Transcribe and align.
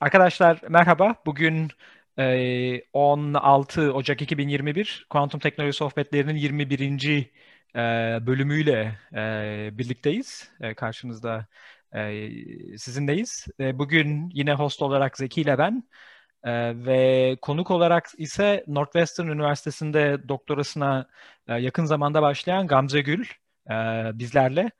Arkadaşlar 0.00 0.60
merhaba. 0.68 1.14
Bugün 1.26 1.68
e, 2.18 2.82
16 2.92 3.92
Ocak 3.92 4.22
2021 4.22 5.06
Kuantum 5.10 5.40
Teknoloji 5.40 5.72
Sohbetlerinin 5.72 6.36
21. 6.36 7.30
e, 7.76 7.78
bölümüyle 8.26 8.98
e, 9.14 9.78
birlikteyiz. 9.78 10.50
E, 10.60 10.74
karşınızda 10.74 11.46
e, 11.94 12.28
sizinleyiz. 12.78 13.46
E, 13.60 13.78
bugün 13.78 14.30
yine 14.34 14.54
host 14.54 14.82
olarak 14.82 15.18
Zeki 15.18 15.40
ile 15.40 15.58
ben 15.58 15.84
e, 16.44 16.52
ve 16.86 17.36
konuk 17.42 17.70
olarak 17.70 18.10
ise 18.18 18.64
Northwestern 18.66 19.26
Üniversitesi'nde 19.28 20.28
doktorasına 20.28 21.08
e, 21.48 21.54
yakın 21.54 21.84
zamanda 21.84 22.22
başlayan 22.22 22.66
Gamze 22.66 23.00
Gül 23.00 23.26
e, 23.70 23.74
bizlerle. 24.18 24.70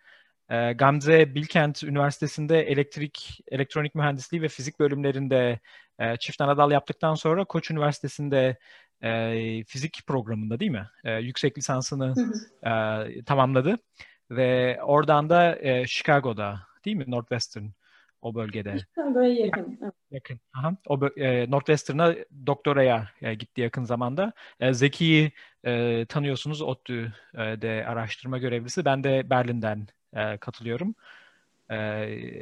E, 0.51 0.73
Gamze 0.73 1.35
Bilkent 1.35 1.83
Üniversitesi'nde 1.83 2.61
elektrik, 2.63 3.41
elektronik 3.49 3.95
mühendisliği 3.95 4.43
ve 4.43 4.49
fizik 4.49 4.81
bölümlerinde 4.81 5.61
e, 5.99 6.17
çift 6.17 6.41
anadal 6.41 6.71
yaptıktan 6.71 7.15
sonra 7.15 7.45
Koç 7.45 7.71
Üniversitesi'nde 7.71 8.57
e, 9.03 9.65
fizik 9.65 10.01
programında 10.07 10.61
değil 10.61 10.71
mi? 10.71 10.89
E, 11.05 11.13
yüksek 11.13 11.59
lisansını 11.59 12.15
e, 12.63 13.25
tamamladı 13.25 13.79
ve 14.31 14.79
oradan 14.83 15.31
da 15.31 15.59
e, 15.59 15.87
Chicago'da 15.87 16.61
değil 16.85 16.97
mi? 16.97 17.05
Northwestern 17.07 17.67
o 18.23 18.35
bölgede. 18.35 18.79
Chicago'ya 18.79 19.29
yakın. 19.29 19.79
Evet. 19.83 19.95
Yakın. 20.11 20.41
Aha. 20.53 20.77
O 20.87 21.07
e, 21.07 21.51
Northwestern'a 21.51 22.15
doktoraya 22.47 23.09
e, 23.23 23.35
gitti 23.35 23.61
yakın 23.61 23.85
zamanda. 23.85 24.33
E, 24.61 24.73
Zeki'yi 24.75 25.33
e, 25.65 26.05
tanıyorsunuz. 26.09 26.63
ODTÜ'de 26.63 27.87
araştırma 27.87 28.39
görevlisi. 28.39 28.85
Ben 28.85 29.05
de 29.05 29.31
Berlin'den 29.31 29.87
e, 30.15 30.37
katılıyorum. 30.37 30.95
E, 31.71 31.77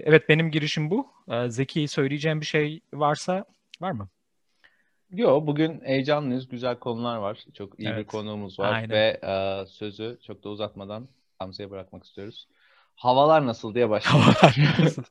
evet 0.05 0.29
benim 0.29 0.51
girişim 0.51 0.91
bu. 0.91 1.07
E, 1.29 1.51
Zeki 1.51 1.89
söyleyeceğim 1.89 2.41
bir 2.41 2.47
şey 2.47 2.81
varsa 2.93 3.45
var 3.81 3.91
mı? 3.91 4.09
Yok 5.11 5.47
bugün 5.47 5.81
heyecanlıyız. 5.85 6.49
Güzel 6.49 6.79
konular 6.79 7.17
var. 7.17 7.45
Çok 7.55 7.81
iyi 7.81 7.89
Evet. 7.89 7.99
bir 7.99 8.05
konuğumuz 8.05 8.59
var 8.59 8.73
Aynen. 8.73 8.91
ve 8.91 9.21
e, 9.23 9.67
sözü 9.67 10.19
çok 10.27 10.45
da 10.45 10.49
uzatmadan 10.49 11.09
Hamza'ya 11.39 11.71
bırakmak 11.71 12.05
istiyoruz. 12.05 12.49
Havalar 12.97 13.47
nasıl 13.47 13.75
diye 13.75 13.91
başlayalım. 13.91 14.35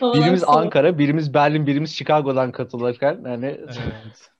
Havalar 0.00 0.20
birimiz 0.20 0.40
soğuk. 0.40 0.56
Ankara, 0.56 0.98
birimiz 0.98 1.34
Berlin, 1.34 1.66
birimiz 1.66 1.94
Chicago'dan 1.94 2.52
katılırken 2.52 3.24
hani 3.24 3.46
evet. 3.46 4.30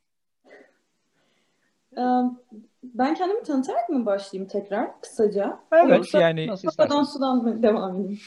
Ben 2.83 3.15
kendimi 3.15 3.43
tanıtarak 3.43 3.89
mı 3.89 4.07
başlayayım 4.07 4.49
tekrar 4.51 5.01
kısaca? 5.01 5.59
Evet 5.73 5.91
Yoksa 5.91 6.21
yani 6.21 6.47
kafadan 6.65 7.03
sudan 7.03 7.37
mı 7.37 7.63
devam 7.63 8.01
edeyim? 8.01 8.19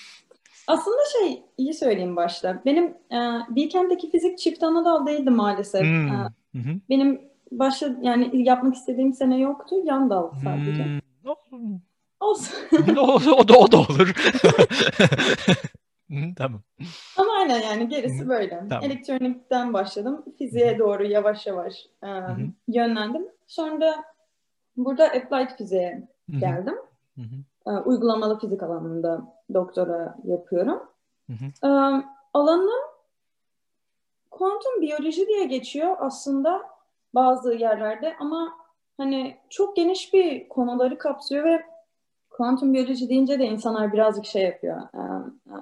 Aslında 0.68 0.98
şey 1.20 1.44
iyi 1.58 1.74
söyleyeyim 1.74 2.16
başta. 2.16 2.62
Benim 2.66 2.86
e, 3.12 3.18
Bilkent'teki 3.50 4.12
fizik 4.12 4.38
çift 4.38 4.64
anadal 4.64 5.06
değildi 5.08 5.30
maalesef. 5.30 5.82
Hmm. 5.82 6.08
E, 6.08 6.30
Hı 6.54 6.58
hı. 6.58 6.80
benim 6.90 7.22
başta 7.52 7.96
yani 8.02 8.48
yapmak 8.48 8.76
istediğim 8.76 9.14
sene 9.14 9.40
yoktu. 9.40 9.76
Yan 9.84 10.10
dal 10.10 10.32
sadece. 10.44 10.86
Hmm. 11.50 11.80
Olsun. 12.20 12.56
o, 12.98 13.14
o 13.38 13.48
da 13.48 13.58
o 13.58 13.72
da 13.72 13.78
olur. 13.78 14.14
Hı, 16.10 16.36
tamam. 16.38 16.62
Ama 17.18 17.34
aynen 17.40 17.62
yani 17.62 17.90
gerisi 17.90 18.30
böyle. 18.30 18.64
Tamam. 18.70 18.84
Elektronikten 18.84 19.74
başladım. 19.74 20.26
Fiziğe 20.38 20.80
doğru 20.80 21.06
yavaş 21.06 21.48
yavaş 21.48 21.74
e, 22.04 22.08
yönlendim. 22.68 23.28
Sonra 23.48 23.82
da 23.82 24.04
burada 24.78 25.06
applied 25.06 25.50
fiziğe 25.58 26.08
geldim. 26.40 26.76
Hı 27.16 27.22
hı. 27.22 27.72
E, 27.72 27.80
uygulamalı 27.80 28.40
fizik 28.40 28.64
alanında 28.64 29.22
doktora 29.54 30.16
yapıyorum. 30.24 30.84
Hı 31.28 31.34
hı. 31.34 31.68
E, 31.68 31.70
alanım 32.34 32.94
kuantum 34.32 34.82
biyoloji 34.82 35.28
diye 35.28 35.46
geçiyor 35.46 35.96
aslında 36.00 36.62
bazı 37.16 37.54
yerlerde 37.54 38.16
ama 38.20 38.54
hani 38.98 39.38
çok 39.50 39.76
geniş 39.76 40.14
bir 40.14 40.50
konuları 40.50 40.98
kapsıyor 40.98 41.46
ve 41.46 41.64
kuantum 42.30 42.74
biyoloji 42.74 43.10
deyince 43.10 43.40
de 43.40 43.46
insanlar 43.46 43.94
birazcık 43.94 44.26
şey 44.26 44.44
yapıyor. 44.44 44.82
E, 44.82 45.00
e, 45.50 45.56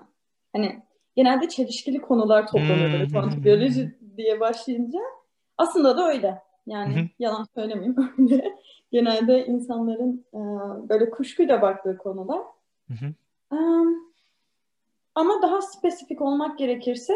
hani 0.53 0.81
genelde 1.16 1.50
çelişkili 1.50 2.01
konular 2.01 2.47
toplanıyor 2.47 2.91
böyle 2.91 3.05
Hmm. 3.05 3.11
kuantum 3.13 3.44
biyoloji 3.44 3.95
diye 4.17 4.39
başlayınca. 4.39 5.00
Aslında 5.57 5.97
da 5.97 6.07
öyle. 6.07 6.41
Yani 6.67 6.95
Hı 6.95 6.99
hı. 6.99 7.07
yalan 7.19 7.47
söylemeyeyim 7.55 7.95
öyle. 8.17 8.57
Genelde 8.91 9.45
insanların 9.45 10.25
e, 10.33 10.39
böyle 10.89 11.09
kuşkuyla 11.09 11.61
baktığı 11.61 11.97
konular. 11.97 12.41
Em, 13.51 13.95
ama 15.16 15.41
daha 15.41 15.61
spesifik 15.61 16.21
olmak 16.21 16.57
gerekirse 16.57 17.13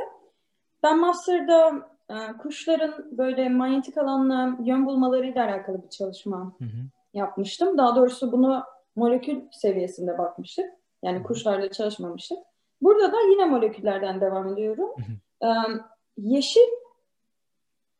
ben 0.84 1.00
master'da 1.00 1.90
e, 2.10 2.38
kuşların 2.38 3.18
böyle 3.18 3.50
manyetik 3.50 3.98
alanla 3.98 4.58
yön 4.64 4.86
bulmalarıyla 4.86 5.46
alakalı 5.46 5.84
bir 5.84 5.90
çalışma 5.90 6.54
Hı 6.58 6.66
hı. 6.66 6.78
yapmıştım. 7.14 7.78
Daha 7.78 7.96
doğrusu 7.96 8.32
bunu 8.32 8.64
molekül 8.96 9.42
seviyesinde 9.52 10.18
bakmıştık. 10.18 10.66
Yani 11.04 11.24
kuşlarla 11.24 11.72
çalışmamıştık. 11.72 12.38
Burada 12.82 13.12
da 13.12 13.22
yine 13.32 13.46
moleküllerden 13.46 14.22
devam 14.22 14.54
ediyorum. 14.54 14.90
Hı 14.98 15.86
yeşil 16.18 16.70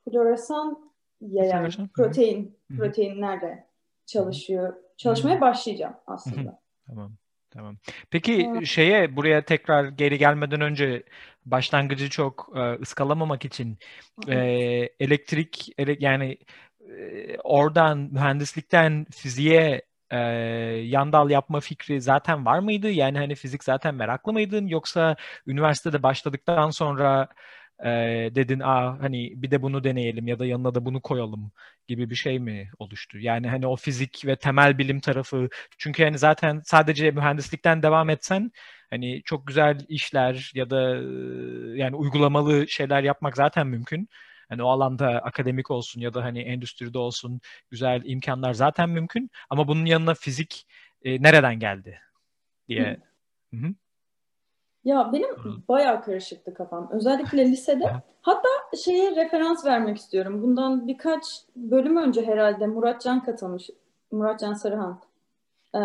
floresan 0.06 0.92
hı 1.32 1.82
hı. 1.82 1.88
protein 1.94 2.58
Hı 2.72 2.74
hı. 2.74 2.78
proteinlerle 2.78 3.68
çalışıyor. 4.06 4.74
Çalışmaya 4.98 5.42
başlayacağım 5.42 5.96
aslında. 6.08 6.60
Tamam. 6.88 7.12
Tamam. 7.50 7.78
Peki 8.12 8.50
Evet. 8.52 8.68
şeye 8.68 9.16
buraya 9.16 9.46
tekrar 9.46 9.86
geri 9.86 10.18
gelmeden 10.18 10.62
önce 10.62 11.04
başlangıcı 11.46 12.10
çok 12.10 12.50
e, 12.56 12.60
ıskalamamak 12.60 13.46
için 13.46 13.78
e, 14.28 14.36
elektrik 15.00 15.70
ele, 15.78 15.98
yani 16.00 16.38
e, 16.90 17.38
oradan 17.44 17.98
mühendislikten 17.98 19.06
fiziğe 19.12 19.82
e, 20.12 20.18
yandal 20.86 21.30
yapma 21.30 21.60
fikri 21.60 22.02
zaten 22.02 22.46
var 22.46 22.60
mıydı? 22.60 22.90
Yani 22.90 23.18
hani 23.18 23.36
fizik 23.36 23.64
zaten 23.64 23.96
meraklı 23.96 24.34
mıydın 24.34 24.68
yoksa 24.68 25.16
üniversitede 25.48 26.04
başladıktan 26.04 26.70
sonra 26.70 27.28
e, 27.86 27.90
dedin 28.36 28.60
aa 28.60 29.02
hani 29.02 29.34
bir 29.42 29.52
de 29.52 29.62
bunu 29.62 29.84
deneyelim 29.84 30.28
ya 30.28 30.40
da 30.40 30.46
yanına 30.46 30.76
da 30.76 30.86
bunu 30.86 31.02
koyalım 31.02 31.52
gibi 31.88 32.10
bir 32.10 32.16
şey 32.16 32.40
mi 32.40 32.70
oluştu? 32.80 33.20
Yani 33.20 33.48
hani 33.50 33.68
o 33.68 33.76
fizik 33.76 34.26
ve 34.26 34.36
temel 34.36 34.78
bilim 34.78 35.00
tarafı 35.00 35.50
çünkü 35.78 36.04
hani 36.04 36.18
zaten 36.18 36.62
sadece 36.66 37.12
mühendislikten 37.12 37.84
devam 37.84 38.10
etsen 38.10 38.52
hani 38.90 39.22
çok 39.26 39.48
güzel 39.48 39.86
işler 39.90 40.52
ya 40.56 40.70
da 40.70 40.80
yani 41.76 41.96
uygulamalı 41.96 42.68
şeyler 42.68 43.04
yapmak 43.04 43.36
zaten 43.38 43.68
mümkün. 43.68 44.10
Hani 44.50 44.64
o 44.64 44.68
alanda 44.68 45.08
akademik 45.10 45.72
olsun 45.72 46.02
ya 46.02 46.14
da 46.14 46.24
hani 46.24 46.40
endüstride 46.42 46.98
olsun 46.98 47.42
güzel 47.72 48.02
imkanlar 48.06 48.54
zaten 48.54 48.90
mümkün. 48.90 49.30
Ama 49.50 49.68
bunun 49.68 49.86
yanına 49.86 50.14
fizik 50.14 50.68
e, 51.04 51.22
nereden 51.24 51.60
geldi 51.60 52.00
diye. 52.68 52.98
Hı 53.54 53.58
hı. 53.58 53.76
Ya 54.86 55.10
benim 55.14 55.30
bayağı 55.68 56.04
karışıktı 56.04 56.54
kafam. 56.54 56.90
Özellikle 56.92 57.46
lisede. 57.46 57.86
Aha. 57.86 58.02
Hatta 58.22 58.50
şeye 58.84 59.16
referans 59.16 59.66
vermek 59.66 59.98
istiyorum. 59.98 60.42
Bundan 60.44 60.88
birkaç 60.88 61.24
bölüm 61.56 61.98
önce 61.98 62.26
herhalde 62.26 62.68
Muratcan 62.68 63.24
katılmış. 63.24 63.70
Muratcan 64.12 64.54
Sarıhan. 64.54 65.00
Ee, 65.76 65.80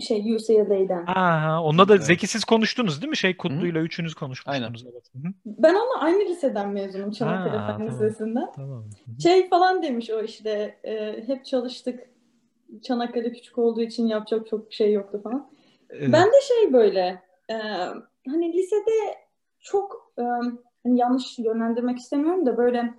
şey 0.00 0.34
UCLA'den. 0.34 1.06
Aa, 1.06 1.62
onunla 1.62 1.88
da. 1.88 1.96
Zeki 1.96 2.26
siz 2.26 2.44
konuştunuz 2.44 3.02
değil 3.02 3.10
mi? 3.10 3.16
Şey 3.16 3.36
Kutlu'yla 3.36 3.80
üçünüz 3.80 4.14
konuşmuştunuz. 4.14 4.54
Aynen. 4.54 4.92
Evet. 4.92 5.04
Hı 5.14 5.18
hı. 5.18 5.32
Ben 5.46 5.74
onunla 5.74 6.00
aynı 6.00 6.28
liseden 6.28 6.68
mezunum 6.68 7.10
Çanakkale 7.10 7.58
Fen 7.58 7.66
tamam. 7.66 7.88
Lisesi'nden. 7.88 8.52
Tamam. 8.56 8.84
Şey 9.22 9.48
falan 9.48 9.82
demiş 9.82 10.10
o 10.10 10.20
işte 10.22 10.76
e, 10.84 11.22
hep 11.26 11.44
çalıştık. 11.44 12.00
Çanakkale 12.82 13.32
küçük 13.32 13.58
olduğu 13.58 13.80
için 13.82 14.06
yapacak 14.06 14.46
çok 14.46 14.72
şey 14.72 14.92
yoktu 14.92 15.20
falan. 15.24 15.50
Evet. 15.90 16.12
Ben 16.12 16.26
de 16.26 16.40
şey 16.48 16.72
böyle 16.72 17.22
e, 17.50 17.54
hani 18.28 18.52
lisede 18.52 19.18
çok 19.60 20.12
e, 20.18 20.22
hani 20.82 21.00
yanlış 21.00 21.38
yönlendirmek 21.38 21.98
istemiyorum 21.98 22.46
da 22.46 22.56
böyle 22.56 22.94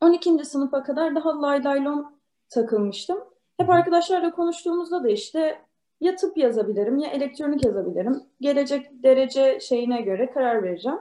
12. 0.00 0.44
sınıfa 0.44 0.82
kadar 0.82 1.14
daha 1.14 1.42
lay 1.42 1.64
laylon 1.64 2.18
takılmıştım. 2.48 3.18
Hep 3.56 3.70
arkadaşlarla 3.70 4.30
konuştuğumuzda 4.30 5.04
da 5.04 5.08
işte 5.08 5.62
ya 6.00 6.16
tıp 6.16 6.36
yazabilirim 6.36 6.98
ya 6.98 7.10
elektronik 7.10 7.64
yazabilirim. 7.64 8.22
Gelecek 8.40 9.02
derece 9.02 9.60
şeyine 9.60 10.02
göre 10.02 10.30
karar 10.30 10.62
vereceğim 10.62 10.98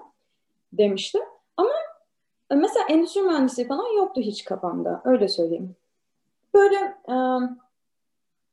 demiştim. 0.74 1.22
Ama 1.58 1.70
mesela 2.52 2.86
endüstri 2.90 3.22
mühendisliği 3.22 3.68
falan 3.68 3.98
yoktu 3.98 4.22
hiç 4.22 4.46
kafamda. 4.46 5.02
Öyle 5.06 5.28
söyleyeyim. 5.28 5.76
Böyle 6.54 6.76
e, 7.10 7.16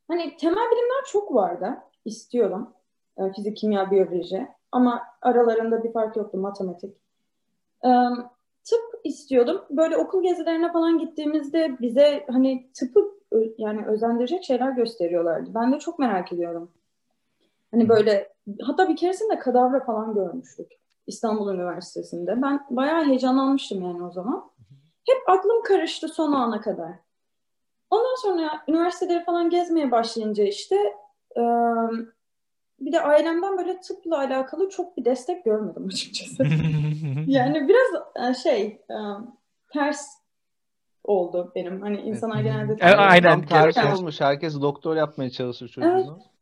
hani 0.09 0.37
temel 0.37 0.71
bilimler 0.71 1.05
çok 1.07 1.35
vardı. 1.35 1.79
istiyorum. 2.05 2.75
E, 3.19 3.33
fizik, 3.33 3.57
kimya, 3.57 3.91
biyoloji. 3.91 4.49
Ama 4.73 5.03
aralarında 5.23 5.85
bir 5.85 5.93
fark 5.93 6.17
yoktu 6.17 6.39
matematik. 6.39 6.97
E, 7.85 7.91
tıp 8.65 9.01
istiyordum. 9.05 9.65
Böyle 9.71 9.97
okul 9.97 10.23
gezilerine 10.23 10.73
falan 10.73 10.99
gittiğimizde 10.99 11.77
bize 11.81 12.27
hani 12.31 12.71
tıpı 12.75 13.15
yani 13.59 13.87
özendirecek 13.87 14.45
şeyler 14.45 14.71
gösteriyorlardı. 14.71 15.55
Ben 15.55 15.73
de 15.73 15.79
çok 15.79 15.99
merak 15.99 16.33
ediyorum. 16.33 16.71
Hani 17.71 17.89
böyle 17.89 18.33
hatta 18.63 18.89
bir 18.89 18.97
keresinde 18.97 19.39
kadavra 19.39 19.85
falan 19.85 20.15
görmüştük. 20.15 20.73
İstanbul 21.07 21.55
Üniversitesi'nde. 21.55 22.43
Ben 22.43 22.67
bayağı 22.71 23.05
heyecanlanmıştım 23.05 23.83
yani 23.83 24.05
o 24.05 24.11
zaman. 24.11 24.51
Hep 25.07 25.29
aklım 25.29 25.63
karıştı 25.63 26.09
son 26.09 26.33
ana 26.33 26.61
kadar. 26.61 26.93
Ondan 27.91 28.23
sonra 28.23 28.51
üniversiteleri 28.69 29.25
falan 29.25 29.51
gezmeye 29.51 29.91
başlayınca 29.91 30.45
işte 30.45 30.77
bir 32.81 32.93
de 32.93 33.01
ailemden 33.01 33.59
böyle 33.59 33.81
tıpla 33.81 34.19
alakalı 34.19 34.71
çok 34.71 34.97
bir 34.97 35.05
destek 35.05 35.45
görmedim 35.45 35.87
açıkçası. 35.87 36.43
yani 37.27 37.69
biraz 37.69 38.43
şey 38.43 38.81
ters 39.73 40.07
oldu 41.05 41.53
benim. 41.55 41.81
Hani 41.81 42.01
insanlar 42.01 42.37
evet. 42.37 42.53
genelde... 42.53 42.73
E, 42.81 42.97
aynen. 42.97 43.47
Ters 43.47 43.99
olmuş. 43.99 44.21
Herkes 44.21 44.61
doktor 44.61 44.97
yapmaya 44.97 45.31
çalışır 45.31 45.69
çocuğunu. 45.69 45.93
Evet. 45.95 46.35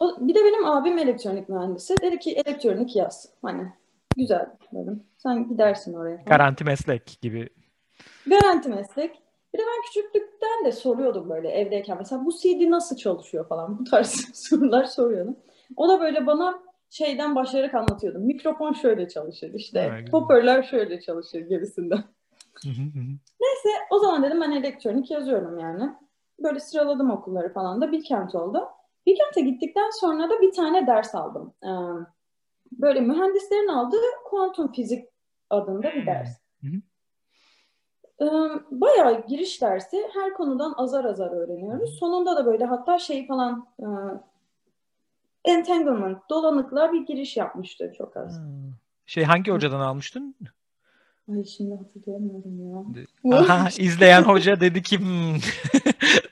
O, 0.00 0.16
bir 0.20 0.34
de 0.34 0.38
benim 0.44 0.66
abim 0.66 0.98
elektronik 0.98 1.48
mühendisi. 1.48 1.94
Dedi 2.02 2.18
ki 2.18 2.32
elektronik 2.32 2.96
yaz. 2.96 3.28
Hani 3.42 3.72
güzel 4.16 4.50
dedim. 4.72 5.02
Sen 5.16 5.48
gidersin 5.48 5.94
oraya. 5.94 6.16
Falan. 6.16 6.24
Garanti 6.24 6.64
meslek 6.64 7.18
gibi. 7.22 7.48
Garanti 8.26 8.68
meslek. 8.68 9.23
Bir 9.54 9.58
de 9.58 9.62
ben 9.62 9.82
küçüklükten 9.86 10.64
de 10.64 10.72
soruyordum 10.72 11.30
böyle 11.30 11.48
evdeyken. 11.48 11.98
Mesela 11.98 12.24
bu 12.24 12.32
CD 12.32 12.70
nasıl 12.70 12.96
çalışıyor 12.96 13.48
falan. 13.48 13.78
Bu 13.78 13.84
tarz 13.84 14.10
sorular 14.34 14.84
soruyordum. 14.84 15.36
O 15.76 15.88
da 15.88 16.00
böyle 16.00 16.26
bana 16.26 16.62
şeyden 16.90 17.34
başlayarak 17.34 17.74
anlatıyordu. 17.74 18.18
Mikrofon 18.18 18.72
şöyle 18.72 19.08
çalışır 19.08 19.54
işte. 19.54 19.90
Evet, 19.92 20.12
hoparlör 20.12 20.62
şöyle 20.62 21.00
çalışır 21.00 21.40
gibisinden. 21.40 22.04
Neyse 23.40 23.78
o 23.90 23.98
zaman 23.98 24.22
dedim 24.22 24.40
ben 24.40 24.50
elektronik 24.50 25.10
yazıyorum 25.10 25.58
yani. 25.58 25.90
Böyle 26.38 26.60
sıraladım 26.60 27.10
okulları 27.10 27.52
falan 27.52 27.80
da 27.80 27.92
Bilkent 27.92 28.34
oldu. 28.34 28.68
Bilkent'e 29.06 29.40
gittikten 29.40 29.90
sonra 30.00 30.30
da 30.30 30.40
bir 30.40 30.52
tane 30.52 30.86
ders 30.86 31.14
aldım. 31.14 31.54
Ee, 31.64 31.68
böyle 32.72 33.00
mühendislerin 33.00 33.68
aldığı 33.68 33.96
kuantum 34.24 34.72
fizik 34.72 35.08
adında 35.50 35.92
bir 35.92 36.06
ders. 36.06 36.28
Bayağı 38.70 39.26
giriş 39.26 39.62
dersi. 39.62 40.10
Her 40.14 40.34
konudan 40.34 40.74
azar 40.76 41.04
azar 41.04 41.30
öğreniyoruz. 41.30 41.98
Sonunda 41.98 42.36
da 42.36 42.46
böyle 42.46 42.64
hatta 42.64 42.98
şey 42.98 43.26
falan 43.26 43.66
e, 43.78 43.86
entanglement, 45.44 46.30
dolanıklığa 46.30 46.92
bir 46.92 47.06
giriş 47.06 47.36
yapmıştı 47.36 47.92
çok 47.98 48.16
az. 48.16 48.40
Şey 49.06 49.24
hangi 49.24 49.50
hocadan 49.50 49.80
almıştın? 49.80 50.34
Ay 51.32 51.44
şimdi 51.44 51.74
hatırlayamıyorum 51.76 52.94
ya. 53.24 53.38
Aha, 53.38 53.68
izleyen 53.78 54.22
hoca 54.22 54.60
dedi 54.60 54.82
ki 54.82 54.98
hmm. 54.98 55.36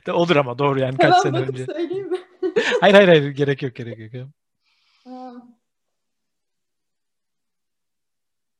olur 0.14 0.37
ama 0.37 0.58
doğru 0.58 0.81
yani 0.81 0.96
kaç 0.96 1.05
Hemen 1.05 1.19
sene 1.19 1.38
önce. 1.38 1.67
söyleyeyim 1.67 2.11
mi? 2.11 2.19
hayır 2.81 2.94
hayır 2.94 3.08
hayır 3.08 3.31
gerek 3.31 3.62
yok 3.62 3.75
gerek 3.75 4.14
yok. 4.14 4.29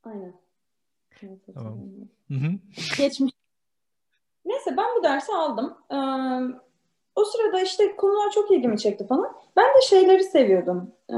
Aynen. 0.04 0.34
Tamam. 1.54 1.78
Geçmiş. 2.98 3.32
Neyse 4.44 4.76
ben 4.76 4.86
bu 4.98 5.02
dersi 5.02 5.32
aldım. 5.32 5.74
Ee, 5.90 5.96
o 7.16 7.24
sırada 7.24 7.60
işte 7.60 7.96
konular 7.96 8.30
çok 8.30 8.50
ilgimi 8.50 8.78
çekti 8.78 9.06
falan. 9.06 9.32
Ben 9.56 9.64
de 9.64 9.80
şeyleri 9.88 10.24
seviyordum. 10.24 10.90
Ee, 11.10 11.14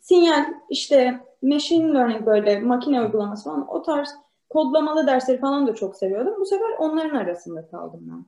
sinyal, 0.00 0.44
işte 0.70 1.20
machine 1.42 1.94
learning 1.94 2.26
böyle 2.26 2.60
makine 2.60 3.02
uygulaması 3.02 3.44
falan 3.44 3.68
o 3.68 3.82
tarz 3.82 4.14
kodlamalı 4.50 5.06
dersleri 5.06 5.40
falan 5.40 5.66
da 5.66 5.74
çok 5.74 5.96
seviyordum. 5.96 6.34
Bu 6.40 6.46
sefer 6.46 6.70
onların 6.78 7.16
arasında 7.16 7.68
kaldım 7.68 8.00
ben. 8.02 8.24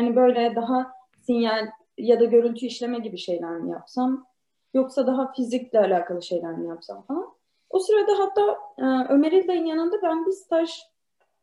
Yani 0.00 0.16
böyle 0.16 0.54
daha 0.56 0.92
sinyal 1.22 1.66
ya 1.98 2.20
da 2.20 2.24
görüntü 2.24 2.66
işleme 2.66 2.98
gibi 2.98 3.18
şeyler 3.18 3.50
mi 3.50 3.70
yapsam 3.70 4.26
yoksa 4.74 5.06
daha 5.06 5.32
fizikle 5.32 5.80
alakalı 5.80 6.22
şeyler 6.22 6.52
mi 6.52 6.68
yapsam 6.68 7.02
falan. 7.02 7.33
O 7.74 7.78
sırada 7.78 8.12
hatta 8.18 8.58
e, 8.78 9.12
Ömer 9.12 9.32
İlday'ın 9.32 9.64
yanında 9.64 10.02
ben 10.02 10.26
bir 10.26 10.32
staj 10.32 10.70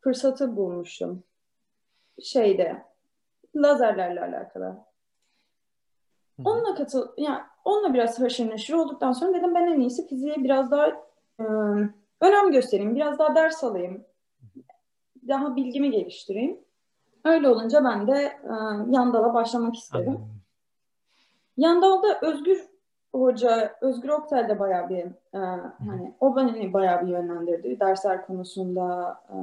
fırsatı 0.00 0.56
bulmuştum. 0.56 1.24
Şeyde 2.22 2.82
lazerlerle 3.56 4.20
alakalı. 4.20 4.76
Onunla 6.44 6.74
katıl 6.74 7.08
yani 7.16 7.40
onunla 7.64 7.94
biraz 7.94 8.20
haşır 8.20 8.50
neşir 8.50 8.74
olduktan 8.74 9.12
sonra 9.12 9.34
dedim 9.34 9.54
ben 9.54 9.66
en 9.66 9.80
iyisi 9.80 10.06
fiziğe 10.06 10.36
biraz 10.36 10.70
daha 10.70 10.86
e, 11.40 11.44
önem 12.20 12.52
göstereyim, 12.52 12.94
biraz 12.94 13.18
daha 13.18 13.34
ders 13.34 13.64
alayım, 13.64 14.04
daha 15.28 15.56
bilgimi 15.56 15.90
geliştireyim. 15.90 16.60
Öyle 17.24 17.48
olunca 17.48 17.84
ben 17.84 18.06
de 18.06 18.16
e, 18.44 18.52
Yandal'a 18.88 19.34
başlamak 19.34 19.76
istedim. 19.76 20.20
Yandal'da 21.56 22.18
Özgür 22.22 22.71
Hoca, 23.12 23.76
Özgür 23.80 24.08
Oktel 24.08 24.48
de 24.48 24.58
bayağı 24.58 24.88
bir 24.88 25.04
e, 25.34 25.38
hani 25.86 26.14
o 26.20 26.36
beni 26.36 26.72
bayağı 26.72 27.06
bir 27.06 27.12
yönlendirdi 27.12 27.80
dersler 27.80 28.26
konusunda 28.26 29.16
e, 29.28 29.36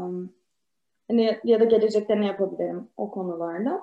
hani 1.07 1.39
ya 1.43 1.59
da 1.59 1.63
gelecekte 1.63 2.21
ne 2.21 2.25
yapabilirim 2.25 2.87
o 2.97 3.11
konularda. 3.11 3.81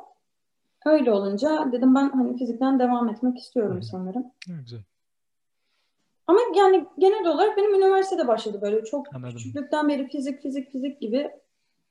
Öyle 0.87 1.13
olunca 1.13 1.69
dedim 1.73 1.95
ben 1.95 2.11
hani 2.11 2.37
fizikten 2.37 2.79
devam 2.79 3.09
etmek 3.09 3.39
istiyorum 3.39 3.83
sanırım. 3.83 4.27
Güzel. 4.47 4.81
Ama 6.27 6.41
yani 6.57 6.87
genel 6.99 7.27
olarak 7.27 7.57
benim 7.57 7.75
üniversitede 7.75 8.29
başladı 8.29 8.59
böyle 8.63 8.85
çok 8.85 9.15
Anladım. 9.15 9.37
küçüklükten 9.37 9.89
beri 9.89 10.09
fizik 10.09 10.43
fizik 10.43 10.73
fizik 10.73 11.01
gibi 11.01 11.31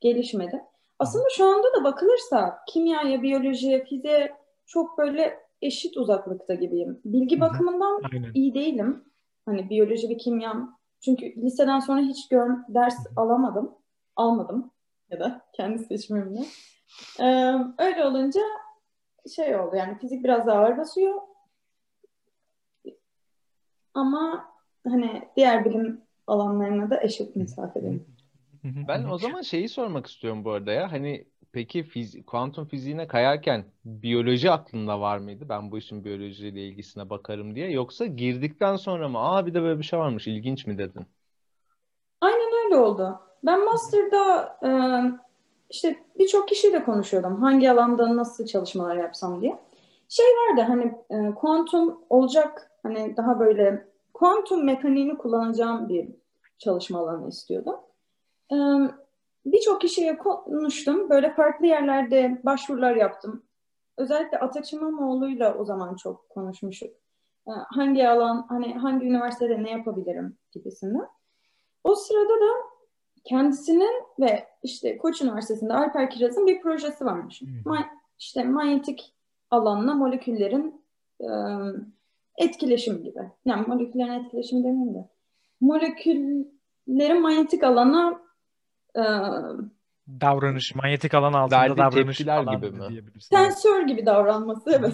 gelişmedi. 0.01 0.63
Aslında 1.00 1.25
şu 1.36 1.45
anda 1.45 1.74
da 1.74 1.83
bakılırsa 1.83 2.59
kimyaya, 2.68 3.21
biyolojiye, 3.21 3.86
fiziğe 3.86 4.36
çok 4.65 4.98
böyle 4.98 5.44
eşit 5.62 5.98
uzaklıkta 5.98 6.54
gibiyim. 6.54 7.02
Bilgi 7.06 7.42
bakımından 7.42 8.02
Aynen. 8.13 8.31
iyi 8.34 8.54
değilim. 8.54 9.04
Hani 9.46 9.69
biyoloji 9.69 10.10
ve 10.10 10.18
kimyam. 10.18 10.80
Çünkü 11.02 11.36
liseden 11.36 11.80
sonra 11.80 12.02
hiç 12.02 12.30
gör, 12.30 12.50
ders 12.69 12.98
alamadım. 13.16 13.72
Almadım 14.16 14.72
ya 15.10 15.19
da 15.19 15.42
kendi 15.54 15.80
seçimimle. 15.80 16.46
Ee, 17.19 17.56
öyle 17.78 18.06
olunca 18.06 18.42
şey 19.36 19.56
oldu 19.56 19.75
yani 19.75 19.98
fizik 19.98 20.24
biraz 20.24 20.48
daha 20.48 20.60
ağır 20.60 20.78
basıyor. 20.78 21.22
Ama 23.94 24.51
hani 24.88 25.30
diğer 25.36 25.66
bilim 25.66 26.01
alanlarına 26.28 26.90
da 26.90 27.01
eşit 27.01 27.36
mesafedeyim. 27.36 28.16
Ben 28.88 29.04
o 29.04 29.18
zaman 29.18 29.42
şeyi 29.42 29.69
sormak 29.69 30.08
istiyorum 30.08 30.46
bu 30.46 30.51
arada 30.51 30.72
ya. 30.72 30.92
Hani 30.92 31.28
peki 31.56 31.84
fiz 31.84 32.25
kuantum 32.25 32.66
fiziğine 32.68 33.07
kayarken 33.07 33.66
biyoloji 33.86 34.52
aklında 34.52 35.02
var 35.02 35.18
mıydı? 35.18 35.50
Ben 35.50 35.72
bu 35.72 35.78
işin 35.78 36.04
biyolojiyle 36.06 36.68
ilgisine 36.68 37.10
bakarım 37.10 37.56
diye. 37.56 37.72
Yoksa 37.72 38.06
girdikten 38.06 38.75
sonra 38.75 39.10
mı? 39.10 39.19
Aa 39.19 39.46
bir 39.46 39.54
de 39.54 39.62
böyle 39.62 39.80
bir 39.80 39.84
şey 39.84 40.00
varmış. 40.00 40.28
ilginç 40.28 40.68
mi 40.68 40.78
dedin? 40.78 41.06
Aynen 42.22 42.66
öyle 42.66 42.75
oldu. 42.75 43.19
Ben 43.44 43.66
master'da 43.66 44.58
e, 44.63 44.70
işte 45.70 46.00
birçok 46.20 46.48
kişiyle 46.48 46.84
konuşuyordum. 46.84 47.41
Hangi 47.41 47.72
alanda 47.72 48.15
nasıl 48.15 48.46
çalışmalar 48.46 48.96
yapsam 48.96 49.41
diye. 49.41 49.60
Şey 50.10 50.25
vardı 50.25 50.62
hani 50.62 50.96
e, 51.10 51.36
kuantum 51.36 52.00
olacak 52.10 52.72
hani 52.84 53.18
daha 53.18 53.39
böyle 53.39 53.88
kuantum 54.13 54.65
mekaniğini 54.65 55.18
kullanacağım 55.18 55.89
bir 55.89 56.10
çalışma 56.58 57.00
alanı 57.00 57.29
istiyordum. 57.29 57.75
E, 58.51 58.56
birçok 59.46 59.82
kişiye 59.82 60.18
konuştum. 60.18 61.10
Böyle 61.10 61.34
farklı 61.34 61.66
yerlerde 61.66 62.42
başvurular 62.44 62.96
yaptım. 62.96 63.44
Özellikle 63.98 64.40
Ataç 64.40 64.74
İmamoğlu'yla 64.74 65.58
o 65.58 65.66
zaman 65.66 65.96
çok 65.96 66.30
konuşmuştuk. 66.30 66.90
E, 67.48 67.52
hangi 67.52 68.10
alan, 68.10 68.46
hani 68.50 68.74
hangi 68.74 69.06
üniversitede 69.06 69.64
ne 69.64 69.72
yapabilirim 69.72 70.38
gibisinden. 70.52 71.08
O 71.84 71.96
sırada 71.96 72.34
da 72.34 72.52
kendisinin 73.24 74.04
ve 74.20 74.48
işte 74.64 74.98
Koç 74.98 75.22
Üniversitesi'nde 75.22 75.74
Alper 75.74 76.10
Kiraz'ın 76.10 76.48
bir 76.48 76.62
projesi 76.62 77.06
varmış. 77.06 77.42
Ma- 77.66 77.86
işte 78.20 78.44
manyetik 78.44 79.16
alanla 79.52 79.94
moleküllerin 79.94 80.86
e, 81.22 81.28
etkileşim 82.38 83.04
gibi. 83.04 83.20
Yani 83.46 83.68
moleküllerin 83.68 84.24
etkileşimi 84.24 84.64
demeyeyim 84.64 84.94
de. 84.94 85.10
Moleküllerin 85.62 87.22
manyetik 87.22 87.64
alana 87.64 88.22
e, 88.96 89.04
davranış, 90.22 90.75
manyetik 90.75 91.14
alan 91.14 91.34
altında 91.34 91.60
Verdiği 91.60 91.78
davranış 91.78 92.25
falan 92.25 92.56
gibi 92.56 92.72
mi? 92.72 93.04
Sensör 93.20 93.82
gibi 93.88 94.06
davranması 94.06 94.70
evet. 94.70 94.94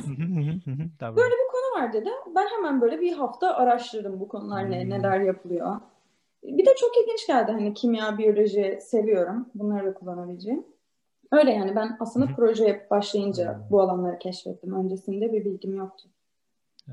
böyle 1.15 1.35
bir 1.35 1.51
konu 1.51 1.81
var 1.81 1.93
dedi. 1.93 2.09
Ben 2.35 2.47
hemen 2.57 2.81
böyle 2.81 3.01
bir 3.01 3.13
hafta 3.13 3.55
araştırdım 3.55 4.19
bu 4.19 4.27
konular 4.27 4.71
ne, 4.71 4.89
neler 4.89 5.19
yapılıyor. 5.19 5.75
Bir 6.43 6.65
de 6.65 6.75
çok 6.79 6.91
ilginç 6.97 7.27
geldi 7.27 7.51
hani 7.51 7.73
kimya, 7.73 8.17
biyoloji 8.17 8.79
seviyorum. 8.81 9.49
Bunları 9.55 9.85
da 9.85 9.93
kullanabileceğim. 9.93 10.65
Öyle 11.31 11.51
yani 11.51 11.75
ben 11.75 11.97
aslında 11.99 12.35
projeye 12.35 12.87
başlayınca 12.91 13.59
bu 13.69 13.81
alanları 13.81 14.19
keşfettim. 14.19 14.73
Öncesinde 14.73 15.33
bir 15.33 15.45
bilgim 15.45 15.75
yoktu. 15.75 16.09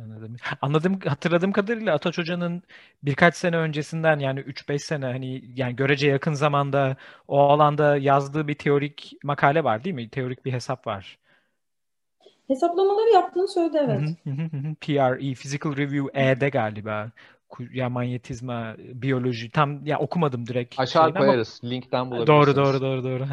Anladım. 0.05 0.37
Anladım, 0.61 1.01
hatırladığım 1.07 1.53
kadarıyla 1.53 1.95
Ataç 1.95 2.19
Hoca'nın 2.19 2.63
birkaç 3.03 3.37
sene 3.37 3.57
öncesinden 3.57 4.19
yani 4.19 4.41
3-5 4.41 4.83
sene 4.83 5.05
hani 5.07 5.45
yani 5.57 5.77
görece 5.77 6.09
yakın 6.09 6.33
zamanda 6.33 6.97
o 7.29 7.39
alanda 7.41 7.97
yazdığı 7.97 8.49
bir 8.49 8.55
teorik 8.55 9.13
makale 9.23 9.65
var 9.65 9.85
değil 9.85 9.95
mi? 9.95 10.09
Teorik 10.09 10.45
bir 10.45 10.53
hesap 10.53 10.87
var. 10.87 11.19
Hesaplamaları 12.49 13.11
yaptığını 13.11 13.49
söyledi 13.49 13.79
evet. 13.81 14.09
PRE, 14.81 15.35
Physical 15.35 15.77
Review 15.77 16.21
E'de 16.23 16.49
galiba. 16.49 17.11
ya 17.73 17.89
manyetizma, 17.89 18.77
biyoloji 18.79 19.51
tam 19.51 19.87
ya 19.87 19.99
okumadım 19.99 20.47
direkt. 20.47 20.81
Aşağı 20.81 21.03
şeyini 21.03 21.19
ama- 21.19 21.27
koyarız. 21.27 21.61
Linkten 21.65 22.11
bulabilirsiniz. 22.11 22.57
Doğru 22.57 22.57
doğru 22.57 22.81
doğru 22.83 23.05
doğru. 23.05 23.27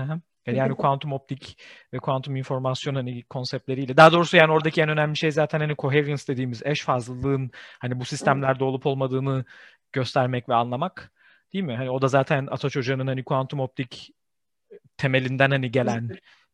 Hı 0.48 0.52
hı. 0.52 0.56
Yani 0.56 0.76
kuantum 0.78 1.14
optik 1.14 1.58
ve 1.94 1.98
kuantum 2.00 2.36
informasyon 2.36 2.96
hani 2.96 3.24
konseptleriyle. 3.24 3.98
Daha 3.98 4.12
doğrusu 4.12 4.38
yani 4.38 4.52
oradaki 4.52 4.82
en 4.82 4.90
önemli 4.90 5.18
şey 5.18 5.32
zaten 5.32 5.60
hani 5.60 5.76
coherence 5.76 6.24
dediğimiz 6.28 6.62
eş 6.66 6.82
fazlalığın 6.82 7.52
hani 7.80 8.00
bu 8.00 8.06
sistemlerde 8.06 8.64
olup 8.64 8.86
olmadığını 8.86 9.46
göstermek 9.94 10.50
ve 10.50 10.54
anlamak. 10.54 11.12
Değil 11.54 11.64
mi? 11.66 11.76
Hani 11.76 11.90
o 11.90 12.02
da 12.02 12.08
zaten 12.08 12.48
Ataç 12.52 12.76
Hoca'nın 12.76 13.08
hani 13.08 13.24
kuantum 13.24 13.60
optik 13.60 14.12
temelinden 14.98 15.52
hani 15.52 15.72
gelen 15.72 16.10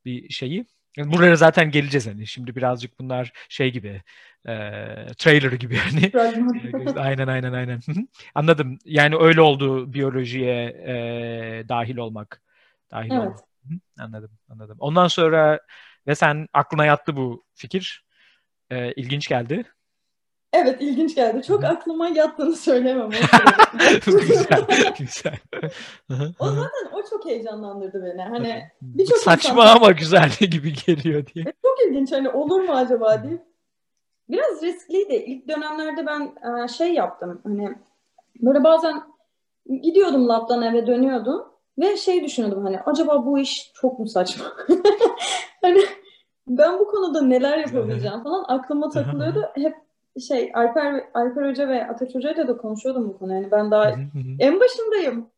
bir 0.06 0.30
şeyi. 0.30 0.66
Yani 0.98 1.14
Buraya 1.14 1.36
zaten 1.36 1.72
geleceğiz 1.72 2.08
hani. 2.08 2.28
Şimdi 2.28 2.56
birazcık 2.56 3.00
bunlar 3.00 3.32
şey 3.50 3.72
gibi 3.72 4.02
e, 4.48 4.52
trailer 5.18 5.52
gibi 5.52 5.78
hani. 5.78 6.12
Fragman. 6.12 6.96
aynen 6.96 7.28
aynen 7.28 7.54
aynen. 7.54 7.80
Anladım. 8.36 8.78
Yani 8.86 9.16
öyle 9.16 9.42
oldu 9.42 9.94
biyolojiye 9.94 10.64
e, 10.66 10.94
dahil 11.70 11.98
olmak. 11.98 12.42
Dahil 12.92 13.12
Evet. 13.12 13.22
olmak. 13.22 13.51
Anladım 14.00 14.32
anladım. 14.50 14.78
Ondan 14.80 15.08
sonra 15.08 15.60
ve 16.08 16.16
sen 16.16 16.48
aklına 16.54 16.86
yattı 16.86 17.16
bu 17.16 17.44
fikir. 17.54 18.06
E, 18.70 18.92
ilginç 18.94 19.28
geldi. 19.28 19.66
Evet 20.54 20.82
ilginç 20.82 21.16
geldi. 21.16 21.44
Çok 21.48 21.64
aklıma 21.64 22.08
yattığını 22.08 22.56
söylemem. 22.56 23.10
güzel 24.06 24.66
güzel. 25.00 25.38
O 26.40 26.48
zaten 26.48 26.92
o 26.94 27.04
çok 27.10 27.26
heyecanlandırdı 27.26 28.04
beni. 28.04 28.22
Hani 28.22 28.64
birçok 28.82 29.18
Saçma 29.18 29.52
insan- 29.64 29.76
ama 29.76 29.92
güzel 29.92 30.30
gibi 30.40 30.74
geliyor 30.86 31.26
diye. 31.26 31.46
çok 31.46 31.78
ilginç 31.88 32.12
hani 32.12 32.30
olur 32.30 32.62
mu 32.62 32.72
acaba 32.74 33.24
diye. 33.24 33.46
Biraz 34.30 34.64
riskliydi. 34.64 35.14
İlk 35.14 35.48
dönemlerde 35.48 36.06
ben 36.06 36.36
e, 36.64 36.68
şey 36.68 36.94
yaptım. 36.94 37.42
Hani 37.44 37.76
böyle 38.42 38.64
bazen 38.64 39.04
gidiyordum 39.82 40.28
labdan 40.28 40.62
eve 40.62 40.88
dönüyordum 40.88 41.51
ve 41.80 41.98
şey 41.98 42.24
düşünüyordum 42.24 42.64
hani 42.64 42.80
acaba 42.80 43.26
bu 43.26 43.40
iş 43.40 43.72
çok 43.74 44.00
mu 44.00 44.08
saçma? 44.08 44.46
hani 45.62 45.80
ben 46.48 46.80
bu 46.80 46.88
konuda 46.88 47.22
neler 47.22 47.58
yapabileceğim 47.58 48.24
falan 48.24 48.46
aklıma 48.48 48.90
takılıyordu. 48.90 49.50
Hep 49.56 49.76
şey 50.28 50.52
Alper 50.54 51.04
Alper 51.14 51.50
Hoca 51.50 51.68
ve 51.68 51.88
Ataç 51.88 52.16
Hoca'yla 52.16 52.48
da 52.48 52.58
konuşuyordum 52.58 53.10
bu 53.10 53.18
konuyu. 53.18 53.42
Yani 53.42 53.52
ben 53.52 53.72
daha 53.72 53.96
en 54.40 54.60
başındayım. 54.60 55.30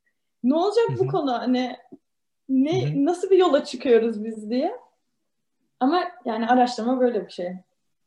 Ne 0.43 0.55
olacak 0.55 0.85
bu 0.99 1.07
konu? 1.07 1.33
Hani 1.33 1.77
ne 2.49 3.05
nasıl 3.05 3.29
bir 3.29 3.37
yola 3.37 3.65
çıkıyoruz 3.65 4.23
biz 4.23 4.49
diye. 4.49 4.71
Ama 5.79 6.03
yani 6.25 6.47
araştırma 6.47 6.99
böyle 6.99 7.25
bir 7.25 7.31
şey. 7.31 7.53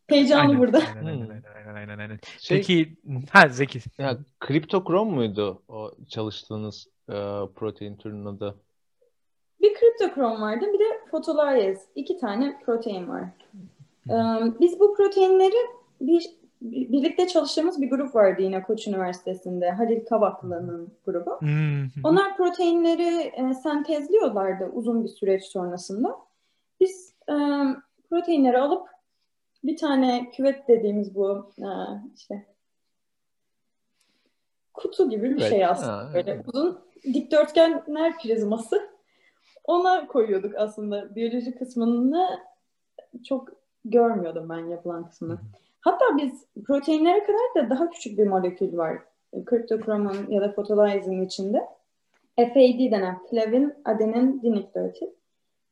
Heyecanı 0.07 0.41
Aynen, 0.41 0.59
burada. 0.59 0.79
Aynen, 0.79 1.07
aynen, 1.07 1.25
Hmm. 1.25 1.31
aynen, 1.31 1.43
aynen, 1.67 1.89
aynen, 1.89 1.99
aynen. 1.99 2.19
Şey, 2.39 2.59
Peki, 2.59 2.97
ha 3.31 3.49
Zeki. 3.49 3.81
ya 3.99 4.19
kriptokrom 4.41 5.15
muydu 5.15 5.63
o 5.69 5.93
çalıştığınız 6.09 6.89
e, 7.09 7.15
protein 7.55 7.97
türünün 7.97 8.27
adı? 8.27 8.55
Bir 9.61 9.75
kriptokrom 9.75 10.43
vardı, 10.43 10.65
bir 10.73 10.79
de 10.79 11.01
fotoliyez. 11.11 11.83
İki 11.95 12.19
tane 12.19 12.61
protein 12.67 13.09
var. 13.09 13.25
Ee, 14.11 14.15
biz 14.61 14.81
bu 14.81 14.95
proteinleri 14.95 15.57
bir, 16.01 16.31
birlikte 16.63 17.27
çalıştığımız 17.27 17.83
bir 17.83 17.91
grup 17.91 18.15
vardı 18.15 18.43
yine 18.43 18.63
Koç 18.63 18.87
Üniversitesi'nde. 18.87 19.71
Halil 19.71 20.05
Kavaklı'nın 20.05 20.93
grubu. 21.07 21.31
Hı 21.31 21.47
hı. 21.47 22.01
Onlar 22.05 22.37
proteinleri 22.37 23.19
e, 23.19 23.55
sentezliyorlardı 23.55 24.71
uzun 24.73 25.05
bir 25.05 25.09
süreç 25.09 25.45
sonrasında. 25.45 26.17
Biz 26.81 27.15
e, 27.29 27.35
proteinleri 28.11 28.59
alıp 28.59 28.89
bir 29.65 29.77
tane 29.77 30.31
küvet 30.31 30.69
dediğimiz 30.69 31.15
bu 31.15 31.51
e, 31.59 31.69
işte 32.17 32.47
kutu 34.75 35.11
gibi 35.11 35.31
bir 35.31 35.37
Küvet, 35.37 35.51
şey 35.51 35.67
aslında. 35.67 35.93
ha, 35.93 36.11
Böyle 36.15 36.31
evet. 36.31 36.45
uzun 36.49 36.79
dikdörtgenler 37.03 38.19
prizması. 38.19 38.89
Ona 39.65 40.07
koyuyorduk 40.07 40.55
aslında. 40.57 41.15
Biyoloji 41.15 41.55
kısmını 41.55 42.41
çok 43.25 43.49
görmüyordum 43.85 44.49
ben 44.49 44.67
yapılan 44.67 45.09
kısmını. 45.09 45.39
Hatta 45.81 46.05
biz 46.17 46.47
proteinlere 46.67 47.25
kadar 47.25 47.67
da 47.67 47.71
daha 47.71 47.91
küçük 47.91 48.19
bir 48.19 48.27
molekül 48.27 48.77
var. 48.77 48.99
Kriptokromun 49.45 50.31
ya 50.31 50.41
da 50.41 50.53
fotolizin 50.53 51.23
içinde. 51.23 51.67
FAD 52.37 52.91
denen 52.91 53.19
flavin 53.31 53.75
adenin 53.85 54.43
dinükleotit. 54.43 55.16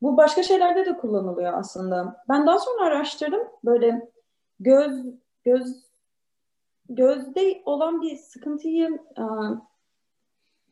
Bu 0.05 0.17
başka 0.17 0.43
şeylerde 0.43 0.85
de 0.85 0.97
kullanılıyor 0.97 1.53
aslında. 1.53 2.23
Ben 2.29 2.47
daha 2.47 2.59
sonra 2.59 2.85
araştırdım. 2.85 3.41
Böyle 3.63 4.09
göz 4.59 5.05
göz 5.43 5.85
gözde 6.89 7.61
olan 7.65 8.01
bir 8.01 8.15
sıkıntıyı 8.15 8.99
e, 9.17 9.23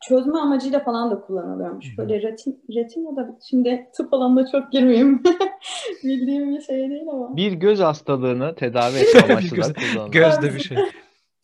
çözme 0.02 0.40
amacıyla 0.40 0.80
falan 0.80 1.12
da 1.12 1.22
kullanılıyormuş. 1.22 1.98
Böyle 1.98 2.22
retin, 2.22 2.64
retina 2.76 3.16
da 3.16 3.38
şimdi 3.50 3.90
tıp 3.96 4.14
alanına 4.14 4.48
çok 4.52 4.72
girmeyeyim. 4.72 5.24
Bildiğim 6.04 6.56
bir 6.56 6.62
şey 6.62 6.90
değil 6.90 7.08
ama. 7.12 7.36
Bir 7.36 7.52
göz 7.52 7.80
hastalığını 7.80 8.56
tedavi 8.56 8.98
etme 8.98 9.34
amaçlı 9.34 9.52
da 9.52 9.56
Göz- 9.56 9.74
kullanılıyor. 9.74 10.12
Gözde 10.12 10.56
bir 10.56 10.60
şey. 10.60 10.78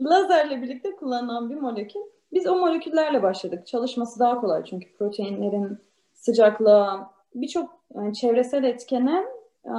Lazerle 0.02 0.62
birlikte 0.62 0.96
kullanılan 0.96 1.50
bir 1.50 1.56
molekül. 1.56 2.00
Biz 2.34 2.48
o 2.48 2.56
moleküllerle 2.56 3.24
başladık. 3.24 3.68
Çalışması 3.68 4.20
daha 4.20 4.42
kolay 4.42 4.64
çünkü 4.64 4.98
proteinlerin 4.98 5.78
sıcaklığı 6.14 7.00
birçok 7.36 7.79
yani 7.96 8.14
çevresel 8.14 8.64
etkene 8.64 9.26
e, 9.66 9.76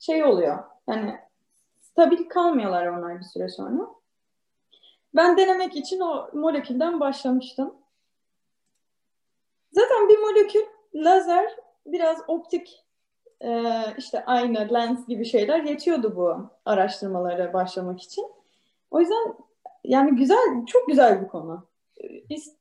şey 0.00 0.24
oluyor. 0.24 0.64
Yani 0.88 1.18
stabil 1.80 2.28
kalmıyorlar 2.28 2.86
onlar 2.86 3.18
bir 3.18 3.24
süre 3.24 3.48
sonra. 3.48 3.88
Ben 5.14 5.36
denemek 5.36 5.76
için 5.76 6.00
o 6.00 6.30
molekülden 6.32 7.00
başlamıştım. 7.00 7.74
Zaten 9.72 10.08
bir 10.08 10.18
molekül 10.18 10.66
lazer 10.94 11.56
biraz 11.86 12.18
optik 12.28 12.84
e, 13.40 13.62
işte 13.98 14.24
ayna, 14.24 14.60
lens 14.60 15.06
gibi 15.06 15.24
şeyler 15.24 15.62
yetiyordu 15.62 16.16
bu 16.16 16.50
araştırmalara 16.64 17.52
başlamak 17.52 18.02
için. 18.02 18.26
O 18.90 19.00
yüzden 19.00 19.34
yani 19.84 20.16
güzel, 20.16 20.66
çok 20.66 20.88
güzel 20.88 21.22
bir 21.22 21.28
konu. 21.28 21.66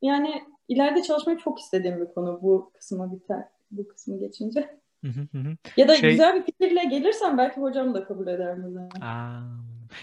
Yani 0.01 0.43
ileride 0.67 1.01
çalışmayı 1.01 1.37
çok 1.37 1.59
istediğim 1.59 2.01
bir 2.01 2.13
konu 2.13 2.39
bu 2.41 2.71
kısmı 2.73 3.11
biter, 3.11 3.43
bu 3.77 3.87
kısmı 3.87 4.19
geçince. 4.19 4.79
Hı 5.05 5.07
hı, 5.11 5.27
hı 5.31 5.37
hı. 5.37 5.55
Ya 5.77 5.87
da 5.87 5.95
Şey- 5.95 6.11
güzel 6.11 6.35
bir 6.35 6.43
fikirle 6.43 6.83
gelirsem 6.83 7.37
belki 7.37 7.61
hocam 7.61 7.93
da 7.93 8.03
kabul 8.03 8.27
eder 8.27 8.63
bunu. 8.63 8.89
Aa, 9.01 9.39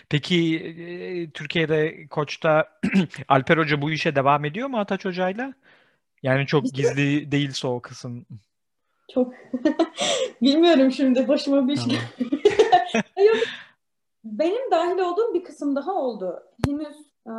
Peki 0.09 0.57
e, 0.59 1.31
Türkiye'de 1.31 2.07
Koç'ta 2.07 2.69
Alper 3.29 3.59
Hoca 3.59 3.83
bu 3.83 3.91
işe 3.91 4.17
devam 4.17 4.45
ediyor 4.45 4.69
mu 4.69 4.79
Ataç 4.79 5.05
Hoca'yla? 5.05 5.53
Yani 6.23 6.47
çok 6.47 6.65
Biz- 6.65 6.73
gizli 6.73 7.33
değilse 7.33 7.67
o 7.67 7.81
kısım. 7.81 8.27
Çok 9.15 9.35
bilmiyorum 10.43 10.93
şimdi 10.93 11.29
başıma 11.29 11.69
bir 11.69 11.77
şey. 11.77 11.93
Yok. 13.27 13.37
Benim 14.25 14.71
dahil 14.71 14.99
olduğum 14.99 15.35
bir 15.35 15.45
kısım 15.45 15.77
daha 15.77 15.93
oldu. 15.93 16.43
Henüz 16.67 16.97
e, 17.27 17.33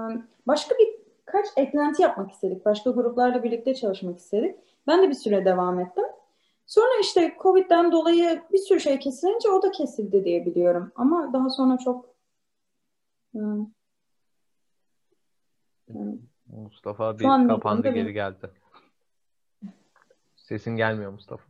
başka 0.47 0.75
bir 0.75 0.87
kaç 1.25 1.45
eklenti 1.57 2.01
yapmak 2.01 2.31
istedik. 2.31 2.65
Başka 2.65 2.89
gruplarla 2.89 3.43
birlikte 3.43 3.75
çalışmak 3.75 4.19
istedik. 4.19 4.55
Ben 4.87 5.01
de 5.03 5.09
bir 5.09 5.13
süre 5.15 5.45
devam 5.45 5.79
ettim. 5.79 6.03
Sonra 6.73 6.99
işte 7.01 7.37
Covid'den 7.41 7.91
dolayı 7.91 8.43
bir 8.51 8.57
sürü 8.57 8.79
şey 8.79 8.99
kesilince 8.99 9.49
o 9.49 9.61
da 9.63 9.71
kesildi 9.71 10.25
diye 10.25 10.45
biliyorum. 10.45 10.91
Ama 10.95 11.33
daha 11.33 11.49
sonra 11.49 11.77
çok 11.77 12.05
e, 13.35 13.39
yani 15.87 16.19
Mustafa 16.47 17.19
bir 17.19 17.23
Şu 17.23 17.29
an 17.31 17.47
kapandı 17.47 17.87
geri 17.89 18.05
bir- 18.05 18.09
geldi. 18.09 18.49
Sesin 20.35 20.75
gelmiyor 20.75 21.11
Mustafa. 21.11 21.43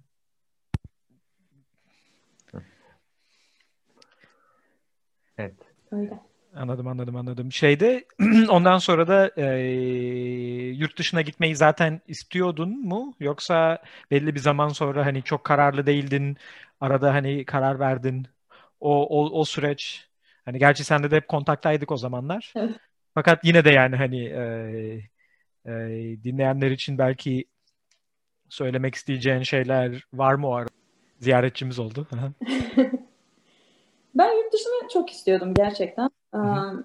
Evet. 5.38 5.56
öyle. 5.92 6.20
Anladım 6.56 6.88
anladım 6.88 7.16
anladım. 7.16 7.52
Şeyde 7.52 8.06
ondan 8.50 8.78
sonra 8.78 9.08
da 9.08 9.32
e, 9.38 9.44
yurt 10.78 10.98
dışına 10.98 11.22
gitmeyi 11.22 11.56
zaten 11.56 12.02
istiyordun 12.08 12.70
mu? 12.88 13.14
Yoksa 13.20 13.84
belli 14.12 14.36
bir 14.36 14.40
zaman 14.40 14.68
sonra 14.70 15.06
hani 15.06 15.24
çok 15.24 15.44
kararlı 15.44 15.86
değildin, 15.86 16.38
arada 16.82 17.14
hani 17.14 17.46
karar 17.46 17.80
verdin. 17.80 18.28
O 18.80 19.08
o, 19.22 19.40
o 19.40 19.46
süreç 19.46 20.08
hani 20.46 20.60
gerçi 20.60 20.84
sende 20.84 21.12
de 21.12 21.16
hep 21.16 21.28
kontaktaydık 21.28 21.92
o 21.92 21.98
zamanlar. 21.98 22.54
Evet. 22.56 22.76
Fakat 23.16 23.46
yine 23.46 23.66
de 23.66 23.70
yani 23.70 23.96
hani 23.96 24.26
e, 24.26 24.44
e, 25.66 25.72
dinleyenler 26.24 26.72
için 26.72 26.98
belki 26.98 27.46
söylemek 28.50 28.96
isteyeceğin 28.96 29.44
şeyler 29.44 30.08
var 30.14 30.34
mı 30.34 30.48
o 30.48 30.54
ara? 30.54 30.68
Ziyaretçimiz 31.20 31.80
oldu. 31.80 32.08
Ben 34.16 34.32
yurt 34.38 34.54
dışını 34.54 34.90
çok 34.94 35.12
istiyordum 35.12 35.54
gerçekten. 35.54 36.10
Hı. 36.38 36.84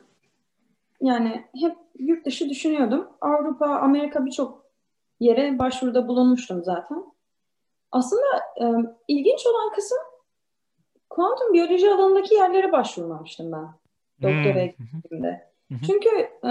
Yani 1.00 1.44
hep 1.60 1.76
yurt 1.98 2.26
dışı 2.26 2.48
düşünüyordum. 2.48 3.08
Avrupa, 3.20 3.66
Amerika 3.66 4.26
birçok 4.26 4.64
yere 5.20 5.58
başvuruda 5.58 6.08
bulunmuştum 6.08 6.64
zaten. 6.64 7.04
Aslında 7.92 8.22
e, 8.60 8.64
ilginç 9.08 9.46
olan 9.46 9.72
kısım 9.74 9.98
kuantum 11.10 11.52
biyoloji 11.52 11.90
alanındaki 11.90 12.34
yerlere 12.34 12.72
başvurmamıştım 12.72 13.52
ben 13.52 13.68
doktora 14.22 14.62
Hmm. 14.62 14.66
gittiğimde. 14.66 15.48
Çünkü 15.86 16.08
e, 16.44 16.50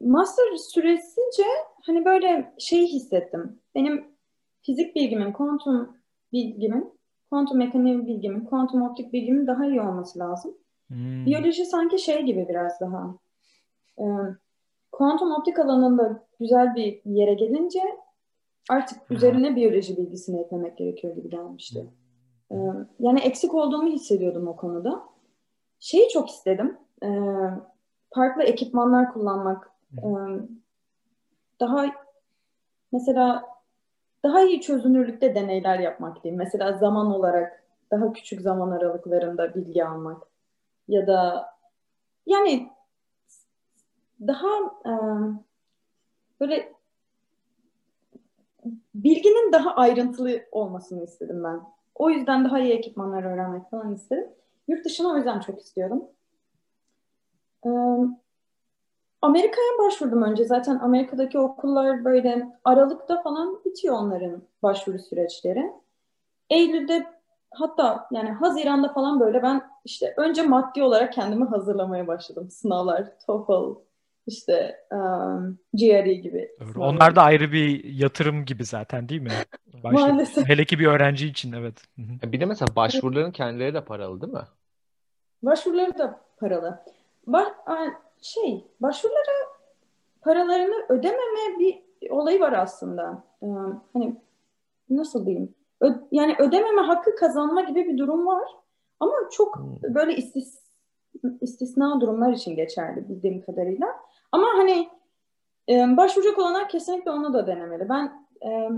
master 0.00 0.56
süresince 0.56 1.44
hani 1.86 2.04
böyle 2.04 2.54
şeyi 2.58 2.86
hissettim. 2.86 3.60
Benim 3.74 4.04
fizik 4.62 4.96
bilgimin, 4.96 5.32
kuantum 5.32 5.96
bilgimin, 6.32 6.92
kuantum 7.30 7.58
mekaniği 7.58 8.06
bilgimin, 8.06 8.44
kuantum 8.44 8.82
optik 8.82 9.12
bilgimin 9.12 9.46
daha 9.46 9.66
iyi 9.66 9.80
olması 9.80 10.18
lazım. 10.18 10.54
Hmm. 10.88 11.26
Biyoloji 11.26 11.64
sanki 11.64 11.98
şey 11.98 12.22
gibi 12.22 12.46
biraz 12.48 12.80
daha. 12.80 13.14
E, 13.98 14.04
kuantum 14.92 15.32
optik 15.32 15.58
alanında 15.58 16.22
güzel 16.40 16.74
bir 16.74 17.00
yere 17.04 17.34
gelince 17.34 17.80
artık 18.70 19.10
üzerine 19.10 19.56
biyoloji 19.56 19.96
bilgisini 19.96 20.40
eklemek 20.40 20.78
gerekiyor 20.78 21.16
gibi 21.16 21.28
gelmişti. 21.28 21.86
E, 22.52 22.56
yani 22.98 23.20
eksik 23.20 23.54
olduğumu 23.54 23.88
hissediyordum 23.88 24.48
o 24.48 24.56
konuda. 24.56 25.02
Şeyi 25.80 26.08
çok 26.08 26.30
istedim. 26.30 26.78
E, 27.02 27.08
farklı 28.14 28.42
ekipmanlar 28.42 29.12
kullanmak. 29.12 29.70
E, 29.98 30.08
daha 31.60 31.86
mesela 32.92 33.44
daha 34.24 34.42
iyi 34.42 34.60
çözünürlükte 34.60 35.34
deneyler 35.34 35.78
yapmak 35.78 36.24
diyeyim. 36.24 36.38
Mesela 36.38 36.72
zaman 36.72 37.06
olarak 37.06 37.64
daha 37.90 38.12
küçük 38.12 38.40
zaman 38.40 38.70
aralıklarında 38.70 39.54
bilgi 39.54 39.84
almak 39.84 40.27
ya 40.88 41.06
da 41.06 41.50
yani 42.26 42.70
daha 44.20 44.48
e, 44.86 44.92
böyle 46.40 46.72
bilginin 48.94 49.52
daha 49.52 49.74
ayrıntılı 49.74 50.40
olmasını 50.52 51.04
istedim 51.04 51.44
ben. 51.44 51.60
O 51.94 52.10
yüzden 52.10 52.44
daha 52.44 52.60
iyi 52.60 52.72
ekipmanlar 52.72 53.22
öğrenmek 53.22 53.70
falan 53.70 53.94
istedim. 53.94 54.28
Yurt 54.68 54.84
dışına 54.84 55.08
o 55.08 55.16
yüzden 55.16 55.40
çok 55.40 55.60
istiyorum. 55.60 56.04
Ee, 57.66 57.70
Amerika'ya 59.22 59.86
başvurdum 59.86 60.22
önce. 60.22 60.44
Zaten 60.44 60.78
Amerika'daki 60.78 61.38
okullar 61.38 62.04
böyle 62.04 62.48
Aralık'ta 62.64 63.22
falan 63.22 63.64
bitiyor 63.64 63.94
onların 63.94 64.42
başvuru 64.62 64.98
süreçleri. 64.98 65.72
Eylül'de 66.50 67.06
hatta 67.50 68.08
yani 68.10 68.30
Haziran'da 68.30 68.92
falan 68.92 69.20
böyle 69.20 69.42
ben 69.42 69.62
işte 69.84 70.14
önce 70.16 70.42
maddi 70.42 70.82
olarak 70.82 71.12
kendimi 71.12 71.44
hazırlamaya 71.44 72.06
başladım. 72.06 72.50
Sınavlar, 72.50 73.04
TOEFL, 73.26 73.78
işte 74.26 74.76
um, 74.92 75.58
GRE 75.74 76.14
gibi. 76.14 76.50
Doğru. 76.60 76.84
Onlar 76.84 77.16
da 77.16 77.22
ayrı 77.22 77.52
bir 77.52 77.84
yatırım 77.84 78.44
gibi 78.44 78.64
zaten 78.64 79.08
değil 79.08 79.20
mi? 79.20 79.30
Maalesef. 79.82 80.48
Hele 80.48 80.64
ki 80.64 80.78
bir 80.78 80.86
öğrenci 80.86 81.28
için 81.28 81.52
evet. 81.52 81.82
Bir 81.98 82.40
de 82.40 82.44
mesela 82.44 82.76
başvuruların 82.76 83.32
kendileri 83.32 83.74
de 83.74 83.84
paralı 83.84 84.20
değil 84.20 84.32
mi? 84.32 84.44
Başvuruları 85.42 85.98
da 85.98 86.20
paralı. 86.40 86.84
Ba 87.26 87.54
şey, 88.22 88.64
başvurulara 88.80 89.48
paralarını 90.20 90.86
ödememe 90.88 91.58
bir 91.58 91.82
olayı 92.10 92.40
var 92.40 92.52
aslında. 92.52 93.22
Ee, 93.42 93.46
hani 93.92 94.16
nasıl 94.90 95.26
diyeyim? 95.26 95.54
Ö 95.80 95.92
yani 96.12 96.36
ödememe 96.38 96.80
hakkı 96.80 97.16
kazanma 97.16 97.62
gibi 97.62 97.88
bir 97.88 97.98
durum 97.98 98.26
var. 98.26 98.48
Ama 99.00 99.12
çok 99.32 99.56
hmm. 99.56 99.94
böyle 99.94 100.16
istis 100.16 100.68
istisna 101.40 102.00
durumlar 102.00 102.32
için 102.32 102.56
geçerli 102.56 103.08
bildiğim 103.08 103.42
kadarıyla. 103.42 103.86
Ama 104.32 104.46
hani 104.56 104.88
e, 105.68 105.96
başvuracak 105.96 106.38
olanlar 106.38 106.68
kesinlikle 106.68 107.10
onu 107.10 107.34
da 107.34 107.46
denemeli. 107.46 107.88
Ben 107.88 108.26
e, 108.46 108.70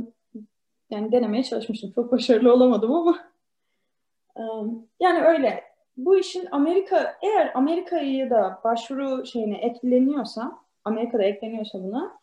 yani 0.90 1.12
denemeye 1.12 1.42
çalışmıştım. 1.42 1.92
Çok 1.94 2.12
başarılı 2.12 2.52
olamadım 2.52 2.92
ama 2.92 3.18
e, 4.36 4.42
yani 5.00 5.22
öyle 5.22 5.64
bu 5.96 6.18
işin 6.18 6.48
Amerika 6.50 7.16
eğer 7.22 7.50
Amerika'yı 7.54 8.30
da 8.30 8.60
başvuru 8.64 9.26
şeyine 9.26 9.58
etkileniyorsa 9.58 10.58
Amerika'da 10.84 11.22
ekleniyorsa 11.22 11.82
buna 11.82 12.18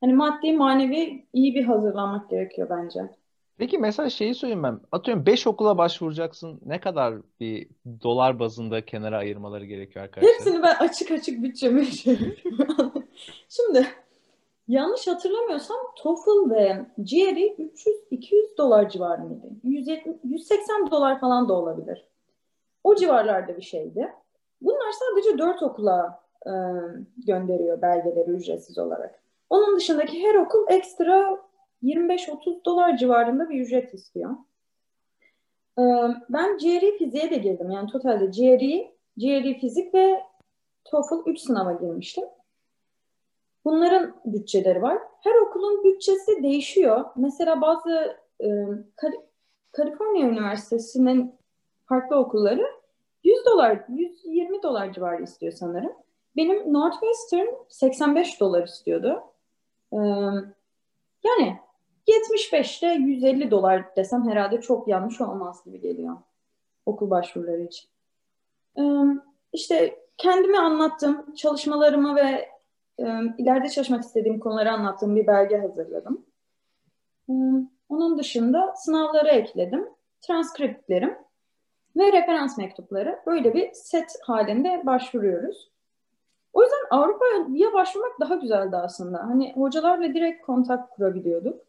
hani 0.00 0.14
maddi 0.14 0.52
manevi 0.52 1.26
iyi 1.32 1.54
bir 1.54 1.64
hazırlanmak 1.64 2.30
gerekiyor 2.30 2.68
bence. 2.70 3.10
Peki 3.58 3.78
mesela 3.78 4.10
şeyi 4.10 4.34
söyleyeyim 4.34 4.62
ben. 4.62 4.80
Atıyorum 4.92 5.26
5 5.26 5.46
okula 5.46 5.78
başvuracaksın. 5.78 6.60
Ne 6.66 6.80
kadar 6.80 7.14
bir 7.40 7.68
dolar 8.02 8.38
bazında 8.38 8.84
kenara 8.84 9.18
ayırmaları 9.18 9.64
gerekiyor 9.64 10.04
arkadaşlar? 10.04 10.34
Hepsini 10.34 10.62
ben 10.62 10.74
açık 10.74 11.10
açık 11.10 11.42
bütçeme 11.42 11.84
Şimdi 13.48 13.86
yanlış 14.68 15.06
hatırlamıyorsam 15.06 15.76
TOEFL 15.96 16.50
ve 16.50 16.86
GRE 16.98 17.56
300-200 18.12 18.58
dolar 18.58 18.88
civarındaydı. 18.88 19.54
170, 19.64 20.16
180 20.24 20.90
dolar 20.90 21.20
falan 21.20 21.48
da 21.48 21.52
olabilir. 21.52 22.06
O 22.84 22.94
civarlarda 22.94 23.56
bir 23.56 23.62
şeydi. 23.62 24.12
Bunlar 24.60 24.92
sadece 24.92 25.38
dört 25.38 25.62
okula 25.62 26.22
e, 26.46 26.52
gönderiyor 27.26 27.82
belgeleri 27.82 28.30
ücretsiz 28.30 28.78
olarak. 28.78 29.22
Onun 29.50 29.76
dışındaki 29.76 30.22
her 30.22 30.34
okul 30.34 30.66
ekstra 30.68 31.38
25-30 31.82 32.64
dolar 32.64 32.96
civarında 32.96 33.50
bir 33.50 33.60
ücret 33.60 33.94
istiyor. 33.94 34.30
E, 35.78 35.82
ben 36.28 36.58
GRE 36.58 36.98
fiziğe 36.98 37.30
de 37.30 37.36
girdim. 37.36 37.70
Yani 37.70 37.90
totalde 37.90 38.26
GRE, 38.26 38.92
GRE 39.16 39.58
fizik 39.58 39.94
ve 39.94 40.22
TOEFL 40.84 41.26
3 41.26 41.40
sınava 41.40 41.72
girmiştim. 41.72 42.24
Bunların 43.64 44.14
bütçeleri 44.24 44.82
var. 44.82 44.98
Her 45.20 45.34
okulun 45.34 45.84
bütçesi 45.84 46.42
değişiyor. 46.42 47.04
Mesela 47.16 47.60
bazı 47.60 48.16
e, 48.40 48.48
Kaliforniya 49.72 50.28
Üniversitesi'nin 50.28 51.34
farklı 51.86 52.16
okulları 52.16 52.66
100 53.24 53.46
dolar, 53.46 53.84
120 53.88 54.62
dolar 54.62 54.92
civarı 54.92 55.22
istiyor 55.22 55.52
sanırım. 55.52 55.92
Benim 56.36 56.72
Northwestern 56.72 57.46
85 57.68 58.40
dolar 58.40 58.66
istiyordu. 58.66 59.22
Ee, 59.92 59.96
yani 61.24 61.58
75'te 62.08 62.86
150 62.86 63.50
dolar 63.50 63.96
desem 63.96 64.28
herhalde 64.28 64.60
çok 64.60 64.88
yanlış 64.88 65.20
olmaz 65.20 65.64
gibi 65.64 65.80
geliyor 65.80 66.16
okul 66.86 67.10
başvuruları 67.10 67.62
için. 67.62 67.88
Ee, 68.78 68.82
işte 69.52 69.98
kendimi 70.16 70.58
anlattım, 70.58 71.34
çalışmalarımı 71.34 72.16
ve 72.16 72.48
e, 72.98 73.04
ileride 73.38 73.68
çalışmak 73.68 74.02
istediğim 74.02 74.40
konuları 74.40 74.72
anlattığım 74.72 75.16
bir 75.16 75.26
belge 75.26 75.58
hazırladım. 75.58 76.26
Onun 77.88 78.18
dışında 78.18 78.74
sınavları 78.76 79.28
ekledim, 79.28 79.88
transkriptlerim 80.20 81.18
ve 81.96 82.12
referans 82.12 82.58
mektupları 82.58 83.18
böyle 83.26 83.54
bir 83.54 83.72
set 83.72 84.16
halinde 84.22 84.82
başvuruyoruz. 84.86 85.70
O 86.52 86.62
yüzden 86.62 86.86
Avrupa'ya 86.90 87.72
başvurmak 87.72 88.20
daha 88.20 88.34
güzeldi 88.34 88.76
aslında. 88.76 89.18
Hani 89.18 89.52
hocalarla 89.54 90.14
direkt 90.14 90.46
kontak 90.46 90.90
kurabiliyorduk. 90.90 91.60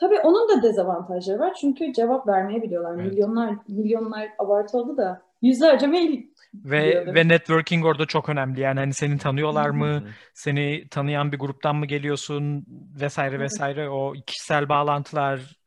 Tabii 0.00 0.18
onun 0.20 0.48
da 0.48 0.62
dezavantajları 0.62 1.38
var. 1.38 1.54
Çünkü 1.60 1.92
cevap 1.92 2.28
vermeyebiliyorlar. 2.28 2.94
Evet. 2.94 3.12
Milyonlar, 3.12 3.54
milyonlar 3.68 4.28
abartı 4.38 4.78
oldu 4.78 4.96
da 4.96 5.22
yüzlerce 5.42 5.86
mail 5.86 6.22
ve 6.54 7.14
ve 7.14 7.28
networking 7.28 7.84
orada 7.84 8.06
çok 8.06 8.28
önemli. 8.28 8.60
Yani 8.60 8.80
hani 8.80 8.94
seni 8.94 9.18
tanıyorlar 9.18 9.70
mı? 9.70 10.02
seni 10.34 10.88
tanıyan 10.90 11.32
bir 11.32 11.38
gruptan 11.38 11.76
mı 11.76 11.86
geliyorsun 11.86 12.66
vesaire 13.00 13.40
vesaire 13.40 13.88
o 13.88 14.12
kişisel 14.26 14.68
bağlantılar 14.68 15.60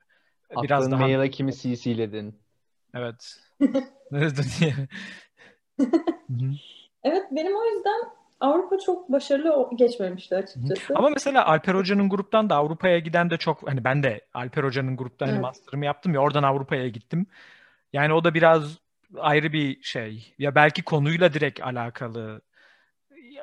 Attığın 0.50 0.64
biraz 0.64 0.92
daha 0.92 1.00
mail'e 1.00 1.30
kimi 1.30 1.54
CC'ledin? 1.54 2.40
Evet. 2.94 3.36
evet 7.04 7.24
benim 7.32 7.56
o 7.56 7.66
yüzden 7.66 8.02
Avrupa 8.44 8.78
çok 8.86 9.12
başarılı 9.12 9.70
geçmemişti 9.76 10.36
açıkçası. 10.36 10.94
Ama 10.96 11.10
mesela 11.10 11.46
Alper 11.46 11.76
Hoca'nın 11.76 12.10
gruptan 12.10 12.50
da 12.50 12.56
Avrupa'ya 12.56 13.00
giden 13.00 13.30
de 13.30 13.38
çok 13.38 13.70
hani 13.70 13.84
ben 13.84 14.04
de 14.04 14.26
Alper 14.34 14.64
Hoca'nın 14.64 14.98
gruptan 14.98 15.26
hani 15.26 15.36
evet. 15.36 15.44
master'ımı 15.44 15.86
yaptım 15.86 16.14
ya 16.14 16.20
oradan 16.20 16.44
Avrupa'ya 16.44 16.88
gittim. 16.88 17.26
Yani 17.94 18.14
o 18.14 18.24
da 18.24 18.34
biraz 18.34 18.78
ayrı 19.18 19.54
bir 19.54 19.84
şey. 19.84 20.34
Ya 20.40 20.56
belki 20.56 20.84
konuyla 20.84 21.34
direkt 21.34 21.62
alakalı 21.62 22.42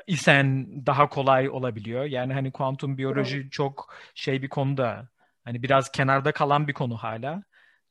isen 0.06 0.66
daha 0.86 1.08
kolay 1.08 1.48
olabiliyor. 1.48 2.04
Yani 2.04 2.32
hani 2.32 2.52
kuantum 2.52 2.98
biyoloji 2.98 3.36
evet. 3.36 3.52
çok 3.52 3.94
şey 4.14 4.42
bir 4.42 4.48
konuda. 4.48 5.08
Hani 5.44 5.62
biraz 5.62 5.92
kenarda 5.92 6.32
kalan 6.32 6.68
bir 6.68 6.72
konu 6.72 6.96
hala. 6.96 7.42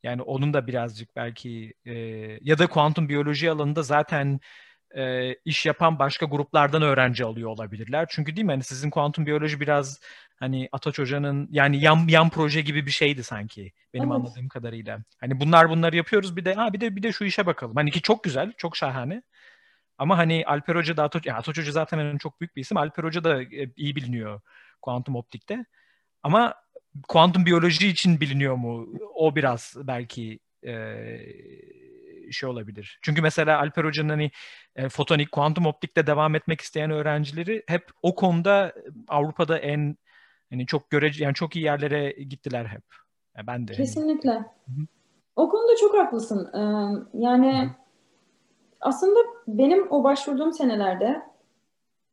Yani 0.02 0.22
onun 0.22 0.54
da 0.54 0.66
birazcık 0.66 1.16
belki 1.16 1.74
e, 1.84 1.92
ya 2.40 2.58
da 2.58 2.66
kuantum 2.66 3.08
biyoloji 3.08 3.50
alanında 3.50 3.82
zaten 3.82 4.40
e, 4.96 5.34
iş 5.44 5.66
yapan 5.66 5.98
başka 5.98 6.26
gruplardan 6.26 6.82
öğrenci 6.82 7.24
alıyor 7.24 7.50
olabilirler. 7.50 8.06
Çünkü 8.10 8.36
değil 8.36 8.44
mi 8.44 8.52
hani 8.52 8.62
sizin 8.62 8.90
kuantum 8.90 9.26
biyoloji 9.26 9.60
biraz 9.60 10.00
hani 10.36 10.68
Ataç 10.72 10.98
Hoca'nın 10.98 11.48
yani 11.50 11.80
yan 11.80 12.08
yan 12.08 12.30
proje 12.30 12.60
gibi 12.60 12.86
bir 12.86 12.90
şeydi 12.90 13.24
sanki 13.24 13.72
benim 13.94 14.12
evet. 14.12 14.20
anladığım 14.20 14.48
kadarıyla. 14.48 14.98
Hani 15.20 15.40
bunlar 15.40 15.70
bunları 15.70 15.96
yapıyoruz 15.96 16.36
bir 16.36 16.44
de 16.44 16.54
ha 16.54 16.72
bir 16.72 16.80
de 16.80 16.96
bir 16.96 17.02
de 17.02 17.12
şu 17.12 17.24
işe 17.24 17.46
bakalım. 17.46 17.76
Hani 17.76 17.90
ki 17.90 18.02
çok 18.02 18.24
güzel, 18.24 18.52
çok 18.56 18.76
şahane. 18.76 19.22
Ama 19.98 20.18
hani 20.18 20.44
Alper 20.46 20.76
Hoca 20.76 20.96
da 20.96 21.02
Ataç, 21.04 21.26
yani 21.26 21.38
Ataç 21.38 21.58
Hoca 21.58 21.72
zaten 21.72 21.98
hani 21.98 22.18
çok 22.18 22.40
büyük 22.40 22.56
bir 22.56 22.60
isim. 22.60 22.76
Alper 22.76 23.04
Hoca 23.04 23.24
da 23.24 23.42
e, 23.42 23.72
iyi 23.76 23.96
biliniyor 23.96 24.40
kuantum 24.82 25.16
optikte. 25.16 25.64
Ama 26.22 26.54
kuantum 27.08 27.46
biyoloji 27.46 27.88
için 27.88 28.20
biliniyor 28.20 28.54
mu? 28.54 28.88
O 29.14 29.36
biraz 29.36 29.74
belki 29.76 30.38
e, 30.66 30.72
şey 32.32 32.48
olabilir. 32.48 32.98
Çünkü 33.02 33.22
mesela 33.22 33.58
Alper 33.58 33.84
Hoca'nın 33.84 34.08
hani 34.08 34.30
e, 34.76 34.88
fotonik, 34.88 35.32
kuantum 35.32 35.66
optikte 35.66 36.06
devam 36.06 36.34
etmek 36.34 36.60
isteyen 36.60 36.90
öğrencileri 36.90 37.62
hep 37.66 37.90
o 38.02 38.14
konuda 38.14 38.72
Avrupa'da 39.08 39.58
en 39.58 39.96
hani 40.50 40.66
çok 40.66 40.90
görece 40.90 41.24
yani 41.24 41.34
çok 41.34 41.56
iyi 41.56 41.64
yerlere 41.64 42.10
gittiler 42.12 42.64
hep. 42.64 42.84
Yani 43.36 43.46
ben 43.46 43.68
de. 43.68 43.72
Kesinlikle. 43.72 44.30
Hani... 44.30 44.86
O 45.36 45.48
konuda 45.48 45.76
çok 45.80 45.94
haklısın. 45.94 46.50
Ee, 46.54 46.60
yani 47.18 47.62
Hı-hı. 47.62 47.70
aslında 48.80 49.20
benim 49.46 49.92
o 49.92 50.04
başvurduğum 50.04 50.52
senelerde 50.52 51.22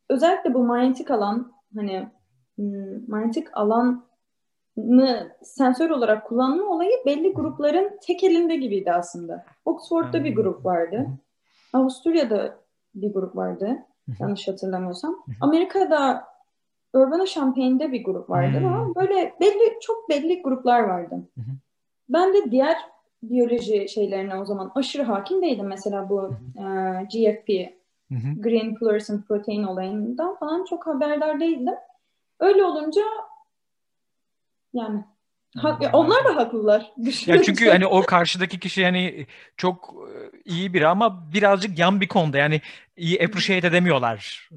özellikle 0.10 0.53
bu 0.53 0.63
manyetik 0.63 1.12
alan 1.12 1.53
hani 1.75 2.10
manyetik 3.08 3.58
alanı 3.58 4.07
sensör 5.44 5.90
olarak 5.90 6.28
kullanma 6.28 6.63
olayı 6.63 6.92
belli 7.06 7.34
grupların 7.34 8.00
tek 8.02 8.24
elinde 8.24 8.56
gibiydi 8.56 8.92
aslında. 8.92 9.46
Oxford'da 9.66 10.24
bir 10.24 10.36
grup 10.36 10.66
vardı. 10.66 11.08
Avusturya'da 11.74 12.56
bir 12.96 13.13
grup 13.13 13.36
vardı. 13.36 13.78
Yanlış 14.20 14.48
hatırlamıyorsam. 14.48 15.24
Amerika'da 15.42 16.24
Urbana-Champaign'de 16.94 17.92
bir 17.92 18.04
grup 18.04 18.30
vardı 18.30 18.58
ama 18.68 18.96
böyle 18.96 19.34
belli 19.42 19.80
çok 19.82 20.10
belli 20.10 20.42
gruplar 20.42 20.80
vardı. 20.80 21.16
Ben 22.10 22.34
de 22.34 22.52
diğer 22.52 22.78
biyoloji 23.24 23.90
şeylerine 23.90 24.36
o 24.36 24.46
zaman 24.46 24.72
aşırı 24.76 25.04
hakim 25.04 25.42
değildim. 25.42 25.68
Mesela 25.68 26.10
bu 26.10 26.30
e, 26.58 26.63
GFP, 27.04 27.50
Green 28.40 28.76
Fluorescent 28.76 29.28
Protein 29.28 29.63
olayından 29.63 30.36
falan 30.36 30.66
çok 30.66 30.88
haberdar 30.88 31.40
değildim. 31.40 31.76
Öyle 32.40 32.63
olunca 32.63 33.02
yani 34.78 35.04
Hak, 35.58 35.82
onlar 35.94 36.26
da 36.26 36.36
haklılar. 36.36 36.92
Ya 37.28 37.44
çünkü 37.44 37.70
hani 37.70 37.88
o 37.88 38.02
karşıdaki 38.02 38.60
kişi 38.60 38.82
yani 38.82 39.28
çok 39.58 39.94
e, 40.10 40.42
iyi 40.46 40.74
biri 40.74 40.88
ama 40.88 41.34
birazcık 41.34 41.80
yan 41.80 42.02
bir 42.02 42.08
konuda 42.08 42.38
yani 42.38 42.62
iyi 42.98 43.24
appreciate 43.24 43.68
edemiyorlar. 43.68 44.50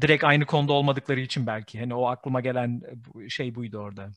Direkt 0.00 0.24
aynı 0.24 0.46
konuda 0.46 0.72
olmadıkları 0.72 1.20
için 1.20 1.46
belki. 1.46 1.80
Hani 1.80 1.94
o 1.94 2.06
aklıma 2.06 2.40
gelen 2.40 2.82
şey 3.28 3.54
buydu 3.54 3.78
orada. 3.78 4.10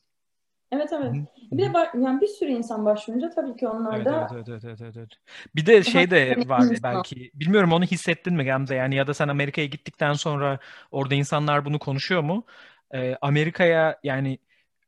Evet 0.72 0.92
evet. 0.92 1.14
Bir 1.52 1.58
de 1.58 1.78
yani 1.94 2.20
bir 2.20 2.26
sürü 2.26 2.50
insan 2.50 2.84
başvurunca 2.84 3.30
tabii 3.30 3.56
ki 3.56 3.68
onlar 3.68 3.96
evet, 3.96 4.06
da 4.06 4.28
evet, 4.34 4.48
evet, 4.48 4.64
evet, 4.64 4.80
evet, 4.80 4.96
evet. 4.96 5.10
Bir 5.56 5.66
de 5.66 5.82
şey 5.82 6.10
de 6.10 6.36
var 6.46 6.64
belki. 6.82 7.30
Bilmiyorum 7.34 7.72
onu 7.72 7.84
hissettin 7.84 8.34
mi 8.34 8.44
Gamze? 8.44 8.74
Yani 8.74 8.94
ya 8.94 9.06
da 9.06 9.14
sen 9.14 9.28
Amerika'ya 9.28 9.66
gittikten 9.66 10.12
sonra 10.12 10.58
orada 10.90 11.14
insanlar 11.14 11.64
bunu 11.64 11.78
konuşuyor 11.78 12.22
mu? 12.22 12.44
Ee, 12.94 13.16
Amerika'ya 13.20 13.98
yani 14.02 14.38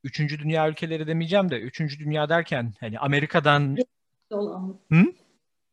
üçüncü 0.05 0.39
dünya 0.39 0.69
ülkeleri 0.69 1.07
demeyeceğim 1.07 1.51
de 1.51 1.61
üçüncü 1.61 1.99
dünya 1.99 2.29
derken 2.29 2.73
hani 2.81 2.99
Amerika'dan 2.99 3.77
olan. 4.31 4.77
Hı? 4.93 5.05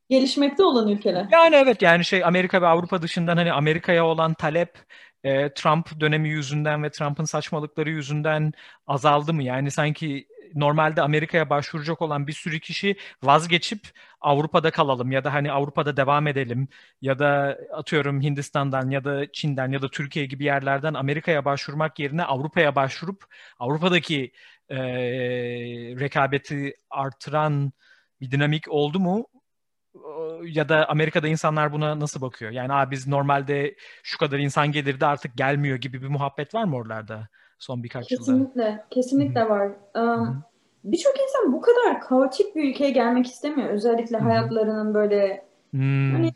Gelişmekte 0.09 0.63
olan 0.63 0.87
ülkeler. 0.87 1.27
Yani 1.31 1.55
evet 1.55 1.81
yani 1.81 2.05
şey 2.05 2.23
Amerika 2.23 2.61
ve 2.61 2.67
Avrupa 2.67 3.01
dışından 3.01 3.37
hani 3.37 3.53
Amerika'ya 3.53 4.05
olan 4.05 4.33
talep 4.33 4.77
e, 5.23 5.53
Trump 5.53 5.99
dönemi 5.99 6.29
yüzünden 6.29 6.83
ve 6.83 6.89
Trump'ın 6.89 7.23
saçmalıkları 7.23 7.89
yüzünden 7.89 8.53
azaldı 8.87 9.33
mı? 9.33 9.43
Yani 9.43 9.71
sanki 9.71 10.27
normalde 10.55 11.01
Amerika'ya 11.01 11.49
başvuracak 11.49 12.01
olan 12.01 12.27
bir 12.27 12.33
sürü 12.33 12.59
kişi 12.59 12.95
vazgeçip 13.23 13.79
Avrupa'da 14.21 14.71
kalalım 14.71 15.11
ya 15.11 15.23
da 15.23 15.33
hani 15.33 15.51
Avrupa'da 15.51 15.97
devam 15.97 16.27
edelim 16.27 16.67
ya 17.01 17.19
da 17.19 17.57
atıyorum 17.73 18.21
Hindistan'dan 18.21 18.89
ya 18.89 19.03
da 19.03 19.31
Çin'den 19.31 19.71
ya 19.71 19.81
da 19.81 19.89
Türkiye 19.89 20.25
gibi 20.25 20.43
yerlerden 20.43 20.93
Amerika'ya 20.93 21.45
başvurmak 21.45 21.99
yerine 21.99 22.23
Avrupa'ya 22.23 22.75
başvurup 22.75 23.23
Avrupa'daki 23.59 24.31
e, 24.69 24.77
rekabeti 25.99 26.75
artıran 26.89 27.71
bir 28.21 28.31
dinamik 28.31 28.69
oldu 28.69 28.99
mu? 28.99 29.27
ya 30.43 30.69
da 30.69 30.89
Amerika'da 30.89 31.27
insanlar 31.27 31.71
buna 31.71 31.99
nasıl 31.99 32.21
bakıyor? 32.21 32.51
Yani 32.51 32.73
abi 32.73 32.91
biz 32.91 33.07
normalde 33.07 33.75
şu 34.03 34.17
kadar 34.17 34.39
insan 34.39 34.71
gelirdi 34.71 35.05
artık 35.05 35.37
gelmiyor 35.37 35.77
gibi 35.77 36.01
bir 36.01 36.07
muhabbet 36.07 36.55
var 36.55 36.63
mı 36.63 36.75
oralarda 36.75 37.27
son 37.59 37.83
birkaç 37.83 38.07
kesinlikle, 38.07 38.63
yılda? 38.63 38.85
Kesinlikle, 38.89 39.45
kesinlikle 39.45 39.49
var. 39.49 39.71
Um, 39.95 40.43
Birçok 40.83 41.13
insan 41.19 41.53
bu 41.53 41.61
kadar 41.61 42.01
kaotik 42.01 42.55
bir 42.55 42.69
ülkeye 42.69 42.89
gelmek 42.91 43.25
istemiyor. 43.25 43.69
Özellikle 43.69 44.17
Hı-hı. 44.17 44.23
hayatlarının 44.23 44.93
böyle 44.93 45.45
hmm. 45.71 46.11
hani 46.11 46.29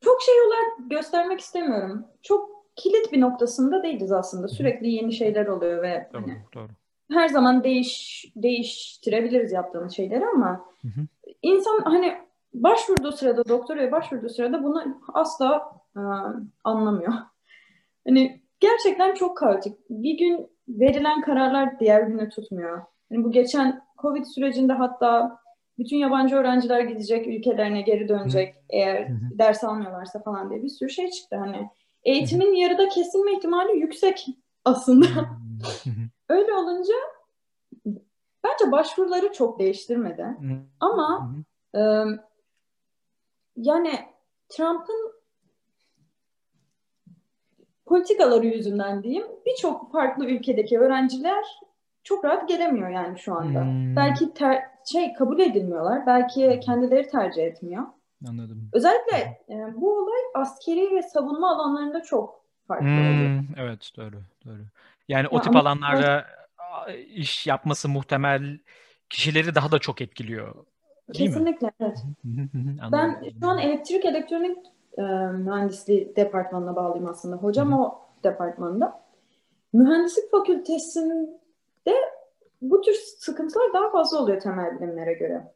çok 0.00 0.22
şey 0.22 0.34
olarak 0.46 0.90
göstermek 0.90 1.40
istemiyorum. 1.40 2.06
Çok 2.22 2.50
kilit 2.76 3.12
bir 3.12 3.20
noktasında 3.20 3.82
değiliz 3.82 4.12
aslında. 4.12 4.48
Sürekli 4.48 4.90
yeni 4.90 5.12
şeyler 5.12 5.46
oluyor 5.46 5.82
ve 5.82 6.08
doğru, 6.12 6.22
hani 6.22 6.38
doğru. 6.54 6.68
her 7.12 7.28
zaman 7.28 7.64
değiş 7.64 8.24
değiştirebiliriz 8.36 9.52
yaptığımız 9.52 9.96
şeyleri 9.96 10.26
ama 10.26 10.64
Hı-hı. 10.82 11.06
insan 11.42 11.80
hani 11.84 12.14
başvurduğu 12.54 13.12
sırada 13.12 13.48
doktoraya 13.48 13.92
başvurduğu 13.92 14.28
sırada 14.28 14.64
bunu 14.64 15.00
asla 15.14 15.72
e, 15.96 16.02
anlamıyor. 16.64 17.12
Hani 18.06 18.42
gerçekten 18.60 19.14
çok 19.14 19.38
kaotik. 19.38 19.76
Bir 19.90 20.18
gün 20.18 20.53
verilen 20.68 21.20
kararlar 21.20 21.80
diğer 21.80 22.02
güne 22.02 22.28
tutmuyor. 22.28 22.82
Yani 23.10 23.24
bu 23.24 23.30
geçen 23.30 23.82
Covid 24.02 24.24
sürecinde 24.24 24.72
hatta 24.72 25.38
bütün 25.78 25.96
yabancı 25.96 26.36
öğrenciler 26.36 26.80
gidecek 26.80 27.26
ülkelerine 27.26 27.82
geri 27.82 28.08
dönecek 28.08 28.54
Hı. 28.54 28.58
eğer 28.68 29.08
Hı. 29.08 29.14
ders 29.38 29.64
almıyorlarsa 29.64 30.22
falan 30.22 30.50
diye 30.50 30.62
bir 30.62 30.68
sürü 30.68 30.90
şey 30.90 31.10
çıktı. 31.10 31.36
Hani 31.36 31.70
eğitimin 32.04 32.52
Hı. 32.52 32.56
yarıda 32.56 32.88
kesilme 32.88 33.32
ihtimali 33.32 33.78
yüksek 33.78 34.26
aslında. 34.64 35.06
Öyle 36.28 36.52
olunca 36.52 36.94
bence 38.44 38.72
başvuruları 38.72 39.32
çok 39.32 39.58
değiştirmedi. 39.58 40.26
Ama 40.80 41.34
e, 41.76 41.80
yani 43.56 43.92
Trump'ın 44.48 45.12
politikaları 47.86 48.46
yüzünden 48.46 49.02
diyeyim 49.02 49.26
birçok 49.46 49.92
farklı 49.92 50.26
ülkedeki 50.26 50.78
öğrenciler 50.78 51.44
çok 52.04 52.24
rahat 52.24 52.48
gelemiyor 52.48 52.88
yani 52.88 53.18
şu 53.18 53.34
anda. 53.34 53.62
Hmm. 53.62 53.96
Belki 53.96 54.34
ter, 54.34 54.62
şey 54.92 55.14
kabul 55.14 55.40
edilmiyorlar. 55.40 56.06
Belki 56.06 56.60
kendileri 56.60 57.08
tercih 57.08 57.42
etmiyor. 57.42 57.84
Anladım. 58.28 58.70
Özellikle 58.72 59.16
e, 59.48 59.54
bu 59.76 59.98
olay 59.98 60.20
askeri 60.34 60.96
ve 60.96 61.02
savunma 61.02 61.56
alanlarında 61.56 62.02
çok 62.02 62.44
farklı 62.68 62.86
hmm. 62.86 63.16
oluyor. 63.16 63.42
Evet 63.56 63.90
doğru 63.96 64.16
doğru. 64.46 64.62
Yani 65.08 65.28
o 65.28 65.36
ya 65.36 65.42
tip 65.42 65.56
alanlarda 65.56 66.26
iş 67.14 67.46
yapması 67.46 67.88
muhtemel 67.88 68.58
kişileri 69.10 69.54
daha 69.54 69.72
da 69.72 69.78
çok 69.78 70.00
etkiliyor. 70.00 70.54
Değil 70.54 71.28
Kesinlikle 71.28 71.66
mi? 71.66 71.72
evet. 71.80 71.98
ben 72.92 73.24
şu 73.40 73.48
an 73.48 73.58
elektrik 73.58 74.04
elektronik 74.04 74.56
e, 74.98 75.02
mühendisliği 75.32 76.16
departmanına 76.16 76.76
bağlıyım 76.76 77.06
aslında. 77.06 77.36
Hocam 77.36 77.72
Hı-hı. 77.72 77.80
o 77.80 77.98
departmanda. 78.24 79.00
Mühendislik 79.72 80.30
fakültesinde 80.30 81.94
bu 82.62 82.80
tür 82.80 82.94
sıkıntılar 83.18 83.72
daha 83.72 83.90
fazla 83.90 84.18
oluyor 84.18 84.40
temel 84.40 84.80
bilimlere 84.80 85.12
göre. 85.12 85.54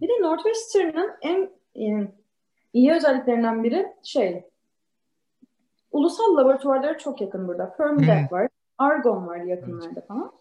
Bir 0.00 0.08
de 0.08 0.12
Northwestern'ın 0.22 1.10
en 1.22 1.50
yani, 1.74 2.08
iyi 2.72 2.92
özelliklerinden 2.92 3.64
biri 3.64 3.92
şey 4.02 4.50
ulusal 5.92 6.36
laboratuvarlara 6.36 6.98
çok 6.98 7.20
yakın 7.20 7.48
burada. 7.48 7.74
Fermilab 7.76 8.32
var, 8.32 8.48
Argon 8.78 9.26
var 9.26 9.36
yakınlarda 9.36 10.00
falan. 10.00 10.32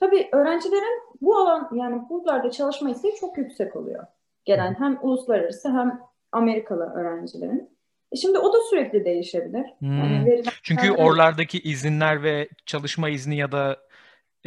Tabii 0.00 0.28
öğrencilerin 0.32 1.02
bu 1.20 1.36
alan 1.36 1.68
yani 1.72 2.02
buralarda 2.10 2.50
çalışma 2.50 2.90
isteği 2.90 3.14
çok 3.14 3.38
yüksek 3.38 3.76
oluyor. 3.76 4.06
Gelen 4.44 4.74
hem 4.78 4.98
uluslararası 5.02 5.68
hem 5.68 6.00
Amerikalı 6.32 6.84
öğrencilerin. 6.84 7.73
E 8.14 8.16
şimdi 8.16 8.38
o 8.38 8.52
da 8.52 8.58
sürekli 8.70 9.04
değişebilir. 9.04 9.64
Hmm. 9.78 9.98
Yani 9.98 10.42
Çünkü 10.62 10.90
oralardaki 10.90 11.60
izinler 11.60 12.22
ve 12.22 12.48
çalışma 12.66 13.08
izni 13.08 13.36
ya 13.36 13.52
da 13.52 13.76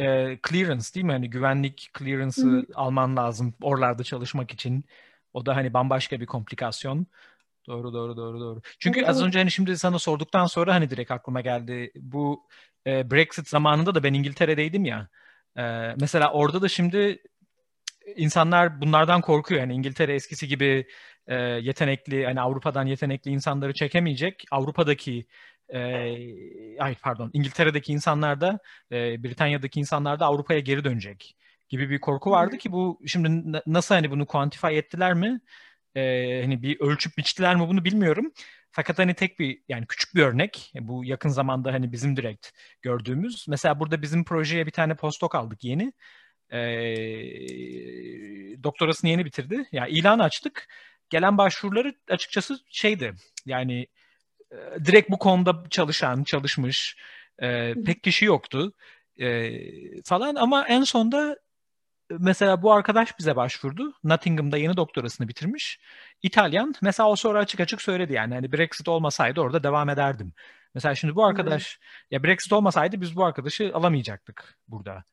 e, 0.00 0.38
clearance 0.48 0.94
değil 0.94 1.06
mi? 1.06 1.12
Hani 1.12 1.30
güvenlik 1.30 1.90
clearance'ı 1.98 2.66
alman 2.74 3.16
lazım 3.16 3.54
oralarda 3.62 4.04
çalışmak 4.04 4.50
için. 4.50 4.84
O 5.32 5.46
da 5.46 5.56
hani 5.56 5.74
bambaşka 5.74 6.20
bir 6.20 6.26
komplikasyon. 6.26 7.06
Doğru 7.66 7.92
doğru 7.92 8.16
doğru 8.16 8.40
doğru. 8.40 8.60
Çünkü 8.78 9.00
evet, 9.00 9.08
az 9.08 9.22
önce 9.22 9.38
hani 9.38 9.50
şimdi 9.50 9.78
sana 9.78 9.98
sorduktan 9.98 10.46
sonra 10.46 10.74
hani 10.74 10.90
direkt 10.90 11.10
aklıma 11.10 11.40
geldi. 11.40 11.92
Bu 11.96 12.46
e, 12.86 13.10
Brexit 13.10 13.48
zamanında 13.48 13.94
da 13.94 14.02
ben 14.02 14.14
İngiltere'deydim 14.14 14.84
ya. 14.84 15.08
E, 15.58 15.62
mesela 16.00 16.32
orada 16.32 16.62
da 16.62 16.68
şimdi 16.68 17.22
insanlar 18.16 18.80
bunlardan 18.80 19.20
korkuyor. 19.20 19.60
Yani 19.60 19.74
İngiltere 19.74 20.14
eskisi 20.14 20.48
gibi 20.48 20.86
e, 21.28 21.34
yetenekli, 21.36 22.24
hani 22.24 22.40
Avrupa'dan 22.40 22.86
yetenekli 22.86 23.30
insanları 23.30 23.74
çekemeyecek. 23.74 24.44
Avrupa'daki 24.50 25.26
e, 25.68 25.80
ay 26.80 26.94
pardon 27.02 27.30
İngiltere'deki 27.32 27.92
insanlar 27.92 28.40
da 28.40 28.58
e, 28.92 29.22
Britanya'daki 29.24 29.80
insanlar 29.80 30.20
da 30.20 30.26
Avrupa'ya 30.26 30.60
geri 30.60 30.84
dönecek 30.84 31.36
gibi 31.68 31.90
bir 31.90 32.00
korku 32.00 32.30
vardı 32.30 32.58
ki 32.58 32.72
bu 32.72 33.00
şimdi 33.06 33.60
nasıl 33.66 33.94
hani 33.94 34.10
bunu 34.10 34.26
kuantify 34.26 34.78
ettiler 34.78 35.14
mi? 35.14 35.40
E, 35.94 36.02
hani 36.42 36.62
bir 36.62 36.80
ölçüp 36.80 37.18
biçtiler 37.18 37.56
mi 37.56 37.68
bunu 37.68 37.84
bilmiyorum. 37.84 38.32
Fakat 38.70 38.98
hani 38.98 39.14
tek 39.14 39.38
bir 39.38 39.62
yani 39.68 39.86
küçük 39.86 40.14
bir 40.14 40.22
örnek 40.22 40.72
bu 40.80 41.04
yakın 41.04 41.28
zamanda 41.28 41.72
hani 41.72 41.92
bizim 41.92 42.16
direkt 42.16 42.48
gördüğümüz. 42.82 43.46
Mesela 43.48 43.80
burada 43.80 44.02
bizim 44.02 44.24
projeye 44.24 44.66
bir 44.66 44.70
tane 44.70 44.94
postdoc 44.96 45.38
aldık 45.38 45.64
yeni. 45.64 45.92
E, 46.50 46.58
doktorasını 48.62 49.10
yeni 49.10 49.24
bitirdi. 49.24 49.64
Yani 49.72 49.90
ilan 49.90 50.18
açtık. 50.18 50.68
Gelen 51.10 51.38
başvuruları 51.38 51.94
açıkçası 52.08 52.58
şeydi. 52.70 53.14
Yani 53.46 53.86
e, 54.52 54.56
direkt 54.84 55.10
bu 55.10 55.18
konuda 55.18 55.64
çalışan, 55.70 56.24
çalışmış 56.24 56.96
e, 57.42 57.74
pek 57.86 58.02
kişi 58.02 58.24
yoktu 58.24 58.72
e, 59.20 59.52
falan 60.02 60.34
ama 60.34 60.66
en 60.68 60.82
sonda 60.82 61.36
mesela 62.10 62.62
bu 62.62 62.72
arkadaş 62.72 63.18
bize 63.18 63.36
başvurdu. 63.36 63.92
Nottingham'da 64.04 64.56
yeni 64.56 64.76
doktorasını 64.76 65.28
bitirmiş. 65.28 65.80
İtalyan. 66.22 66.74
Mesela 66.82 67.08
o 67.08 67.16
sonra 67.16 67.38
açık 67.38 67.60
açık 67.60 67.82
söyledi 67.82 68.12
yani 68.12 68.34
hani 68.34 68.52
Brexit 68.52 68.88
olmasaydı 68.88 69.40
orada 69.40 69.62
devam 69.62 69.88
ederdim. 69.88 70.32
Mesela 70.74 70.94
şimdi 70.94 71.14
bu 71.14 71.24
arkadaş 71.24 71.78
hmm. 71.78 71.84
ya 72.10 72.24
Brexit 72.24 72.52
olmasaydı 72.52 73.00
biz 73.00 73.16
bu 73.16 73.24
arkadaşı 73.24 73.70
alamayacaktık 73.74 74.58
burada. 74.68 75.04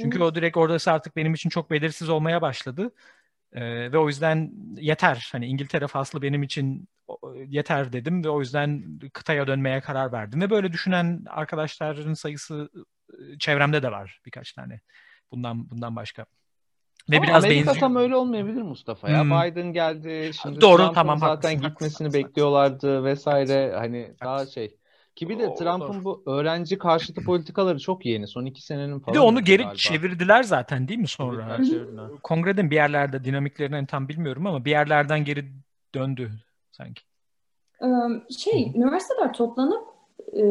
Çünkü 0.00 0.18
hmm. 0.18 0.26
o 0.26 0.34
direkt 0.34 0.56
oradası 0.56 0.92
artık 0.92 1.16
benim 1.16 1.34
için 1.34 1.50
çok 1.50 1.70
belirsiz 1.70 2.08
olmaya 2.08 2.42
başladı. 2.42 2.92
Ee, 3.52 3.92
ve 3.92 3.98
o 3.98 4.08
yüzden 4.08 4.52
yeter. 4.76 5.28
Hani 5.32 5.46
İngiltere 5.46 5.86
faslı 5.86 6.22
benim 6.22 6.42
için 6.42 6.88
yeter 7.46 7.92
dedim 7.92 8.24
ve 8.24 8.28
o 8.28 8.40
yüzden 8.40 8.98
kıtaya 9.12 9.46
dönmeye 9.46 9.80
karar 9.80 10.12
verdim. 10.12 10.40
Ve 10.40 10.50
böyle 10.50 10.72
düşünen 10.72 11.24
arkadaşların 11.28 12.14
sayısı 12.14 12.70
çevremde 13.38 13.82
de 13.82 13.92
var 13.92 14.20
birkaç 14.26 14.52
tane. 14.52 14.80
Bundan 15.32 15.70
bundan 15.70 15.96
başka. 15.96 16.26
Ve 17.10 17.16
Ama 17.16 17.26
biraz 17.26 17.44
Amerika 17.44 17.66
benziyor. 17.66 17.80
tam 17.80 17.96
öyle 17.96 18.16
olmayabilir 18.16 18.62
Mustafa 18.62 19.10
ya. 19.10 19.22
Hmm. 19.22 19.30
Biden 19.30 19.72
geldi. 19.72 20.30
Şimdi 20.42 20.60
Doğru 20.60 20.76
Trump'ın 20.76 20.94
tamam 20.94 21.18
zaten 21.18 21.34
haklısın, 21.34 21.68
gitmesini 21.68 22.06
haklısın, 22.06 22.28
bekliyorlardı 22.28 22.74
haklısın. 22.74 23.04
vesaire. 23.04 23.72
Hani 23.76 24.00
haklısın. 24.00 24.26
daha 24.26 24.46
şey. 24.46 24.76
Ki 25.14 25.28
bir 25.28 25.38
de 25.38 25.54
Trump'ın 25.54 26.04
bu 26.04 26.22
öğrenci 26.26 26.78
karşıtı 26.78 27.24
politikaları 27.24 27.78
çok 27.78 28.06
yeni. 28.06 28.26
Son 28.26 28.44
iki 28.44 28.62
senenin 28.62 28.98
falan. 28.98 29.14
Bir 29.14 29.18
de 29.18 29.20
onu 29.20 29.44
geri 29.44 29.62
galiba. 29.62 29.74
çevirdiler 29.74 30.42
zaten 30.42 30.88
değil 30.88 31.00
mi 31.00 31.08
sonra? 31.08 31.58
Kongreden 32.22 32.70
bir 32.70 32.76
yerlerde 32.76 33.24
dinamiklerini 33.24 33.86
tam 33.86 34.08
bilmiyorum 34.08 34.46
ama 34.46 34.64
bir 34.64 34.70
yerlerden 34.70 35.24
geri 35.24 35.44
döndü 35.94 36.30
sanki. 36.70 37.02
Şey, 38.38 38.72
üniversiteler 38.74 39.32
toplanıp 39.32 39.92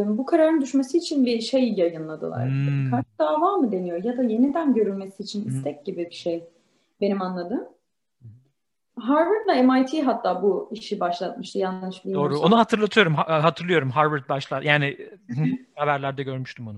bu 0.05 0.25
kararın 0.25 0.61
düşmesi 0.61 0.97
için 0.97 1.25
bir 1.25 1.41
şey 1.41 1.73
yayınladılar. 1.73 2.49
Hmm. 2.49 2.91
Kart 2.91 3.05
dava 3.19 3.57
mı 3.57 3.71
deniyor 3.71 4.03
ya 4.03 4.17
da 4.17 4.23
yeniden 4.23 4.73
görülmesi 4.73 5.23
için 5.23 5.47
istek 5.47 5.77
hmm. 5.77 5.83
gibi 5.83 6.05
bir 6.05 6.15
şey 6.15 6.43
benim 7.01 7.21
anladığım. 7.21 7.67
Harvard'la 9.07 9.63
MIT 9.63 10.05
hatta 10.05 10.41
bu 10.41 10.69
işi 10.71 10.99
başlatmıştı 10.99 11.57
yanlış 11.57 12.05
bilmiyorsam. 12.05 12.31
Doğru. 12.31 12.47
Onu 12.47 12.57
hatırlatıyorum. 12.59 13.13
Hatırlıyorum 13.15 13.89
Harvard 13.89 14.29
başlar. 14.29 14.61
Yani 14.61 14.97
haberlerde 15.75 16.23
görmüştüm 16.23 16.67
onu. 16.67 16.77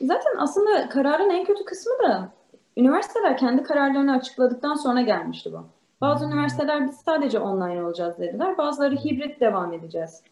Zaten 0.00 0.32
aslında 0.38 0.88
kararın 0.88 1.30
en 1.30 1.44
kötü 1.44 1.64
kısmı 1.64 1.92
da 2.08 2.32
üniversiteler 2.76 3.36
kendi 3.36 3.62
kararlarını 3.62 4.12
açıkladıktan 4.12 4.74
sonra 4.74 5.00
gelmişti 5.00 5.52
bu. 5.52 5.66
Bazı 6.00 6.24
hmm. 6.24 6.32
üniversiteler 6.32 6.88
biz 6.88 6.96
sadece 6.96 7.38
online 7.38 7.84
olacağız 7.84 8.18
dediler. 8.18 8.58
Bazıları 8.58 8.96
hibrit 8.96 9.40
devam 9.40 9.72
edeceğiz 9.72 10.22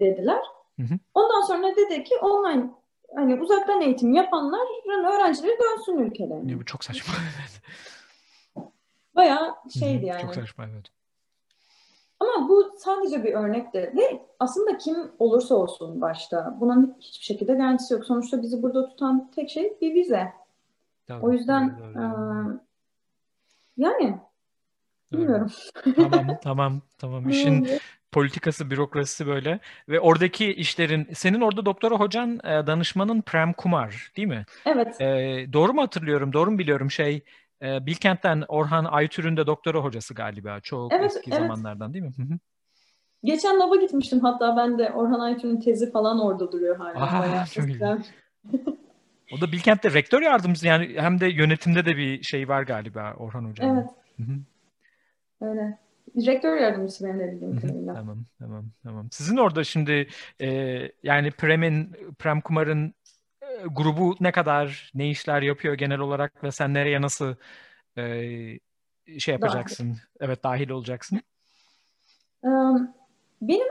dediler. 0.00 0.40
Hı 0.76 0.82
hı. 0.82 0.94
Ondan 1.14 1.40
sonra 1.40 1.76
dedi 1.76 2.04
ki 2.04 2.14
online 2.16 2.70
hani 3.14 3.40
uzaktan 3.40 3.80
eğitim 3.80 4.14
yapanların 4.14 5.04
öğrencileri 5.04 5.58
dönsün 5.58 5.98
ülkelerine. 5.98 6.58
bu 6.60 6.64
çok 6.64 6.84
saçma. 6.84 7.14
Bayağı 9.14 9.54
şeydi 9.78 10.06
yani. 10.06 10.22
Çok 10.22 10.34
saçma 10.34 10.64
evet. 10.64 10.86
Ama 12.20 12.48
bu 12.48 12.74
sadece 12.78 13.24
bir 13.24 13.32
örnekti 13.32 13.78
ve 13.78 14.22
aslında 14.40 14.78
kim 14.78 14.96
olursa 15.18 15.54
olsun 15.54 16.00
başta 16.00 16.56
bunun 16.60 16.96
hiçbir 17.00 17.24
şekilde 17.24 17.54
garantisi 17.54 17.94
yok. 17.94 18.04
Sonuçta 18.04 18.42
bizi 18.42 18.62
burada 18.62 18.88
tutan 18.88 19.30
tek 19.30 19.50
şey 19.50 19.76
bir 19.80 19.94
vize. 19.94 20.32
Tabii, 21.06 21.24
o 21.26 21.32
yüzden 21.32 21.82
öyle, 21.82 21.98
öyle. 21.98 21.98
E, 21.98 22.10
yani 23.76 24.18
bilmiyorum. 25.12 25.50
tamam 25.96 26.26
tamam 26.42 26.80
tamam 26.98 27.28
işin 27.28 27.68
politikası, 28.12 28.70
bürokrasisi 28.70 29.26
böyle. 29.26 29.60
Ve 29.88 30.00
oradaki 30.00 30.54
işlerin, 30.54 31.08
senin 31.14 31.40
orada 31.40 31.66
doktora 31.66 31.94
hocan 31.94 32.38
danışmanın 32.42 33.22
Prem 33.22 33.52
Kumar 33.52 34.12
değil 34.16 34.28
mi? 34.28 34.44
Evet. 34.66 35.00
E, 35.00 35.06
doğru 35.52 35.74
mu 35.74 35.82
hatırlıyorum, 35.82 36.32
doğru 36.32 36.50
mu 36.50 36.58
biliyorum 36.58 36.90
şey, 36.90 37.22
e, 37.62 37.86
Bilkent'ten 37.86 38.44
Orhan 38.48 38.84
Aytür'ün 38.84 39.36
de 39.36 39.46
doktora 39.46 39.78
hocası 39.78 40.14
galiba. 40.14 40.60
Çok 40.60 40.92
evet, 40.92 41.04
eski 41.04 41.30
evet. 41.30 41.40
zamanlardan 41.40 41.94
değil 41.94 42.04
mi? 42.04 42.12
Geçen 43.24 43.60
lava 43.60 43.76
gitmiştim 43.76 44.20
hatta 44.20 44.56
ben 44.56 44.78
de 44.78 44.92
Orhan 44.92 45.20
Aytür'ün 45.20 45.60
tezi 45.60 45.92
falan 45.92 46.20
orada 46.20 46.52
duruyor 46.52 46.76
hala. 46.76 47.02
Aa, 47.02 47.46
çok 47.46 47.64
o 49.32 49.40
da 49.40 49.52
Bilkent'te 49.52 49.92
rektör 49.92 50.22
yardımcısı 50.22 50.66
yani 50.66 50.94
hem 50.96 51.20
de 51.20 51.26
yönetimde 51.26 51.86
de 51.86 51.96
bir 51.96 52.22
şey 52.22 52.48
var 52.48 52.62
galiba 52.62 53.14
Orhan 53.18 53.44
Hoca'nın. 53.44 53.76
Evet. 53.76 53.90
Öyle. 55.40 55.78
Direktör 56.16 56.56
yardımcısı 56.56 57.04
benim 57.04 57.18
de 57.18 57.32
bildiğim 57.32 57.60
kadarıyla. 57.60 57.94
tamam, 57.94 58.24
tamam, 58.38 58.64
tamam. 58.82 59.08
Sizin 59.10 59.36
orada 59.36 59.64
şimdi 59.64 60.08
e, 60.40 60.48
yani 61.02 61.30
Prem'in, 61.30 61.96
Prem 62.18 62.40
Kumar'ın 62.40 62.94
grubu 63.66 64.16
ne 64.20 64.32
kadar, 64.32 64.90
ne 64.94 65.10
işler 65.10 65.42
yapıyor 65.42 65.74
genel 65.74 65.98
olarak 65.98 66.44
ve 66.44 66.52
sen 66.52 66.74
nereye 66.74 67.02
nasıl 67.02 67.34
e, 67.96 68.02
şey 69.18 69.32
yapacaksın? 69.32 69.88
Dahil. 69.88 70.00
Evet, 70.20 70.44
dahil 70.44 70.70
olacaksın. 70.70 71.20
Benim 73.42 73.68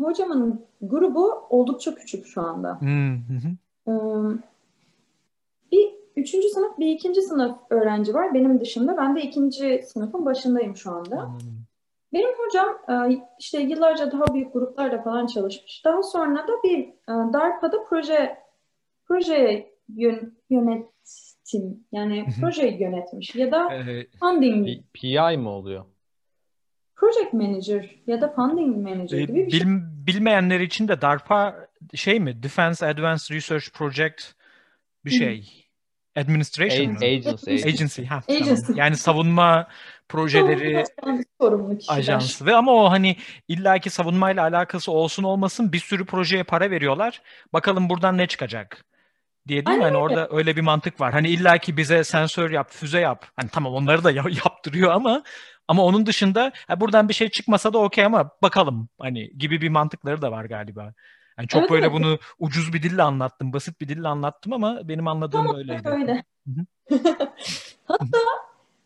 hocamın 0.00 0.66
grubu 0.82 1.46
oldukça 1.50 1.94
küçük 1.94 2.26
şu 2.26 2.42
anda. 2.42 2.80
Hı 2.80 3.18
hı. 3.86 4.38
Bir 5.72 5.90
üçüncü 6.16 6.48
sınıf, 6.48 6.78
bir 6.78 6.86
ikinci 6.86 7.22
sınıf 7.22 7.56
öğrenci 7.70 8.14
var 8.14 8.34
benim 8.34 8.60
dışımda. 8.60 8.96
Ben 8.96 9.16
de 9.16 9.22
ikinci 9.22 9.82
sınıfın 9.86 10.24
başındayım 10.24 10.76
şu 10.76 10.90
anda. 10.92 11.16
Anladım. 11.16 11.66
Benim 12.12 12.30
hocam 12.38 12.78
işte 13.38 13.60
yıllarca 13.60 14.12
daha 14.12 14.34
büyük 14.34 14.52
gruplarla 14.52 15.02
falan 15.02 15.26
çalışmış. 15.26 15.84
Daha 15.84 16.02
sonra 16.02 16.48
da 16.48 16.52
bir 16.64 16.88
DARPA'da 17.08 17.84
proje 17.84 18.38
proje 19.10 19.70
yön, 19.96 20.38
yönetim 20.50 21.84
yani 21.92 22.26
projeyi 22.40 22.82
yönetmiş 22.82 23.34
ya 23.34 23.52
da 23.52 23.84
funding. 24.20 24.68
PI 24.92 25.36
mi 25.36 25.48
oluyor? 25.48 25.84
Project 26.96 27.32
Manager 27.32 27.90
ya 28.06 28.20
da 28.20 28.32
Funding 28.34 28.76
Manager 28.76 29.18
e, 29.18 29.24
gibi 29.24 29.34
bir 29.34 29.46
Bil, 29.46 29.60
şey. 29.60 29.68
Bilmeyenler 30.06 30.60
için 30.60 30.88
de 30.88 31.00
DARPA 31.00 31.68
şey 31.94 32.20
mi? 32.20 32.42
Defense 32.42 32.86
Advanced 32.86 33.34
Research 33.34 33.70
Project 33.74 34.22
bir 35.04 35.10
şey. 35.10 35.66
Administration 36.16 36.94
A- 36.94 37.04
agency. 37.04 37.52
Agency. 37.52 38.02
Ha, 38.02 38.22
agency. 38.28 38.62
Tamam. 38.62 38.78
Yani 38.78 38.96
savunma 38.96 39.68
projeleri 40.08 40.84
ajansı 41.88 42.46
ve 42.46 42.54
ama 42.54 42.72
o 42.72 42.90
hani 42.90 43.16
illaki 43.48 43.90
savunmayla 43.90 44.42
alakası 44.42 44.92
olsun 44.92 45.22
olmasın 45.22 45.72
bir 45.72 45.78
sürü 45.78 46.04
projeye 46.04 46.44
para 46.44 46.70
veriyorlar. 46.70 47.22
Bakalım 47.52 47.88
buradan 47.88 48.18
ne 48.18 48.26
çıkacak 48.26 48.84
diye 49.50 49.66
değil 49.66 49.78
mi? 49.78 49.84
Hani 49.84 49.96
orada 49.96 50.28
öyle 50.30 50.56
bir 50.56 50.60
mantık 50.60 51.00
var. 51.00 51.12
Hani 51.12 51.28
illaki 51.28 51.76
bize 51.76 52.04
sensör 52.04 52.50
yap, 52.50 52.70
füze 52.70 53.00
yap. 53.00 53.26
Hani 53.36 53.48
tamam 53.48 53.74
onları 53.74 54.04
da 54.04 54.10
yaptırıyor 54.44 54.90
ama 54.90 55.22
ama 55.68 55.84
onun 55.84 56.06
dışında 56.06 56.52
ha, 56.68 56.80
buradan 56.80 57.08
bir 57.08 57.14
şey 57.14 57.28
çıkmasa 57.28 57.72
da 57.72 57.78
okey 57.78 58.04
ama 58.04 58.30
bakalım 58.42 58.88
hani 59.00 59.30
gibi 59.38 59.60
bir 59.60 59.68
mantıkları 59.68 60.22
da 60.22 60.32
var 60.32 60.44
galiba. 60.44 60.92
Yani 61.38 61.48
çok 61.48 61.60
evet, 61.60 61.70
böyle 61.70 61.86
evet. 61.86 61.94
bunu 61.94 62.18
ucuz 62.38 62.72
bir 62.72 62.82
dille 62.82 63.02
anlattım, 63.02 63.52
basit 63.52 63.80
bir 63.80 63.88
dille 63.88 64.08
anlattım 64.08 64.52
ama 64.52 64.88
benim 64.88 65.08
anladığım 65.08 65.40
tamam, 65.40 65.56
böyleydi. 65.56 65.88
Öyle. 65.88 66.24
Hatta 67.84 68.18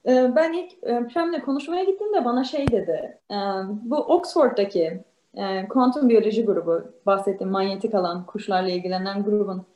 e, 0.07 0.37
ben 0.37 0.53
ilk 0.53 0.73
e, 0.73 1.09
Prem'le 1.09 1.41
konuşmaya 1.41 1.85
gittiğimde 1.85 2.25
bana 2.25 2.45
şey 2.45 2.69
dedi. 2.69 3.19
E, 3.31 3.37
bu 3.69 3.97
Oxford'daki 3.97 5.05
kuantum 5.69 6.09
biyoloji 6.09 6.45
grubu, 6.45 6.93
bahsettiğim 7.07 7.53
manyetik 7.53 7.95
alan, 7.95 8.27
kuşlarla 8.27 8.69
ilgilenen 8.71 9.25
grubun 9.25 9.67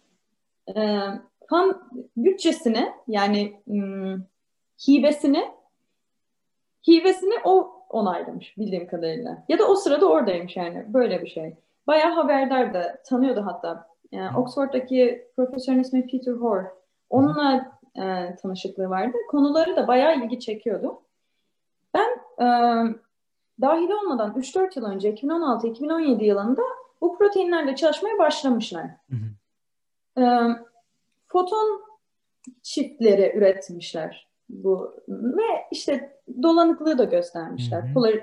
tam 1.48 1.90
bütçesini 2.16 2.92
yani 3.08 3.60
hmm, 3.66 4.22
hibesini 4.88 5.44
hibesini 6.88 7.34
o 7.44 7.78
onaylamış 7.90 8.58
bildiğim 8.58 8.86
kadarıyla. 8.86 9.44
Ya 9.48 9.58
da 9.58 9.68
o 9.68 9.76
sırada 9.76 10.06
oradaymış 10.06 10.56
yani 10.56 10.84
böyle 10.88 11.22
bir 11.22 11.26
şey 11.26 11.56
bayağı 11.86 12.12
haberdardı. 12.12 12.98
Tanıyordu 13.06 13.42
hatta. 13.46 13.88
Yani 14.12 14.36
Oxford'daki 14.36 15.28
profesörün 15.36 15.80
ismi 15.80 16.06
Peter 16.06 16.32
Hoare. 16.32 16.66
Onunla 17.10 17.78
e, 17.96 18.36
tanışıklığı 18.36 18.90
vardı. 18.90 19.16
Konuları 19.30 19.76
da 19.76 19.88
bayağı 19.88 20.16
ilgi 20.16 20.40
çekiyordu. 20.40 21.02
Ben 21.94 22.08
e, 22.38 22.46
dahil 23.60 23.90
olmadan 23.90 24.32
3-4 24.32 24.78
yıl 24.78 24.86
önce 24.86 25.14
2016-2017 25.14 26.24
yılında 26.24 26.62
bu 27.00 27.18
proteinlerle 27.18 27.76
çalışmaya 27.76 28.18
başlamışlar. 28.18 28.84
Hı 28.84 29.16
hı. 29.16 29.37
E, 30.20 30.26
foton 31.26 31.82
çiftleri 32.62 33.32
üretmişler 33.36 34.28
bu 34.48 34.96
ve 35.08 35.66
işte 35.72 36.20
dolanıklığı 36.42 36.98
da 36.98 37.04
göstermişler. 37.04 37.82
Hı 37.82 37.86
hı. 37.86 37.94
Polar, 37.94 38.14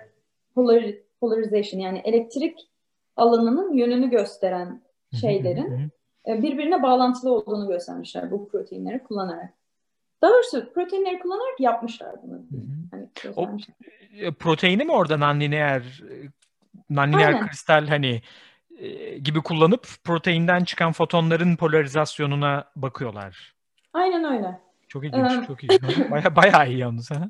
polar, 0.55 0.83
polarization 1.19 1.81
yani 1.81 2.01
elektrik 2.05 2.59
alanının 3.15 3.73
yönünü 3.73 4.09
gösteren 4.09 4.81
şeylerin 5.21 5.91
e, 6.27 6.41
birbirine 6.41 6.83
bağlantılı 6.83 7.33
olduğunu 7.33 7.67
göstermişler 7.67 8.31
bu 8.31 8.47
proteinleri 8.47 9.03
kullanarak. 9.03 9.53
Daha 10.21 10.31
doğrusu 10.31 10.73
proteinleri 10.73 11.19
kullanarak 11.19 11.59
yapmışlar 11.59 12.15
bunu. 12.23 12.41
Hani. 12.91 13.09
O, 13.35 13.49
proteini 14.39 14.85
mi 14.85 14.91
orada 14.91 15.17
nonlineer 15.17 16.03
nonlineer 16.89 17.47
kristal 17.47 17.87
hani 17.87 18.07
e, 18.15 18.21
gibi 19.23 19.41
kullanıp 19.43 19.87
proteinden 20.03 20.63
çıkan 20.63 20.91
fotonların 20.91 21.55
polarizasyonuna 21.55 22.63
bakıyorlar. 22.75 23.55
Aynen 23.93 24.23
öyle. 24.23 24.59
Çok 24.87 25.05
ilginç, 25.05 25.31
Ee, 25.31 25.45
çok 25.47 25.63
ilginç. 25.63 25.81
Baya 26.11 26.35
bayağı 26.35 26.69
iyi 26.69 26.77
yalnız. 26.77 27.11
Ha? 27.11 27.29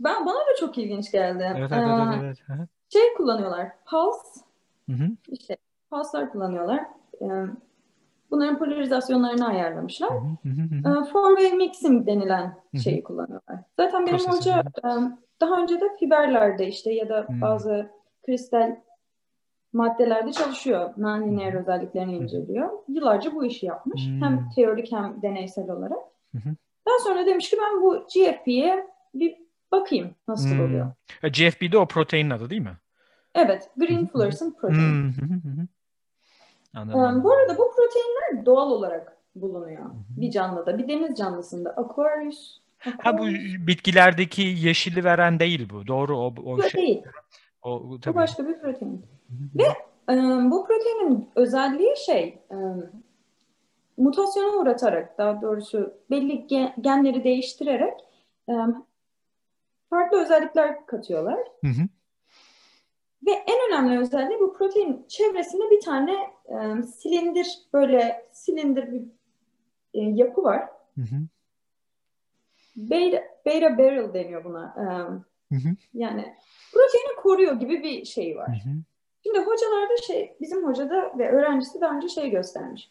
Ben 0.00 0.26
bana 0.26 0.38
da 0.38 0.56
çok 0.60 0.78
ilginç 0.78 1.12
geldi. 1.12 1.52
Evet, 1.56 1.70
evet, 1.72 1.86
Ee, 1.88 2.16
evet, 2.24 2.38
evet. 2.48 2.60
Hı 2.60 2.66
Şey 2.92 3.14
kullanıyorlar. 3.16 3.68
Pulse 3.90 4.40
hı. 4.90 5.10
işte 5.28 5.56
pulse'lar 5.90 6.32
kullanıyorlar. 6.32 6.80
Ee, 7.22 7.26
bunların 8.30 8.58
polarizasyonlarını 8.58 9.48
ayarlamışlar. 9.48 10.10
Hı 10.10 10.48
hı 10.48 10.48
hı 10.48 10.88
hı. 10.88 11.00
Ee, 11.00 11.04
Four 11.12 11.36
way 11.36 11.52
mixing 11.52 12.06
denilen 12.06 12.54
hı. 12.74 12.80
şeyi 12.80 13.02
kullanıyorlar. 13.02 13.58
Zaten 13.76 14.06
benim 14.06 14.18
Prosesi, 14.18 14.50
hoca 14.50 14.60
e, 14.60 14.88
daha 15.40 15.62
önce 15.62 15.80
de 15.80 15.96
fiberlerde 16.00 16.66
işte 16.66 16.92
ya 16.92 17.08
da 17.08 17.18
Hı. 17.20 17.40
bazı 17.40 17.90
kristal 18.26 18.76
maddelerde 19.76 20.32
çalışıyor. 20.32 20.90
Nonlinear 20.96 21.52
özelliklerini 21.54 22.16
inceliyor. 22.16 22.70
Yıllarca 22.88 23.34
bu 23.34 23.44
işi 23.44 23.66
yapmış. 23.66 24.06
Hı. 24.06 24.10
Hem 24.24 24.50
teorik 24.54 24.92
hem 24.92 25.22
deneysel 25.22 25.70
olarak. 25.70 25.98
Hı 26.32 26.38
hı. 26.38 26.54
Daha 26.88 26.98
sonra 26.98 27.26
demiş 27.26 27.50
ki 27.50 27.56
ben 27.62 27.82
bu 27.82 28.06
GFP'ye 28.14 28.86
bir 29.14 29.36
bakayım 29.72 30.10
nasıl 30.28 30.50
Hmm. 30.50 30.60
oluyor. 30.64 30.92
E, 31.22 31.28
GFB'de 31.28 31.78
o 31.78 31.86
proteinin 31.86 32.30
adı 32.30 32.50
değil 32.50 32.62
mi? 32.62 32.76
Evet, 33.34 33.70
Green. 33.76 34.06
Fluorescent 34.06 34.58
Protein. 34.60 34.78
Hmm. 34.80 35.66
Anladım. 36.74 37.20
Ee, 37.20 37.24
bu 37.24 37.32
arada 37.32 37.58
bu 37.58 37.70
proteinler 37.76 38.46
doğal 38.46 38.70
olarak 38.70 39.16
bulunuyor. 39.34 39.84
hı. 39.84 39.92
Bir 40.08 40.30
canlıda, 40.30 40.78
bir 40.78 40.88
deniz 40.88 41.18
canlısında. 41.18 41.70
Aquarius. 41.70 42.58
Ha 42.78 43.18
bu 43.18 43.22
Aquarius. 43.22 43.66
bitkilerdeki 43.66 44.42
yeşili 44.42 45.04
veren 45.04 45.40
değil 45.40 45.68
bu. 45.70 45.86
Doğru 45.86 46.18
o 46.18 46.26
o 46.26 46.56
Bu 46.56 46.62
şey. 46.62 46.82
değil. 46.82 47.02
O 47.62 47.88
Bu 47.88 48.00
tabii. 48.00 48.14
başka 48.14 48.48
bir 48.48 48.60
protein. 48.60 49.06
Ve 49.30 49.64
e, 50.12 50.14
bu 50.50 50.66
proteinin 50.66 51.30
özelliği 51.36 51.94
şey, 52.06 52.38
e, 52.50 52.56
mutasyona 53.96 54.56
uğratarak, 54.56 55.18
daha 55.18 55.42
doğrusu 55.42 55.94
belli 56.10 56.32
ge- 56.46 56.80
genleri 56.80 57.24
değiştirerek 57.24 58.00
e, 58.48 58.52
farklı 59.90 60.22
özellikler 60.22 60.86
katıyorlar. 60.86 61.38
Hı 61.64 61.68
hı. 61.70 61.82
Ve 63.26 63.30
en 63.30 63.68
önemli 63.68 63.98
özelliği 63.98 64.40
bu 64.40 64.52
protein 64.52 65.04
çevresinde 65.08 65.70
bir 65.70 65.80
tane 65.80 66.12
e, 66.48 66.82
silindir, 66.82 67.58
böyle 67.72 68.28
silindir 68.32 68.92
bir 68.92 69.02
e, 69.94 70.00
yapı 70.00 70.42
var. 70.42 70.68
Hı 70.94 71.02
hı. 71.02 71.16
Beta, 72.76 73.24
beta 73.46 73.78
barrel 73.78 74.14
deniyor 74.14 74.44
buna. 74.44 74.74
E, 74.78 74.84
Hı 75.54 75.60
hı. 75.60 75.68
yani 75.94 76.34
proteini 76.72 77.16
koruyor 77.22 77.54
gibi 77.54 77.82
bir 77.82 78.04
şey 78.04 78.36
var. 78.36 78.48
Hı 78.48 78.70
hı. 78.70 78.74
Şimdi 79.26 79.38
hocalarda 79.38 79.96
şey, 80.06 80.36
bizim 80.40 80.66
hocada 80.66 81.18
ve 81.18 81.30
öğrencisi 81.30 81.80
daha 81.80 81.96
önce 81.96 82.08
şey 82.08 82.30
göstermiş. 82.30 82.90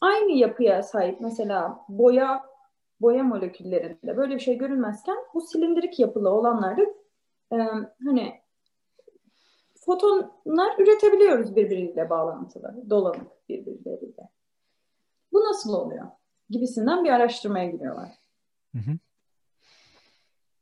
Aynı 0.00 0.32
yapıya 0.32 0.82
sahip 0.82 1.20
mesela 1.20 1.84
boya 1.88 2.44
boya 3.00 3.22
moleküllerinde 3.22 4.16
böyle 4.16 4.34
bir 4.34 4.40
şey 4.40 4.58
görülmezken 4.58 5.16
bu 5.34 5.40
silindirik 5.40 6.00
yapılı 6.00 6.30
olanlarda 6.30 6.82
e, 7.52 7.56
hani 8.04 8.40
fotonlar 9.86 10.78
üretebiliyoruz 10.78 11.56
birbiriyle 11.56 12.10
bağlantılı, 12.10 12.90
dolanık 12.90 13.48
birbirleriyle. 13.48 14.28
Bu 15.32 15.40
nasıl 15.40 15.74
oluyor? 15.74 16.06
Gibisinden 16.50 17.04
bir 17.04 17.10
araştırmaya 17.10 17.70
giriyorlar. 17.70 18.08
Hı 18.72 18.78
hı. 18.78 18.98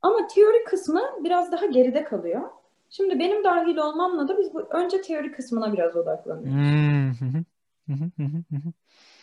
Ama 0.03 0.27
teori 0.27 0.64
kısmı 0.64 1.03
biraz 1.25 1.53
daha 1.53 1.66
geride 1.66 2.05
kalıyor. 2.05 2.51
Şimdi 2.92 3.18
benim 3.18 3.44
dahil 3.44 3.76
olmamla 3.76 4.28
da 4.28 4.38
biz 4.38 4.55
bu 4.55 4.62
önce 4.62 5.02
teori 5.02 5.33
kısmına 5.33 5.72
biraz 5.72 5.96
odaklanıyoruz. 5.96 6.59
Hmm. 6.61 7.44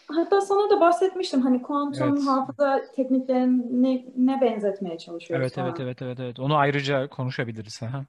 Hatta 0.08 0.42
sana 0.42 0.70
da 0.70 0.80
bahsetmiştim 0.82 1.42
hani 1.42 1.62
kuantum 1.62 2.28
Evet. 2.28 2.28
hafıza 2.28 2.82
tekniklerine 2.96 4.06
ne 4.18 4.42
benzetmeye 4.42 4.98
çalışıyoruz 4.98 5.48
Evet 5.48 5.56
falan. 5.56 5.68
evet 5.70 5.80
evet 5.80 6.02
evet 6.02 6.20
evet. 6.20 6.40
Onu 6.40 6.58
ayrıca 6.58 7.10
konuşabiliriz. 7.10 7.84
Aha. 7.84 8.06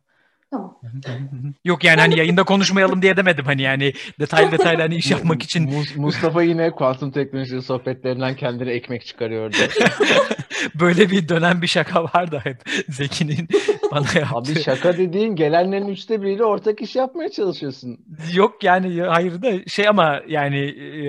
Tamam. 0.50 0.78
Yok 1.64 1.84
yani 1.84 2.00
hani 2.00 2.18
yayında 2.18 2.42
konuşmayalım 2.42 3.02
diye 3.02 3.16
demedim 3.16 3.44
hani 3.44 3.62
yani 3.62 3.92
detaylı 4.20 4.52
detaylı 4.58 4.80
hani 4.82 4.96
iş 4.96 5.10
yapmak 5.10 5.42
için 5.42 5.66
Mus- 5.68 5.98
Mustafa 6.00 6.42
yine 6.42 6.70
kuantum 6.70 7.10
teknolojisi 7.10 7.62
sohbetlerinden 7.62 8.36
kendine 8.36 8.70
ekmek 8.72 9.06
çıkarıyordu. 9.06 9.56
böyle 10.80 11.10
bir 11.10 11.28
dönem 11.28 11.62
bir 11.62 11.66
şaka 11.66 12.04
var 12.04 12.32
da 12.32 12.40
hep 12.44 12.56
Zeki'nin 12.88 13.48
bana 13.92 14.06
yaptığı. 14.20 14.52
Abi 14.52 14.62
şaka 14.62 14.98
dediğin 14.98 15.36
gelenlerin 15.36 15.88
üçte 15.88 16.22
biriyle 16.22 16.44
ortak 16.44 16.82
iş 16.82 16.96
yapmaya 16.96 17.28
çalışıyorsun. 17.28 17.98
Yok 18.34 18.64
yani 18.64 18.94
ya- 18.94 19.10
hayır 19.12 19.42
da 19.42 19.52
şey 19.66 19.88
ama 19.88 20.20
yani 20.28 20.58
e, 20.58 21.04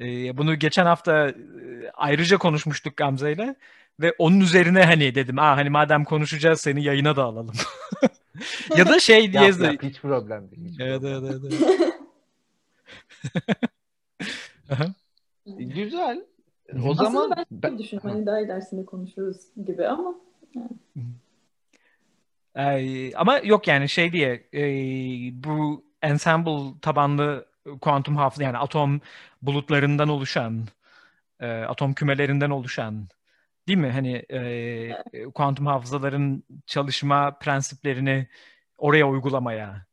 e, 0.00 0.36
bunu 0.38 0.54
geçen 0.58 0.86
hafta 0.86 1.28
e, 1.28 1.34
ayrıca 1.94 2.36
konuşmuştuk 2.38 2.96
Gamze'yle 2.96 3.54
ve 4.00 4.14
onun 4.18 4.40
üzerine 4.40 4.84
hani 4.84 5.14
dedim 5.14 5.38
ah 5.38 5.56
hani 5.56 5.70
madem 5.70 6.04
konuşacağız 6.04 6.60
seni 6.60 6.84
yayına 6.84 7.16
da 7.16 7.24
alalım. 7.24 7.54
ya 8.76 8.88
da 8.88 9.00
şey 9.00 9.32
diye 9.32 9.42
Yap 9.44 9.60
yap 9.60 9.82
hiç 9.82 10.00
problem 10.00 10.50
değil. 10.50 10.68
hiç 10.68 10.80
Evet, 10.80 11.00
problem. 11.00 11.24
evet, 11.24 11.42
evet, 11.52 11.78
evet. 15.48 15.74
Güzel. 15.74 16.24
O 16.84 16.94
zaman 16.94 17.20
Aslında 17.22 17.36
ben 17.36 17.44
ben- 17.50 17.70
çok 17.70 17.78
düşünüyorum 17.78 18.10
hani 18.10 18.26
daha 18.26 18.40
ilerisinde 18.40 18.84
konuşuruz 18.84 19.36
gibi 19.66 19.88
ama 19.88 20.14
Ee, 22.56 23.14
ama 23.14 23.38
yok 23.38 23.68
yani 23.68 23.88
şey 23.88 24.12
diye 24.12 24.46
e, 24.54 24.62
bu 25.44 25.84
ensemble 26.02 26.80
tabanlı 26.82 27.46
kuantum 27.80 28.16
hafıza 28.16 28.44
yani 28.44 28.58
atom 28.58 29.00
bulutlarından 29.42 30.08
oluşan 30.08 30.66
e, 31.40 31.46
atom 31.50 31.94
kümelerinden 31.94 32.50
oluşan 32.50 33.08
değil 33.68 33.78
mi? 33.78 33.90
Hani 33.90 34.16
e, 34.16 35.24
kuantum 35.34 35.66
hafızaların 35.66 36.44
çalışma 36.66 37.38
prensiplerini 37.38 38.28
oraya 38.78 39.08
uygulamaya 39.08 39.86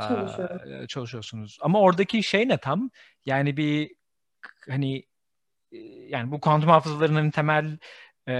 Çalışıyorum. 0.00 0.86
çalışıyorsunuz. 0.86 1.58
Ama 1.60 1.80
oradaki 1.80 2.22
şey 2.22 2.48
ne 2.48 2.58
tam? 2.58 2.90
Yani 3.26 3.56
bir 3.56 3.90
hani 4.68 5.06
e, 5.72 5.78
yani 6.08 6.30
bu 6.30 6.40
kuantum 6.40 6.70
hafızalarının 6.70 7.30
temel 7.30 7.78
e, 8.28 8.34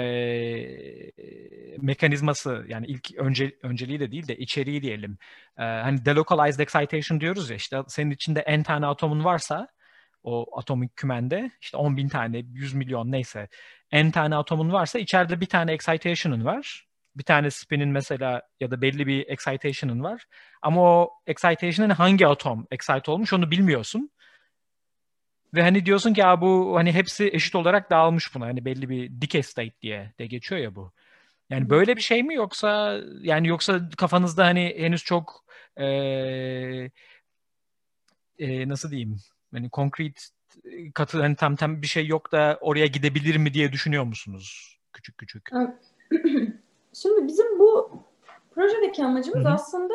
mekanizması 1.78 2.64
yani 2.68 2.86
ilk 2.86 3.14
önce 3.16 3.58
önceliği 3.62 4.00
de 4.00 4.12
değil 4.12 4.28
de 4.28 4.36
içeriği 4.36 4.82
diyelim. 4.82 5.18
E, 5.58 5.62
hani 5.62 6.04
delocalized 6.04 6.60
excitation 6.60 7.20
diyoruz 7.20 7.50
ya 7.50 7.56
işte 7.56 7.82
senin 7.88 8.10
içinde 8.10 8.44
n 8.48 8.62
tane 8.62 8.86
atomun 8.86 9.24
varsa 9.24 9.68
o 10.22 10.58
atomik 10.58 10.96
kümende 10.96 11.50
işte 11.60 11.76
10 11.76 11.96
bin 11.96 12.08
tane 12.08 12.38
100 12.38 12.74
milyon 12.74 13.12
neyse 13.12 13.48
n 13.92 14.10
tane 14.10 14.36
atomun 14.36 14.72
varsa 14.72 14.98
içeride 14.98 15.40
bir 15.40 15.46
tane 15.46 15.72
excitation'ın 15.72 16.44
var. 16.44 16.86
Bir 17.16 17.24
tane 17.24 17.50
spin'in 17.50 17.88
mesela 17.88 18.42
ya 18.60 18.70
da 18.70 18.82
belli 18.82 19.06
bir 19.06 19.28
excitation'ın 19.28 20.02
var. 20.02 20.24
Ama 20.62 20.82
o 20.82 21.10
excitation'ın 21.26 21.90
hangi 21.90 22.26
atom 22.26 22.66
excite 22.70 23.10
olmuş 23.10 23.32
onu 23.32 23.50
bilmiyorsun. 23.50 24.10
Ve 25.54 25.62
hani 25.62 25.86
diyorsun 25.86 26.14
ki 26.14 26.22
bu 26.40 26.72
hani 26.76 26.92
hepsi 26.92 27.30
eşit 27.32 27.54
olarak 27.54 27.90
dağılmış 27.90 28.34
buna. 28.34 28.46
Hani 28.46 28.64
belli 28.64 28.88
bir 28.88 29.10
decay 29.22 29.42
state 29.42 29.80
diye 29.82 30.12
de 30.18 30.26
geçiyor 30.26 30.60
ya 30.60 30.74
bu. 30.74 30.92
Yani 31.50 31.70
böyle 31.70 31.96
bir 31.96 32.02
şey 32.02 32.22
mi 32.22 32.34
yoksa 32.34 33.00
yani 33.20 33.48
yoksa 33.48 33.90
kafanızda 33.98 34.46
hani 34.46 34.74
henüz 34.78 35.04
çok 35.04 35.44
eee, 35.80 36.90
eee, 38.38 38.68
nasıl 38.68 38.90
diyeyim? 38.90 39.16
Hani 39.52 39.70
konkret 39.70 40.28
katı 40.94 41.20
hani 41.20 41.36
tam 41.36 41.56
tam 41.56 41.82
bir 41.82 41.86
şey 41.86 42.06
yok 42.06 42.32
da 42.32 42.58
oraya 42.60 42.86
gidebilir 42.86 43.36
mi 43.36 43.54
diye 43.54 43.72
düşünüyor 43.72 44.04
musunuz? 44.04 44.78
Küçük 44.92 45.18
küçük. 45.18 45.50
Şimdi 46.92 47.26
bizim 47.28 47.58
bu 47.58 47.90
projedeki 48.54 49.04
amacımız 49.04 49.44
Hı 49.44 49.48
hı. 49.48 49.52
aslında 49.52 49.94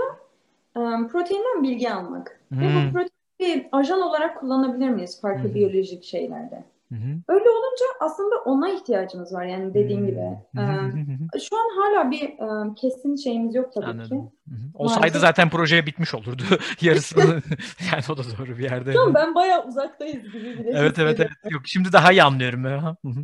proteinden 1.07 1.63
bilgi 1.63 1.91
almak. 1.93 2.41
Ve 2.51 2.65
Hmm. 2.65 2.75
bu 2.75 2.93
proteini 2.93 3.09
bir 3.39 3.67
ajan 3.71 4.01
olarak 4.01 4.39
kullanabilir 4.39 4.89
miyiz 4.89 5.21
farklı 5.21 5.43
Hı 5.43 5.47
hı. 5.47 5.55
biyolojik 5.55 6.03
şeylerde? 6.03 6.63
Hı 6.89 6.95
hı. 6.95 7.09
Öyle 7.27 7.49
olunca 7.49 7.85
aslında 7.99 8.35
ona 8.45 8.69
ihtiyacımız 8.69 9.33
var 9.33 9.45
yani 9.45 9.73
dediğim 9.73 9.99
Hmm. 9.99 10.07
gibi. 10.07 10.19
Hı 10.55 10.61
hı 10.61 10.71
hı 10.87 10.97
hı. 11.13 11.27
E, 11.35 11.39
şu 11.39 11.55
an 11.57 11.69
hala 11.81 12.11
bir 12.11 12.21
e, 12.23 12.73
kesin 12.75 13.15
şeyimiz 13.15 13.55
yok 13.55 13.73
tabii 13.73 13.85
ki. 13.85 13.91
Anladım. 13.91 14.31
Hı 14.49 14.55
hı. 14.55 14.59
Olsaydı 14.73 14.99
Maalesef. 14.99 15.21
zaten 15.21 15.49
projeye 15.49 15.85
bitmiş 15.85 16.13
olurdu. 16.13 16.43
Yarısını 16.81 17.23
yani 17.91 18.03
o 18.09 18.17
da 18.17 18.21
doğru 18.37 18.57
bir 18.57 18.63
yerde. 18.63 18.99
An 18.99 19.13
ben 19.13 19.35
bayağı 19.35 19.67
uzaktayız 19.67 20.23
gibi 20.23 20.59
bile 20.59 20.71
Evet 20.75 20.99
evet 20.99 21.19
evet. 21.19 21.53
Yok 21.53 21.61
şimdi 21.65 21.93
daha 21.93 22.11
iyi 22.11 22.23
anlıyorum. 22.23 22.65
Aha. 22.65 22.95
Hı 23.05 23.07
hı. 23.07 23.21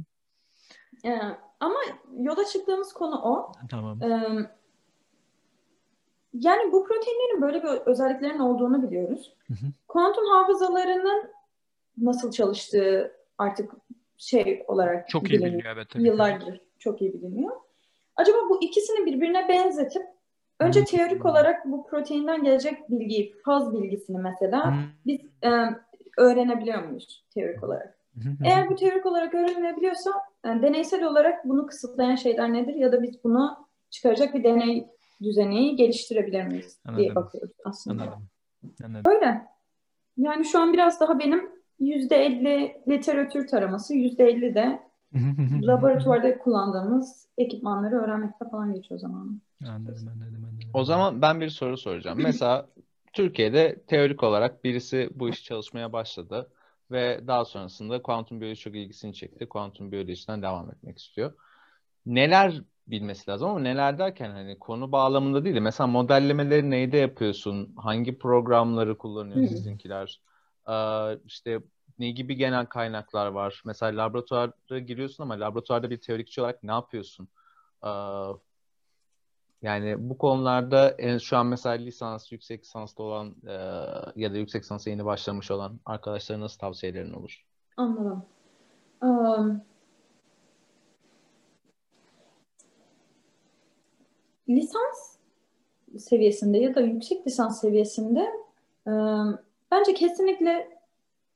E, 1.10 1.20
ama 1.60 1.76
yola 2.20 2.46
çıktığımız 2.46 2.94
konu 2.94 3.16
o. 3.22 3.52
Tamam. 3.70 4.04
E, 4.04 4.08
yani 6.34 6.72
bu 6.72 6.84
proteinlerin 6.88 7.42
böyle 7.42 7.64
bir 7.64 7.68
özelliklerin 7.70 8.40
olduğunu 8.40 8.84
biliyoruz. 8.84 9.34
Hı 9.48 9.54
hı. 9.54 9.66
Kuantum 9.88 10.26
hafızalarının 10.26 11.30
nasıl 11.98 12.32
çalıştığı 12.32 13.12
artık 13.44 13.72
şey 14.18 14.64
olarak 14.68 15.10
Çok 15.10 15.30
iyi 15.30 15.40
biliniyor. 15.40 15.74
evet 15.76 15.90
tabii. 15.90 16.04
Yıllardır 16.04 16.62
çok 16.80 17.02
iyi 17.02 17.14
biliniyor. 17.14 17.52
acaba 18.16 18.38
bu 18.50 18.64
ikisini 18.64 19.06
birbirine 19.06 19.50
benzetip 19.50 20.04
önce 20.60 20.86
teorik 20.86 21.26
olarak 21.26 21.66
bu 21.66 21.88
proteinden 21.88 22.44
gelecek 22.44 22.90
bilgiyi, 22.90 23.36
faz 23.46 23.74
bilgisini 23.74 24.18
mesela 24.18 24.74
biz 25.06 25.20
e, 25.44 25.50
öğrenebiliyor 26.18 26.84
muyuz 26.84 27.26
teorik 27.34 27.64
olarak? 27.64 28.00
Eğer 28.46 28.70
bu 28.70 28.76
teorik 28.76 29.06
olarak 29.06 29.34
öğrenilebiliyorsa 29.34 30.12
yani 30.46 30.62
deneysel 30.62 31.04
olarak 31.04 31.46
bunu 31.46 31.68
kısıtlayan 31.68 32.16
şeyler 32.16 32.54
nedir 32.54 32.76
ya 32.76 32.92
da 32.92 33.04
biz 33.04 33.24
bunu 33.24 33.68
çıkaracak 33.90 34.34
bir 34.34 34.44
deney 34.44 34.88
düzeneyi 35.24 35.76
geliştirebilir 35.76 36.44
miyiz 36.44 36.80
Anladım. 36.86 37.04
diye 37.04 37.16
bakıyoruz 37.16 37.56
aslında. 37.66 38.04
Anladım. 38.04 38.28
Anladım. 38.86 39.12
Öyle. 39.14 39.42
Yani 40.18 40.46
şu 40.46 40.60
an 40.60 40.74
biraz 40.74 41.00
daha 41.00 41.20
benim 41.20 41.53
yüzde 41.80 42.16
elli 42.16 42.82
literatür 42.88 43.48
taraması, 43.48 43.94
yüzde 43.94 44.26
elli 44.26 44.56
de 44.56 44.80
laboratuvarda 45.64 46.38
kullandığımız 46.38 47.28
ekipmanları 47.38 47.96
öğrenmekte 47.96 48.46
falan 48.52 48.74
geçiyor 48.74 49.00
zaman. 49.00 49.42
Anladım, 49.64 50.08
anladım, 50.08 50.46
anladım. 50.46 50.70
O 50.74 50.84
zaman 50.84 51.22
ben 51.22 51.42
bir 51.42 51.50
soru 51.50 51.78
soracağım. 51.78 52.20
Mesela 52.22 52.70
Türkiye'de 53.14 53.84
teorik 53.88 54.24
olarak 54.24 54.64
birisi 54.64 55.10
bu 55.16 55.30
iş 55.30 55.44
çalışmaya 55.44 55.94
başladı 55.94 56.52
ve 56.92 57.28
daha 57.28 57.46
sonrasında 57.46 58.02
kuantum 58.02 58.42
biyoloji 58.42 58.62
çok 58.62 58.76
ilgisini 58.76 59.14
çekti. 59.14 59.50
Kuantum 59.50 59.92
biyolojisinden 59.92 60.42
devam 60.42 60.72
etmek 60.72 60.98
istiyor. 61.00 61.34
Neler 62.06 62.62
bilmesi 62.88 63.32
lazım 63.32 63.50
ama 63.50 63.60
neler 63.60 63.98
derken 63.98 64.32
hani 64.32 64.60
konu 64.60 64.92
bağlamında 64.92 65.46
değil 65.46 65.56
de 65.56 65.60
mesela 65.60 65.88
modellemeleri 65.88 66.70
neyde 66.70 66.98
yapıyorsun? 66.98 67.74
Hangi 67.78 68.18
programları 68.18 68.98
kullanıyor 68.98 69.44
sizinkiler? 69.44 70.22
İşte 71.26 71.60
ne 72.00 72.12
gibi 72.12 72.36
genel 72.36 72.66
kaynaklar 72.66 73.28
var? 73.28 73.62
Mesela 73.66 74.04
laboratuvara 74.04 74.80
giriyorsun 74.80 75.24
ama 75.24 75.40
laboratuvarda 75.40 75.90
bir 75.90 76.02
teorikçi 76.02 76.42
olarak 76.42 76.64
ne 76.64 76.72
yapıyorsun? 76.72 77.28
Yani 79.62 79.96
bu 80.10 80.18
konularda 80.18 80.98
şu 81.20 81.38
an 81.38 81.46
mesela 81.46 81.76
lisans, 81.76 82.32
yüksek 82.32 82.64
lisansta 82.64 83.04
olan 83.04 83.36
ya 84.16 84.34
da 84.34 84.38
yüksek 84.38 84.64
lisansa 84.64 84.90
yeni 84.90 85.06
başlamış 85.06 85.52
olan 85.52 85.80
arkadaşlara 85.86 86.40
nasıl 86.40 86.60
tavsiyelerin 86.60 87.14
olur? 87.14 87.46
Anladım. 87.78 88.26
Um, 89.02 89.62
lisans 94.50 95.18
seviyesinde 95.98 96.58
ya 96.58 96.76
da 96.76 96.82
yüksek 96.82 97.28
lisans 97.28 97.62
seviyesinde 97.62 98.32
um, 98.86 99.40
bence 99.74 99.94
kesinlikle 99.94 100.70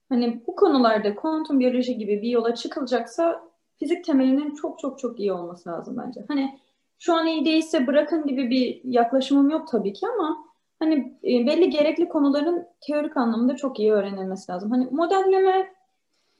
hani 0.09 0.41
bu 0.47 0.55
konularda 0.55 1.15
kuantum 1.15 1.59
biyoloji 1.59 1.97
gibi 1.97 2.21
bir 2.21 2.29
yola 2.29 2.55
çıkılacaksa 2.55 3.47
fizik 3.79 4.05
temelinin 4.05 4.55
çok 4.55 4.79
çok 4.79 4.99
çok 4.99 5.19
iyi 5.19 5.33
olması 5.33 5.69
lazım 5.69 5.97
bence. 6.05 6.25
Hani 6.27 6.59
şu 6.99 7.15
an 7.15 7.27
iyi 7.27 7.45
değilse 7.45 7.87
bırakın 7.87 8.27
gibi 8.27 8.49
bir 8.49 8.81
yaklaşımım 8.83 9.49
yok 9.49 9.67
tabii 9.67 9.93
ki 9.93 10.07
ama 10.07 10.37
hani 10.79 11.17
e, 11.23 11.47
belli 11.47 11.69
gerekli 11.69 12.09
konuların 12.09 12.67
teorik 12.81 13.17
anlamda 13.17 13.55
çok 13.55 13.79
iyi 13.79 13.93
öğrenilmesi 13.93 14.51
lazım. 14.51 14.71
Hani 14.71 14.87
modelleme, 14.91 15.73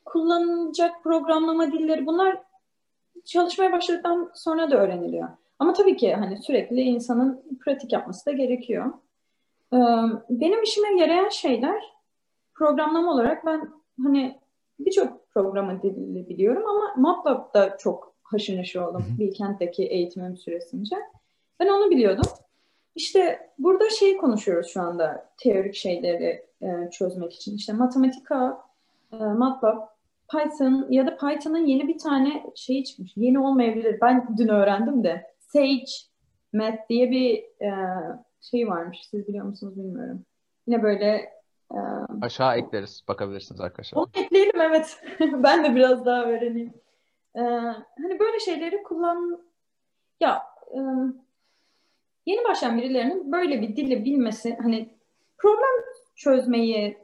kullanılacak 0.06 1.04
programlama 1.04 1.72
dilleri 1.72 2.06
bunlar 2.06 2.38
çalışmaya 3.26 3.72
başladıktan 3.72 4.32
sonra 4.34 4.72
da 4.72 4.78
öğreniliyor. 4.78 5.30
Ama 5.60 5.74
tabii 5.74 5.98
ki 5.98 6.14
hani 6.14 6.38
sürekli 6.38 6.82
insanın 6.82 7.60
pratik 7.66 7.94
yapması 7.94 8.26
da 8.26 8.32
gerekiyor. 8.32 8.94
Benim 10.30 10.64
işime 10.64 11.00
yarayan 11.00 11.30
şeyler 11.30 11.84
programlama 12.56 13.14
olarak 13.14 13.46
ben 13.46 13.70
hani 14.04 14.40
birçok 14.80 15.30
programa 15.30 15.82
dili 15.82 16.30
biliyorum 16.30 16.64
ama 16.68 16.94
MATLAB'da 16.98 17.78
çok 17.78 18.14
haşır 18.24 18.58
neşir 18.58 18.80
oldum 18.80 19.06
Bilkent'teki 19.20 19.84
eğitimim 19.84 20.38
süresince. 20.38 20.96
Ben 21.60 21.68
onu 21.68 21.92
biliyordum. 21.92 22.32
İşte 22.96 23.50
burada 23.60 23.90
şey 23.90 24.18
konuşuyoruz 24.18 24.68
şu 24.68 24.82
anda 24.82 25.30
teorik 25.38 25.76
şeyleri 25.76 26.46
e, 26.62 26.90
çözmek 26.92 27.34
için. 27.34 27.56
İşte 27.56 27.74
matematika, 27.74 28.62
e, 29.14 29.16
MATLAB, 29.16 29.78
Python 30.32 30.88
ya 30.90 31.08
da 31.08 31.18
Python'ın 31.18 31.66
yeni 31.66 31.88
bir 31.88 31.98
tane 31.98 32.44
şeyi 32.56 32.84
çıkmış. 32.84 33.12
Yeni 33.16 33.40
olmayabilir. 33.40 33.98
Ben 34.02 34.28
dün 34.38 34.48
öğrendim 34.48 35.04
de. 35.04 35.34
Sage 35.40 35.86
Math 36.54 36.90
diye 36.90 37.12
bir 37.12 37.44
e, 37.66 37.72
şey 38.52 38.68
varmış. 38.68 39.08
Siz 39.12 39.28
biliyor 39.28 39.46
musunuz 39.46 39.78
bilmiyorum. 39.78 40.26
Yine 40.68 40.84
böyle 40.84 41.38
e, 41.72 41.80
Aşağı 42.22 42.58
ekleriz. 42.58 43.04
Bakabilirsiniz 43.08 43.62
arkadaşlar. 43.62 44.02
Onu 44.02 44.10
ekleyelim 44.14 44.62
evet. 44.62 45.04
ben 45.20 45.64
de 45.64 45.76
biraz 45.76 46.06
daha 46.06 46.24
öğreneyim. 46.24 46.74
Ee, 47.36 47.42
hani 48.02 48.20
böyle 48.20 48.40
şeyleri 48.40 48.84
kullan 48.84 49.42
ya 50.20 50.44
e, 50.72 50.80
yeni 52.26 52.44
başlayan 52.44 52.78
birilerinin 52.78 53.32
böyle 53.32 53.62
bir 53.62 53.76
dili 53.76 54.06
bilmesi 54.06 54.58
hani 54.62 54.90
problem 55.38 55.84
çözmeyi 56.16 56.98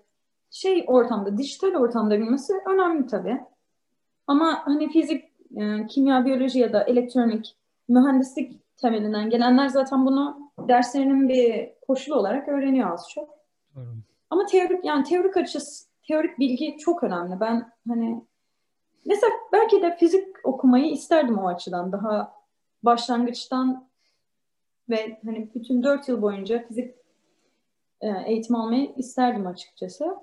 şey 0.52 0.84
ortamda, 0.88 1.38
dijital 1.38 1.76
ortamda 1.76 2.20
bilmesi 2.20 2.54
önemli 2.68 3.08
tabii. 3.08 3.42
Ama 4.28 4.62
hani 4.66 4.90
fizik, 4.90 5.26
e, 5.58 5.88
kimya, 5.88 6.26
biyoloji 6.26 6.60
ya 6.60 6.74
da 6.74 6.84
elektronik, 6.84 7.56
mühendislik 7.90 8.63
temelinden 8.84 9.30
gelenler 9.30 9.68
zaten 9.68 10.06
bunu 10.06 10.52
derslerinin 10.68 11.30
bir 11.30 11.70
koşulu 11.88 12.16
olarak 12.16 12.48
öğreniyor 12.48 12.92
az 12.92 13.10
çok. 13.10 13.30
Evet. 13.78 13.88
Ama 14.30 14.46
teorik 14.46 14.86
yani 14.86 15.04
teorik 15.04 15.38
açısı, 15.38 15.86
teorik 16.08 16.40
bilgi 16.40 16.78
çok 16.78 17.04
önemli. 17.04 17.40
Ben 17.40 17.72
hani 17.88 18.22
Mesela 19.06 19.34
belki 19.54 19.82
de 19.82 19.98
fizik 19.98 20.28
okumayı 20.44 20.92
isterdim 20.92 21.38
o 21.38 21.48
açıdan. 21.48 21.92
Daha 21.92 22.36
başlangıçtan 22.84 23.88
ve 24.90 25.20
hani 25.26 25.50
bütün 25.56 25.84
dört 25.84 26.08
yıl 26.08 26.22
boyunca 26.22 26.68
fizik 26.68 26.96
e, 28.02 28.08
eğitim 28.26 28.56
almayı 28.56 28.94
isterdim 28.98 29.48
açıkçası. 29.48 30.16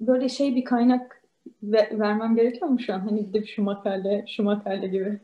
Böyle 0.00 0.28
şey 0.28 0.56
bir 0.56 0.64
kaynak 0.64 1.22
ve, 1.62 1.98
vermem 1.98 2.36
gerekiyor 2.36 2.68
mu 2.68 2.80
şu 2.80 2.94
an? 2.94 3.00
Hani 3.00 3.26
gidip 3.26 3.46
şu 3.46 3.62
makale, 3.62 4.24
şu 4.28 4.42
makale 4.42 4.86
gibi. 4.86 5.20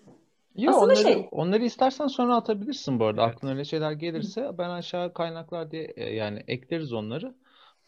Yok 0.59 0.83
onları, 0.83 0.97
şey. 0.97 1.29
onları 1.31 1.65
istersen 1.65 2.07
sonra 2.07 2.37
atabilirsin 2.37 3.01
bu 3.01 3.05
arada. 3.05 3.25
Evet. 3.25 3.35
Aklına 3.35 3.53
öyle 3.53 3.65
şeyler 3.65 3.93
gelirse 3.93 4.59
ben 4.59 4.71
aşağı 4.71 5.13
kaynaklar 5.13 5.71
diye 5.71 5.93
e, 5.97 6.15
yani 6.15 6.45
ekleriz 6.49 6.93
onları. 6.93 7.35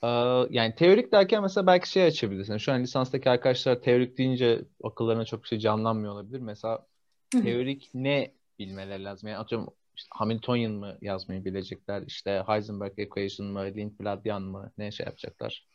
Ee, 0.03 0.07
yani 0.51 0.75
teorik 0.75 1.13
derken 1.13 1.43
mesela 1.43 1.67
belki 1.67 1.91
şey 1.91 2.05
açabilirsin. 2.05 2.57
Şu 2.57 2.73
an 2.73 2.83
lisanstaki 2.83 3.31
arkadaşlar 3.31 3.83
teorik 3.83 4.19
deyince 4.19 4.65
akıllarına 4.85 5.25
çok 5.25 5.43
bir 5.43 5.49
şey 5.49 5.59
canlanmıyor 5.59 6.13
olabilir. 6.13 6.41
Mesela 6.41 6.87
teorik 7.31 7.91
ne 7.95 8.33
bilmeleri 8.59 9.05
lazım? 9.05 9.29
Yani 9.29 9.39
atıyorum 9.39 9.69
işte 9.97 10.09
Hamiltonian 10.11 10.73
mı 10.73 10.97
yazmayı 11.03 11.45
bilecekler? 11.45 12.03
İşte 12.07 12.43
Heisenberg 12.47 12.99
Equation 12.99 13.49
mı? 13.49 13.65
Lindbladian 13.65 14.43
mı? 14.43 14.73
Ne 14.79 14.91
şey 14.91 15.07
yapacaklar? 15.07 15.67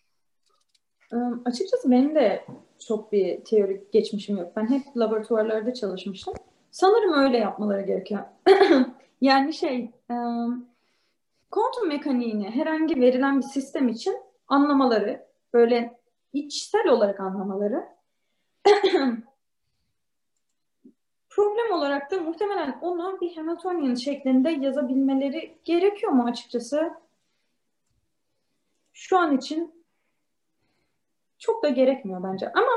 Um, 1.11 1.41
açıkçası 1.45 1.91
benim 1.91 2.15
de 2.15 2.45
çok 2.87 3.11
bir 3.11 3.45
teorik 3.45 3.93
geçmişim 3.93 4.37
yok. 4.37 4.55
Ben 4.55 4.69
hep 4.69 4.97
laboratuvarlarda 4.97 5.73
çalışmıştım. 5.73 6.33
Sanırım 6.75 7.13
öyle 7.13 7.37
yapmaları 7.37 7.81
gerekiyor. 7.81 8.23
yani 9.21 9.53
şey, 9.53 9.91
um, 10.09 10.69
kuantum 11.51 11.87
mekaniğini 11.87 12.49
herhangi 12.49 13.01
verilen 13.01 13.37
bir 13.37 13.43
sistem 13.43 13.87
için 13.87 14.17
anlamaları, 14.47 15.27
böyle 15.53 15.99
içsel 16.33 16.87
olarak 16.87 17.19
anlamaları 17.19 17.85
problem 21.29 21.71
olarak 21.71 22.11
da 22.11 22.19
muhtemelen 22.19 22.79
onu 22.81 23.21
bir 23.21 23.35
Hamiltonian 23.35 23.95
şeklinde 23.95 24.49
yazabilmeleri 24.49 25.57
gerekiyor 25.63 26.11
mu 26.11 26.23
açıkçası? 26.23 26.93
Şu 28.93 29.17
an 29.17 29.37
için 29.37 29.83
çok 31.39 31.63
da 31.63 31.69
gerekmiyor 31.69 32.23
bence. 32.23 32.51
Ama 32.51 32.71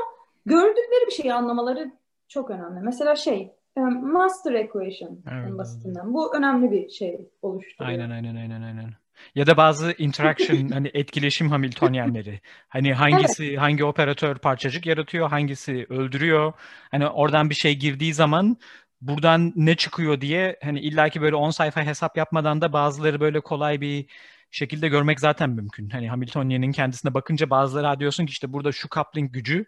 gördükleri 0.45 1.07
bir 1.07 1.11
şeyi 1.11 1.33
anlamaları 1.33 1.91
çok 2.27 2.49
önemli. 2.49 2.79
Mesela 2.81 3.15
şey, 3.15 3.58
master 3.87 4.53
equation 4.53 5.19
evet, 5.31 5.47
en 5.47 5.57
basitinden. 5.57 6.13
Bu 6.13 6.37
önemli 6.37 6.71
bir 6.71 6.89
şey 6.89 7.19
oluşturuyor. 7.41 7.91
Aynen 7.91 8.09
aynen 8.09 8.35
aynen 8.35 8.61
aynen. 8.61 8.93
Ya 9.35 9.47
da 9.47 9.57
bazı 9.57 9.91
interaction 9.97 10.69
hani 10.73 10.91
etkileşim 10.93 11.49
Hamiltonyenleri. 11.49 12.39
Hani 12.69 12.93
hangisi 12.93 13.45
evet. 13.45 13.59
hangi 13.59 13.83
operatör 13.83 14.35
parçacık 14.35 14.85
yaratıyor, 14.85 15.29
hangisi 15.29 15.85
öldürüyor. 15.89 16.53
Hani 16.91 17.07
oradan 17.07 17.49
bir 17.49 17.55
şey 17.55 17.75
girdiği 17.75 18.13
zaman 18.13 18.57
buradan 19.01 19.53
ne 19.55 19.75
çıkıyor 19.75 20.21
diye 20.21 20.59
hani 20.63 20.79
illaki 20.79 21.21
böyle 21.21 21.35
10 21.35 21.49
sayfa 21.49 21.85
hesap 21.85 22.17
yapmadan 22.17 22.61
da 22.61 22.73
bazıları 22.73 23.19
böyle 23.19 23.39
kolay 23.39 23.81
bir 23.81 24.05
şekilde 24.51 24.87
görmek 24.87 25.19
zaten 25.19 25.49
mümkün. 25.49 25.89
Hani 25.89 26.09
Hamiltonian'in 26.09 26.71
kendisine 26.71 27.13
bakınca 27.13 27.49
bazıları 27.49 27.99
diyorsun 27.99 28.25
ki 28.25 28.31
işte 28.31 28.53
burada 28.53 28.71
şu 28.71 28.89
coupling 28.89 29.33
gücü 29.33 29.65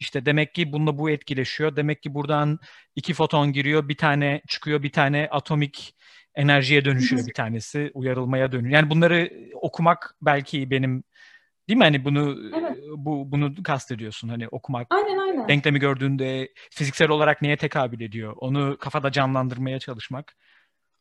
işte 0.00 0.26
demek 0.26 0.54
ki 0.54 0.72
bununla 0.72 0.98
bu 0.98 1.10
etkileşiyor. 1.10 1.76
Demek 1.76 2.02
ki 2.02 2.14
buradan 2.14 2.58
iki 2.96 3.14
foton 3.14 3.52
giriyor, 3.52 3.88
bir 3.88 3.96
tane 3.96 4.42
çıkıyor, 4.48 4.82
bir 4.82 4.92
tane 4.92 5.28
atomik 5.30 5.94
enerjiye 6.34 6.84
dönüşüyor 6.84 7.26
bir 7.26 7.32
tanesi, 7.32 7.90
uyarılmaya 7.94 8.52
dönüyor. 8.52 8.74
Yani 8.74 8.90
bunları 8.90 9.30
okumak 9.54 10.16
belki 10.22 10.70
benim 10.70 11.04
Değil 11.68 11.78
mi? 11.78 11.84
Hani 11.84 12.04
bunu 12.04 12.36
Evet. 12.58 12.76
bu 12.96 13.32
bunu 13.32 13.62
kastediyorsun 13.62 14.28
hani 14.28 14.48
okumak. 14.48 14.86
Aynen 14.90 15.18
aynen. 15.18 15.48
Denklemi 15.48 15.78
gördüğünde 15.78 16.48
fiziksel 16.70 17.08
olarak 17.08 17.42
neye 17.42 17.56
tekabül 17.56 18.00
ediyor? 18.00 18.34
Onu 18.36 18.76
kafada 18.80 19.12
canlandırmaya 19.12 19.78
çalışmak. 19.78 20.36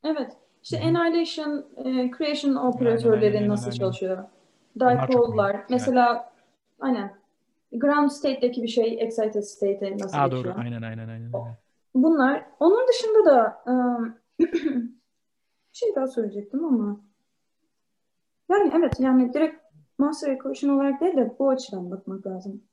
Evet. 0.04 0.32
İşte 0.64 0.82
annihilation, 0.82 1.66
e, 1.78 2.12
creation 2.18 2.56
Aynen, 2.56 2.70
operatörleri 2.70 3.38
aynen, 3.38 3.50
nasıl 3.50 3.66
aynen. 3.66 3.78
çalışıyor? 3.78 4.24
Önemli. 5.50 5.66
Mesela 5.70 6.34
aynen. 6.80 7.17
Ground 7.72 8.10
state'deki 8.10 8.64
bir 8.64 8.68
şey 8.68 8.98
excited 9.02 9.42
state'e 9.44 9.98
nasıl 9.98 10.18
Aa 10.18 10.26
geçiyor? 10.26 10.56
doğru. 10.56 10.60
Aynen 10.60 10.82
aynen 10.82 11.08
aynen. 11.10 11.32
Bunlar. 11.96 12.46
Onun 12.60 12.88
dışında 12.88 13.26
da 13.26 13.64
ım, 13.68 14.16
bir 14.40 14.90
şey 15.74 15.96
daha 15.96 16.08
söyleyecektim 16.08 16.66
ama 16.66 17.02
yani 18.50 18.72
evet 18.78 19.00
yani 19.00 19.34
direkt 19.34 19.56
master 19.98 20.32
equation 20.32 20.70
olarak 20.70 21.02
değil 21.02 21.18
de 21.18 21.36
bu 21.40 21.50
açıdan 21.50 21.92
bakmak 21.92 22.28
lazım. 22.28 22.64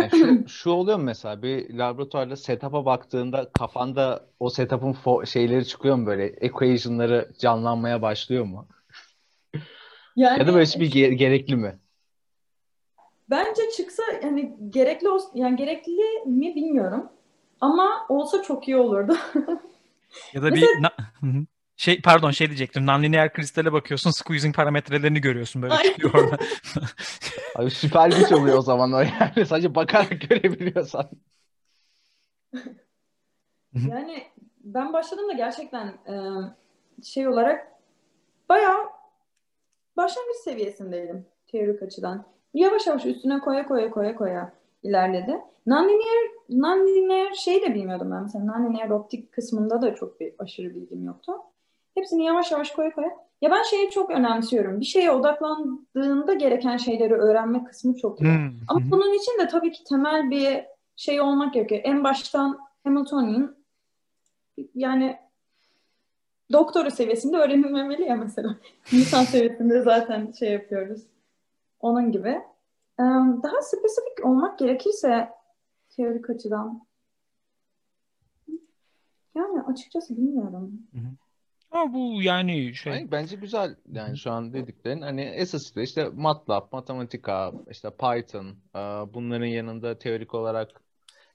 Yani 0.00 0.10
şu, 0.12 0.48
şu 0.48 0.70
oluyor 0.70 0.98
mu 0.98 1.04
mesela 1.04 1.42
bir 1.42 1.74
laboratuvarda 1.74 2.36
setup'a 2.36 2.84
baktığında 2.84 3.52
kafanda 3.52 4.26
o 4.40 4.50
setup'ın 4.50 4.92
fo- 4.92 5.26
şeyleri 5.26 5.66
çıkıyor 5.66 5.96
mu 5.96 6.06
böyle 6.06 6.24
equation'ları 6.26 7.32
canlanmaya 7.38 8.02
başlıyor 8.02 8.44
mu? 8.44 8.68
Yani 10.16 10.38
Ya 10.40 10.46
da 10.46 10.54
böyle 10.54 10.80
bir 10.80 10.90
ge- 10.92 11.14
gerekli 11.14 11.56
mi? 11.56 11.78
Bence 13.30 13.62
çıksa 13.76 14.02
yani 14.22 14.56
gerekli 14.70 15.08
olsun 15.08 15.30
yani 15.34 15.56
gerekli 15.56 15.92
mi 16.26 16.54
bilmiyorum. 16.54 17.08
Ama 17.60 18.06
olsa 18.08 18.42
çok 18.42 18.68
iyi 18.68 18.76
olurdu. 18.76 19.16
Ya 20.34 20.42
da 20.42 20.54
bir 20.54 20.82
na- 20.82 20.96
şey 21.76 22.02
pardon 22.02 22.30
şey 22.30 22.46
diyecektim. 22.46 22.86
Nonlinear 22.86 23.32
kristale 23.32 23.72
bakıyorsun, 23.72 24.10
squeezing 24.10 24.56
parametrelerini 24.56 25.20
görüyorsun 25.20 25.62
böyle 25.62 25.74
Ay. 25.74 25.84
çıkıyor 25.84 26.14
orada. 26.14 26.38
Abi 27.56 27.70
süper 27.70 28.10
güç 28.10 28.32
oluyor 28.32 28.58
o 28.58 28.62
zaman 28.62 28.92
o 28.92 28.98
yani. 29.00 29.46
Sadece 29.46 29.74
bakarak 29.74 30.20
görebiliyorsan. 30.28 31.10
Yani 33.88 34.22
ben 34.64 34.92
başladığımda 34.92 35.32
gerçekten 35.32 35.86
e, 35.86 36.14
şey 37.04 37.28
olarak 37.28 37.72
bayağı 38.48 38.88
başlangıç 39.96 40.36
seviyesindeydim 40.44 41.26
teorik 41.46 41.82
açıdan. 41.82 42.26
Yavaş 42.54 42.86
yavaş 42.86 43.06
üstüne 43.06 43.40
koya 43.40 43.66
koya 43.66 43.90
koya 43.90 44.14
koya 44.14 44.52
ilerledi. 44.82 45.38
Nonlinear, 45.66 46.30
nonlinear 46.48 47.32
şey 47.34 47.62
de 47.62 47.74
bilmiyordum 47.74 48.10
ben. 48.10 48.22
Mesela 48.22 48.44
nonlinear 48.44 48.90
optik 48.90 49.32
kısmında 49.32 49.82
da 49.82 49.94
çok 49.94 50.20
bir 50.20 50.34
aşırı 50.38 50.74
bilgim 50.74 51.04
yoktu. 51.04 51.32
Hepsini 51.94 52.24
yavaş 52.24 52.52
yavaş 52.52 52.70
koya 52.70 52.92
koya. 52.94 53.10
Ya 53.42 53.50
ben 53.50 53.62
şeyi 53.62 53.90
çok 53.90 54.10
önemsiyorum. 54.10 54.80
Bir 54.80 54.84
şeye 54.84 55.10
odaklandığında 55.10 56.34
gereken 56.34 56.76
şeyleri 56.76 57.14
öğrenme 57.14 57.64
kısmı 57.64 57.96
çok 57.96 58.20
iyi. 58.20 58.24
Hmm, 58.24 58.50
Ama 58.68 58.80
bunun 58.90 59.12
için 59.12 59.38
de 59.38 59.48
tabii 59.48 59.72
ki 59.72 59.84
temel 59.84 60.30
bir 60.30 60.64
şey 60.96 61.20
olmak 61.20 61.54
gerekiyor. 61.54 61.80
En 61.84 62.04
baştan 62.04 62.58
Hamiltonian 62.84 63.56
yani 64.74 65.16
doktora 66.52 66.90
seviyesinde 66.90 67.36
öğrenilmemeli 67.36 68.02
ya 68.02 68.16
mesela. 68.16 68.56
Lisans 68.92 69.28
seviyesinde 69.28 69.82
zaten 69.82 70.32
şey 70.38 70.52
yapıyoruz. 70.52 71.02
Onun 71.84 72.12
gibi. 72.12 72.42
Daha 73.42 73.62
spesifik 73.62 74.24
olmak 74.26 74.58
gerekirse 74.58 75.28
teorik 75.96 76.30
açıdan 76.30 76.86
yani 79.34 79.62
açıkçası 79.62 80.16
bilmiyorum. 80.16 80.72
Ama 81.70 81.94
bu 81.94 82.22
yani 82.22 82.74
şey 82.74 82.92
Hayır, 82.92 83.10
bence 83.10 83.36
güzel 83.36 83.76
yani 83.92 84.16
şu 84.16 84.30
an 84.30 84.52
dediklerin 84.52 85.00
hani 85.00 85.20
esas 85.20 85.76
işte 85.76 86.08
MATLAB, 86.14 86.72
Matematika, 86.72 87.52
işte 87.70 87.90
Python 87.90 88.46
e, 88.74 88.78
bunların 89.14 89.46
yanında 89.46 89.98
teorik 89.98 90.34
olarak 90.34 90.68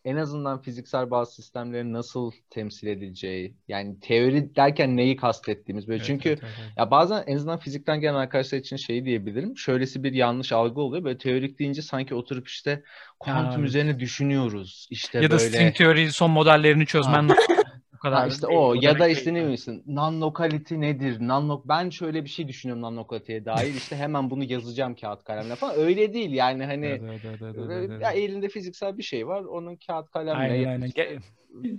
en 0.06 0.16
azından 0.16 0.62
fiziksel 0.62 1.12
bazı 1.12 1.36
sistemlerin 1.36 1.94
nasıl 1.94 2.32
temsil 2.50 2.88
edileceği 2.88 3.56
yani 3.68 4.00
teori 4.00 4.56
derken 4.56 4.98
neyi 4.98 5.16
kastettiğimiz 5.16 5.88
böyle 5.88 5.98
Evet, 5.98 6.08
çünkü 6.08 6.30
evet, 6.30 6.40
evet, 6.44 6.74
ya 6.78 6.92
bazen 6.92 7.24
en 7.28 7.36
azından 7.36 7.60
fizikten 7.60 8.00
gelen 8.00 8.14
arkadaşlar 8.14 8.58
için 8.58 8.76
şeyi 8.76 9.06
diyebilirim. 9.06 9.58
Şöylesi 9.58 10.04
bir 10.04 10.14
yanlış 10.14 10.52
algı 10.52 10.82
oluyor. 10.82 11.04
Böyle 11.04 11.18
teorik 11.18 11.60
deyince 11.60 11.82
sanki 11.82 12.16
oturup 12.16 12.48
işte 12.48 12.84
kuantum 13.20 13.60
evet. 13.60 13.70
üzerine 13.70 14.00
düşünüyoruz. 14.00 14.88
İşte 14.90 15.18
Ya 15.18 15.24
da 15.24 15.38
böyle 15.38 15.50
string 15.50 15.76
teori 15.76 16.12
son 16.12 16.32
modellerini 16.32 16.86
çözmen 16.86 17.30
kadar 18.00 18.18
Ha 18.20 18.28
işte 18.28 18.48
o 18.48 18.74
ya 18.74 18.82
demek 18.84 19.00
da 19.00 19.06
değil. 19.06 19.18
işte 19.18 19.34
ne 19.34 19.46
bilirsin 19.46 19.84
non-locality 19.88 20.82
nedir? 20.82 21.18
Non 21.20 21.64
ben 21.66 21.90
şöyle 21.90 22.24
bir 22.24 22.30
şey 22.30 22.48
düşünüyorum 22.48 22.84
non-locality'ye 22.84 23.46
dair. 23.46 23.74
İşte 23.74 23.96
hemen 23.96 24.30
bunu 24.30 24.44
yazacağım 24.44 24.96
kağıt 24.96 25.24
kalemle 25.24 25.56
falan. 25.56 25.76
Öyle 25.78 26.14
değil 26.14 26.32
yani 26.32 26.66
hani 26.66 26.86
Evet, 26.86 27.02
evet, 27.26 27.42
evet, 27.42 27.42
evet, 27.58 27.70
e, 27.72 27.74
evet, 27.74 27.90
evet. 27.90 28.02
ya 28.02 28.12
elinde 28.12 28.50
fiziksel 28.50 28.98
bir 28.98 29.04
şey 29.04 29.28
var. 29.28 29.44
Onun 29.44 29.76
kağıt 29.76 30.12
kalemle 30.12 30.40
Aynen 30.40 30.66
aynen. 30.70 30.92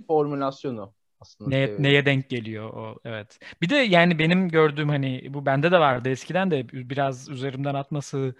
formülasyonu 0.07 0.93
aslında 1.21 1.49
Neye, 1.49 1.65
teori. 1.67 1.83
neye 1.83 2.05
denk 2.05 2.29
geliyor 2.29 2.69
o 2.73 2.99
evet. 3.05 3.39
Bir 3.61 3.69
de 3.69 3.75
yani 3.75 4.19
benim 4.19 4.49
gördüğüm 4.49 4.89
hani 4.89 5.33
bu 5.33 5.45
bende 5.45 5.71
de 5.71 5.79
vardı 5.79 6.09
eskiden 6.09 6.51
de 6.51 6.69
biraz 6.69 7.29
üzerimden 7.29 7.73
atması 7.75 8.35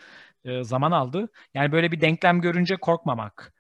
e, 0.46 0.64
zaman 0.64 0.92
aldı. 0.92 1.30
Yani 1.54 1.72
böyle 1.72 1.92
bir 1.92 2.02
denklem 2.02 2.42
görünce 2.42 2.76
korkmamak. 2.78 3.54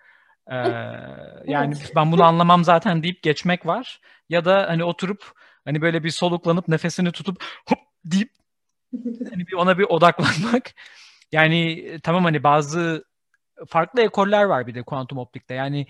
Ee, 0.47 0.55
yani 1.45 1.75
Evet. 1.81 1.91
ben 1.95 2.11
bunu 2.11 2.23
anlamam 2.23 2.63
zaten 2.63 3.03
deyip 3.03 3.23
geçmek 3.23 3.65
var. 3.65 4.01
Ya 4.29 4.45
da 4.45 4.65
hani 4.69 4.83
oturup 4.83 5.31
hani 5.65 5.81
böyle 5.81 6.03
bir 6.03 6.09
soluklanıp 6.09 6.67
nefesini 6.67 7.11
tutup 7.11 7.43
hop 7.69 7.79
deyip 8.05 8.29
hani 9.31 9.47
bir 9.47 9.53
ona 9.53 9.77
bir 9.77 9.83
odaklanmak. 9.83 10.71
Yani 11.31 11.71
e, 11.71 11.99
tamam 11.99 12.23
hani 12.23 12.43
bazı 12.43 13.05
farklı 13.67 14.01
ekoller 14.01 14.43
var 14.43 14.67
bir 14.67 14.75
de 14.75 14.83
kuantum 14.83 15.17
optikte. 15.17 15.53
Yani 15.53 15.87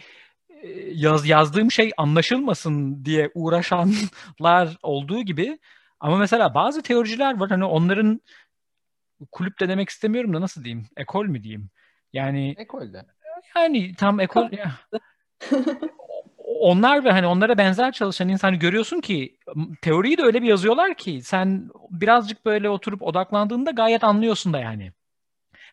e, 0.49 0.69
yaz, 0.93 1.27
yazdığım 1.27 1.71
şey 1.71 1.91
anlaşılmasın 1.97 3.05
diye 3.05 3.31
uğraşanlar 3.33 4.77
olduğu 4.83 5.21
gibi 5.21 5.59
ama 5.99 6.17
mesela 6.17 6.53
bazı 6.53 6.81
teoriciler 6.81 7.39
var 7.39 7.49
hani 7.49 7.65
onların 7.65 8.21
kulüp 9.31 9.59
de 9.59 9.69
demek 9.69 9.89
istemiyorum 9.89 10.33
da 10.33 10.41
nasıl 10.41 10.63
diyeyim? 10.63 10.87
Ekol 10.97 11.25
mü 11.25 11.43
diyeyim? 11.43 11.69
Yani 12.13 12.55
Ekolde. 12.57 13.05
Yani 13.55 13.95
tam 13.95 14.19
ekol. 14.25 14.49
Onlar 16.37 17.05
ve 17.05 17.11
hani 17.11 17.27
onlara 17.27 17.57
benzer 17.57 17.91
çalışan 17.91 18.29
insanı 18.29 18.55
görüyorsun 18.55 19.01
ki 19.01 19.37
teoriyi 19.81 20.17
de 20.17 20.23
öyle 20.23 20.41
bir 20.41 20.47
yazıyorlar 20.47 20.95
ki 20.95 21.21
sen 21.23 21.69
birazcık 21.89 22.45
böyle 22.45 22.69
oturup 22.69 23.01
odaklandığında 23.01 23.71
gayet 23.71 24.03
anlıyorsun 24.03 24.53
da 24.53 24.59
yani. 24.59 24.91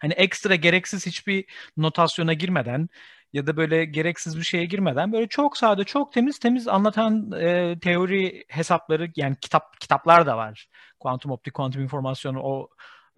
Hani 0.01 0.13
ekstra 0.13 0.55
gereksiz 0.55 1.07
hiçbir 1.07 1.45
notasyona 1.77 2.33
girmeden 2.33 2.89
ya 3.33 3.47
da 3.47 3.57
böyle 3.57 3.85
gereksiz 3.85 4.39
bir 4.39 4.43
şeye 4.43 4.65
girmeden 4.65 5.13
böyle 5.13 5.29
çok 5.29 5.57
sade, 5.57 5.85
çok 5.85 6.13
temiz 6.13 6.39
temiz 6.39 6.69
anlatan 6.69 7.33
e, 7.33 7.79
teori 7.81 8.45
hesapları 8.49 9.11
yani 9.17 9.37
kitap 9.41 9.81
kitaplar 9.81 10.27
da 10.27 10.37
var. 10.37 10.69
Kuantum 11.01 11.33
optik, 11.33 11.55
kuantum 11.55 11.83
informasyonu 11.83 12.41
o 12.43 12.69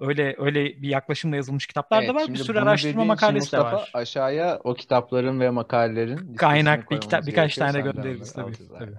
öyle 0.00 0.34
öyle 0.38 0.64
bir 0.82 0.88
yaklaşımla 0.88 1.36
yazılmış 1.36 1.66
kitaplar 1.66 2.00
da 2.00 2.04
Evet, 2.04 2.14
var. 2.14 2.28
Bir 2.28 2.36
sürü 2.36 2.58
araştırma 2.58 3.04
makalesi 3.04 3.52
de 3.52 3.56
Mustafa 3.58 3.76
var. 3.76 3.90
aşağıya 3.94 4.60
o 4.64 4.74
kitapların 4.74 5.40
ve 5.40 5.50
makalelerin 5.50 6.34
Kaynak 6.34 6.90
bir 6.90 7.00
kitap 7.00 7.26
birkaç 7.26 7.56
tane 7.56 7.80
göndeririz 7.80 8.32
tabii. 8.32 8.52
tabii. 8.78 8.94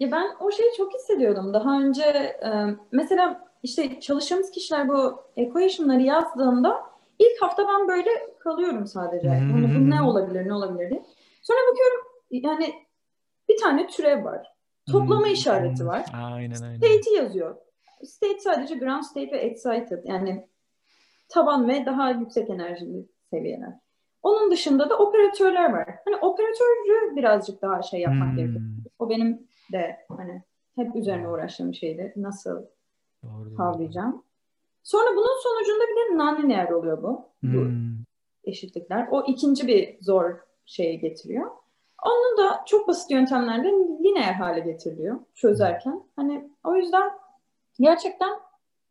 Ya 0.00 0.12
ben 0.12 0.26
o 0.40 0.50
şeyi 0.52 0.70
çok 0.76 0.94
hissediyordum. 0.94 1.54
Daha 1.54 1.80
önce 1.80 2.02
e, 2.02 2.50
mesela 2.92 3.48
işte 3.62 4.00
çalıştığımız 4.00 4.50
kişiler 4.50 4.88
bu 4.88 5.22
equation'ları 5.36 6.02
yazdığında 6.02 6.80
ilk 7.18 7.42
hafta 7.42 7.62
ben 7.68 7.88
böyle 7.88 8.10
kalıyorum 8.38 8.86
sadece. 8.86 9.26
Yani 9.28 9.52
bu 9.52 9.90
ne 9.90 10.02
olabilir, 10.02 10.48
ne 10.48 10.52
olabilir 10.54 10.90
diye. 10.90 11.02
Sonra 11.42 11.58
bakıyorum 11.70 12.04
yani 12.30 12.74
bir 13.48 13.56
tane 13.60 13.86
türev 13.86 14.24
var. 14.24 14.46
Toplama 14.92 15.26
Hmm, 15.26 15.32
işareti 15.32 15.80
hmm. 15.80 15.88
var. 15.88 16.04
Aynen 16.14 16.62
aynen. 16.62 16.76
State'i 16.76 17.14
yazıyor. 17.16 17.56
State 18.04 18.40
sadece 18.40 18.74
ground 18.74 19.02
state 19.02 19.30
ve 19.32 19.36
excited. 19.38 20.04
Yani 20.04 20.46
taban 21.28 21.68
ve 21.68 21.86
daha 21.86 22.10
yüksek 22.10 22.50
enerjili 22.50 23.06
seviyeler. 23.30 23.72
Onun 24.22 24.50
dışında 24.50 24.90
da 24.90 24.98
operatörler 24.98 25.72
var. 25.72 25.88
Hani 26.04 26.16
operatörü 26.16 27.16
birazcık 27.16 27.62
daha 27.62 27.82
şey 27.82 28.00
yapmak 28.00 28.28
Hmm. 28.28 28.36
gerekiyor. 28.36 28.62
O 28.98 29.10
benim 29.10 29.46
de 29.72 29.96
hani 30.16 30.42
hep 30.74 30.96
üzerine 30.96 31.28
uğraştığım 31.28 31.74
şeydi. 31.74 32.12
Nasıl 32.16 32.62
Doğru, 33.22 33.50
doğru. 33.50 33.56
kavrayacağım. 33.56 34.22
Sonra 34.82 35.10
bunun 35.16 35.42
sonucunda 35.42 35.84
bir 35.84 35.96
de 36.14 36.18
nonlinear 36.18 36.70
oluyor 36.70 37.02
bu. 37.02 37.24
Bu 37.42 37.64
Hmm. 37.64 37.98
eşitlikler. 38.44 39.08
O 39.10 39.24
ikinci 39.26 39.66
bir 39.66 39.98
zor 40.00 40.34
şeye 40.66 40.94
getiriyor. 40.94 41.50
Onu 42.06 42.38
da 42.44 42.62
çok 42.66 42.88
basit 42.88 43.10
yöntemlerle 43.10 43.68
lineer 43.72 44.32
hale 44.32 44.60
getiriliyor 44.60 45.18
çözerken. 45.34 46.02
Hani 46.16 46.50
o 46.64 46.74
yüzden 46.74 47.10
gerçekten 47.80 48.30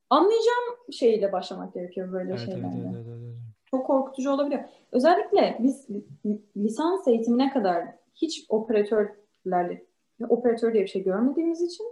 anlayacağım 0.10 0.92
şeyle 0.92 1.32
başlamak 1.32 1.74
gerekiyor 1.74 2.12
böyle 2.12 2.30
Evet, 2.30 2.42
evet, 2.44 2.54
şeylerle. 2.54 2.76
evet, 2.96 3.06
evet, 3.08 3.20
evet. 3.24 3.36
Çok 3.72 3.88
korkutucu 3.88 4.32
olabiliyor. 4.32 4.64
Özellikle 4.92 5.58
biz 5.60 5.90
li- 6.26 6.42
lisans 6.58 7.08
eğitimine 7.08 7.54
kadar 7.54 7.86
hiç 8.16 8.46
operatörlerle 8.50 9.86
operatör 10.30 10.74
diye 10.74 10.84
bir 10.84 10.88
şey 10.90 11.04
görmediğimiz 11.04 11.62
için 11.62 11.86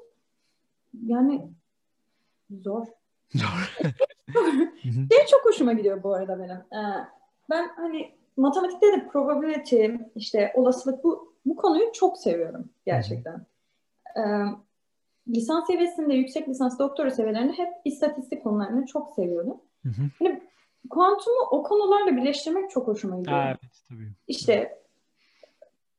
yani 1.06 1.48
zor. 2.62 2.86
Zor. 3.36 3.78
şey 4.84 5.26
çok 5.32 5.46
hoşuma 5.46 5.74
gidiyor 5.74 6.04
bu 6.04 6.14
arada 6.14 6.39
benim. 6.39 6.58
Ee, 6.58 7.06
ben 7.50 7.68
hani 7.76 8.12
matematikte 8.38 8.88
de 8.88 9.08
probability, 9.08 9.86
işte 10.16 10.52
olasılık 10.56 11.04
bu 11.04 11.36
bu 11.46 11.56
konuyu 11.56 11.91
çok 11.93 12.18
seviyorum 12.18 12.70
gerçekten. 12.86 13.46
Ee, 14.18 14.22
lisans 15.28 15.67
seviyesinde, 15.67 16.13
yüksek 16.13 16.49
lisans, 16.49 16.80
doktora 16.80 17.11
seviyelerinde 17.11 17.53
hep 17.53 17.69
istatistik 17.86 18.43
konularını 18.43 18.86
çok 18.86 19.13
seviyordum. 19.15 19.57
Hani 20.19 20.41
kuantumu 20.89 21.38
o 21.51 21.63
konularla 21.63 22.17
birleştirmek 22.17 22.69
çok 22.69 22.88
hoşuma 22.88 23.17
gidiyor. 23.17 23.45
Evet, 23.45 23.59
tabii. 23.89 24.11
İşte 24.28 24.80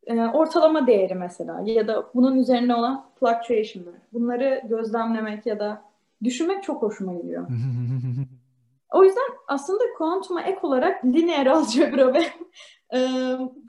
e, 0.06 0.20
ortalama 0.20 0.86
değeri 0.86 1.14
mesela 1.14 1.62
ya 1.64 1.88
da 1.88 2.10
bunun 2.14 2.36
üzerine 2.36 2.74
olan 2.74 3.10
fluctuation'lar. 3.20 3.94
Bunları 4.12 4.62
gözlemlemek 4.68 5.46
ya 5.46 5.58
da 5.58 5.82
düşünmek 6.24 6.62
çok 6.62 6.82
hoşuma 6.82 7.14
gidiyor. 7.14 7.46
o 8.92 9.04
yüzden 9.04 9.28
aslında 9.48 9.82
kuantuma 9.98 10.42
ek 10.42 10.58
olarak 10.62 11.04
lineer 11.04 11.46
algebra 11.46 12.14
ve 12.14 12.18
e, 12.94 13.00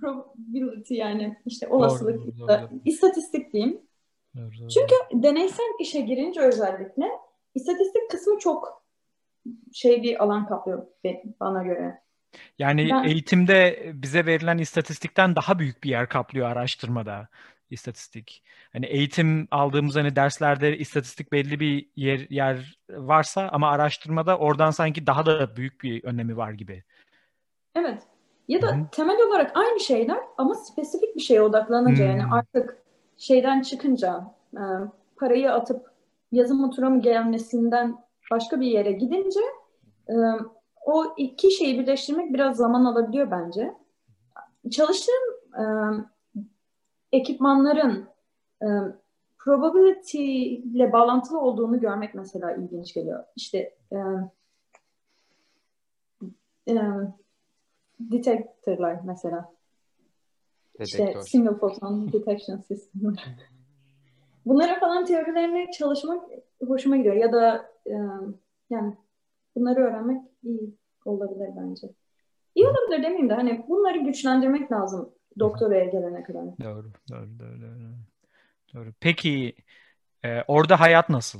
probability 0.01 0.95
yani 0.95 1.37
işte 1.45 1.67
olasılık, 1.67 2.17
doğru, 2.17 2.37
doğru, 2.39 2.47
doğru. 2.47 2.69
istatistik 2.85 3.53
diyeyim. 3.53 3.81
Doğru. 4.37 4.69
Çünkü 4.69 4.95
deneysel 5.13 5.73
işe 5.79 6.01
girince 6.01 6.41
özellikle 6.41 7.05
istatistik 7.55 8.09
kısmı 8.11 8.39
çok 8.39 8.83
şey 9.73 10.03
bir 10.03 10.23
alan 10.23 10.47
kaplıyor 10.47 10.87
bana 11.39 11.63
göre. 11.63 12.01
Yani 12.59 12.89
ben... 12.91 13.03
eğitimde 13.03 13.91
bize 13.93 14.25
verilen 14.25 14.57
istatistikten 14.57 15.35
daha 15.35 15.59
büyük 15.59 15.83
bir 15.83 15.89
yer 15.89 16.09
kaplıyor 16.09 16.49
araştırmada 16.49 17.27
istatistik. 17.69 18.43
Hani 18.73 18.85
eğitim 18.85 19.47
aldığımız 19.51 19.95
hani 19.95 20.15
derslerde 20.15 20.77
istatistik 20.77 21.31
belli 21.31 21.59
bir 21.59 21.89
yer 21.95 22.27
yer 22.29 22.79
varsa 22.89 23.49
ama 23.51 23.69
araştırmada 23.69 24.37
oradan 24.37 24.71
sanki 24.71 25.07
daha 25.07 25.25
da 25.25 25.55
büyük 25.55 25.83
bir 25.83 26.03
önemi 26.03 26.37
var 26.37 26.51
gibi. 26.51 26.83
Evet. 27.75 28.03
Ya 28.47 28.61
da 28.61 28.67
Hı-hı. 28.67 28.87
temel 28.91 29.27
olarak 29.27 29.57
aynı 29.57 29.79
şeyler 29.79 30.19
ama 30.37 30.55
spesifik 30.55 31.15
bir 31.15 31.21
şeye 31.21 31.41
odaklanınca 31.41 32.05
Hı-hı. 32.05 32.17
yani 32.17 32.23
artık 32.31 32.77
şeyden 33.17 33.61
çıkınca 33.61 34.33
e, 34.53 34.63
parayı 35.15 35.51
atıp 35.51 35.91
yazım 36.31 36.63
oturamı 36.63 37.01
gelmesinden 37.01 37.97
başka 38.31 38.61
bir 38.61 38.67
yere 38.67 38.91
gidince 38.91 39.39
e, 40.09 40.15
o 40.85 41.13
iki 41.17 41.51
şeyi 41.51 41.79
birleştirmek 41.79 42.33
biraz 42.33 42.57
zaman 42.57 42.85
alabiliyor 42.85 43.31
bence. 43.31 43.73
Çalıştığım 44.71 45.23
e, 45.59 45.63
ekipmanların 47.11 48.07
e, 48.61 48.67
probability 49.39 50.55
ile 50.55 50.91
bağlantılı 50.91 51.39
olduğunu 51.39 51.79
görmek 51.79 52.15
mesela 52.15 52.51
ilginç 52.51 52.93
geliyor. 52.93 53.23
İşte 53.35 53.75
e, 53.91 53.97
e, 56.67 56.75
detectorlar 57.99 58.99
mesela. 59.05 59.56
Detektör. 60.79 61.07
İşte 61.07 61.21
single 61.21 61.57
photon 61.57 62.11
detection 62.13 62.57
sistemleri. 62.57 63.15
Bunlara 64.45 64.79
falan 64.79 65.05
teorilerini 65.05 65.71
çalışmak 65.71 66.23
hoşuma 66.67 66.97
gidiyor. 66.97 67.15
Ya 67.15 67.33
da 67.33 67.71
e, 67.85 67.95
yani 68.69 68.93
bunları 69.55 69.79
öğrenmek 69.79 70.21
iyi 70.43 70.75
olabilir 71.05 71.49
bence. 71.57 71.87
İyi 72.55 72.67
olabilir 72.67 73.03
demeyeyim 73.03 73.29
de 73.29 73.33
hani 73.33 73.65
bunları 73.67 73.97
güçlendirmek 73.97 74.71
lazım 74.71 75.09
doktoraya 75.39 75.85
gelene 75.85 76.23
kadar. 76.23 76.43
Doğru, 76.43 76.91
doğru, 77.11 77.39
doğru. 77.39 77.61
Doğru. 77.61 77.93
doğru. 78.73 78.93
Peki 78.99 79.55
e, 80.25 80.43
orada 80.47 80.79
hayat 80.79 81.09
nasıl? 81.09 81.39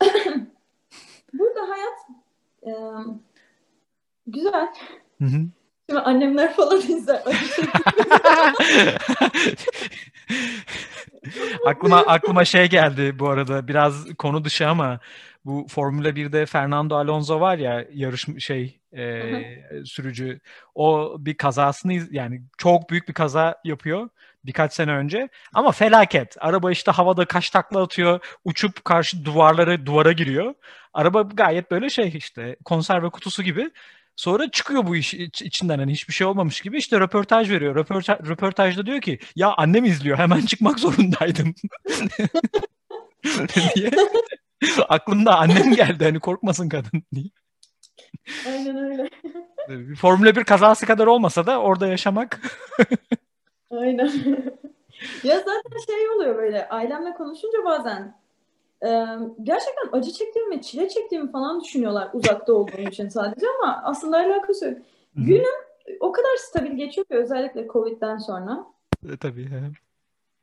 Burada 1.32 1.60
hayat 1.68 1.98
e, 2.62 2.72
güzel. 4.26 4.68
Hı 5.18 5.24
hı. 5.24 5.46
Şimdi 5.90 6.00
annemler 6.00 6.54
falan 6.54 6.78
izler. 6.88 7.22
aklıma 11.66 11.96
aklıma 11.96 12.44
şey 12.44 12.68
geldi 12.68 13.18
bu 13.18 13.28
arada. 13.28 13.68
Biraz 13.68 14.14
konu 14.18 14.44
dışı 14.44 14.68
ama 14.68 15.00
bu 15.44 15.66
Formula 15.68 16.08
1'de 16.08 16.46
Fernando 16.46 16.96
Alonso 16.96 17.40
var 17.40 17.58
ya 17.58 17.86
yarış 17.92 18.26
şey 18.38 18.80
e, 18.96 19.22
sürücü. 19.84 20.40
O 20.74 21.16
bir 21.18 21.36
kazasını 21.36 21.92
yani 22.10 22.42
çok 22.58 22.90
büyük 22.90 23.08
bir 23.08 23.14
kaza 23.14 23.60
yapıyor 23.64 24.08
birkaç 24.44 24.72
sene 24.72 24.92
önce. 24.92 25.28
Ama 25.54 25.72
felaket. 25.72 26.36
Araba 26.40 26.70
işte 26.70 26.90
havada 26.90 27.24
kaç 27.24 27.50
takla 27.50 27.82
atıyor 27.82 28.20
uçup 28.44 28.84
karşı 28.84 29.24
duvarlara 29.24 29.86
duvara 29.86 30.12
giriyor. 30.12 30.54
Araba 30.94 31.22
gayet 31.22 31.70
böyle 31.70 31.90
şey 31.90 32.12
işte 32.14 32.56
konserve 32.64 33.10
kutusu 33.10 33.42
gibi 33.42 33.70
Sonra 34.16 34.50
çıkıyor 34.50 34.86
bu 34.86 34.96
iş 34.96 35.14
içinden 35.14 35.78
hani 35.78 35.92
hiçbir 35.92 36.12
şey 36.14 36.26
olmamış 36.26 36.60
gibi 36.60 36.78
işte 36.78 37.00
röportaj 37.00 37.50
veriyor. 37.50 37.74
Röportaj, 37.74 38.18
röportajda 38.28 38.86
diyor 38.86 39.00
ki 39.00 39.18
ya 39.36 39.54
annem 39.56 39.84
izliyor 39.84 40.18
hemen 40.18 40.40
çıkmak 40.40 40.78
zorundaydım. 40.78 41.54
diye. 43.74 43.90
Aklımda 44.88 45.38
annem 45.38 45.74
geldi 45.74 46.04
hani 46.04 46.20
korkmasın 46.20 46.68
kadın 46.68 47.02
diye. 47.14 47.30
Aynen 48.46 48.76
öyle. 48.76 49.10
Formula 49.94 50.36
1 50.36 50.44
kazası 50.44 50.86
kadar 50.86 51.06
olmasa 51.06 51.46
da 51.46 51.60
orada 51.60 51.86
yaşamak. 51.86 52.40
Aynen. 53.70 54.12
ya 55.24 55.38
zaten 55.38 55.78
şey 55.86 56.08
oluyor 56.08 56.36
böyle 56.36 56.68
ailemle 56.68 57.14
konuşunca 57.14 57.64
bazen 57.64 58.23
e, 58.82 58.88
gerçekten 59.42 59.88
acı 59.92 60.12
çektiğimi, 60.12 60.62
çile 60.62 60.88
çektiğimi 60.88 61.30
falan 61.30 61.60
düşünüyorlar 61.60 62.10
uzakta 62.12 62.52
olduğum 62.52 62.80
için 62.80 63.08
sadece 63.08 63.46
ama 63.58 63.80
aslında 63.84 64.16
alakası 64.16 64.66
yok. 64.66 64.78
Günüm 65.16 65.64
o 66.00 66.12
kadar 66.12 66.36
stabil 66.38 66.72
geçiyor 66.72 67.06
ki 67.06 67.14
özellikle 67.14 67.68
Covid'den 67.68 68.18
sonra. 68.18 68.66
E, 69.12 69.16
tabii. 69.16 69.50
He. 69.50 69.60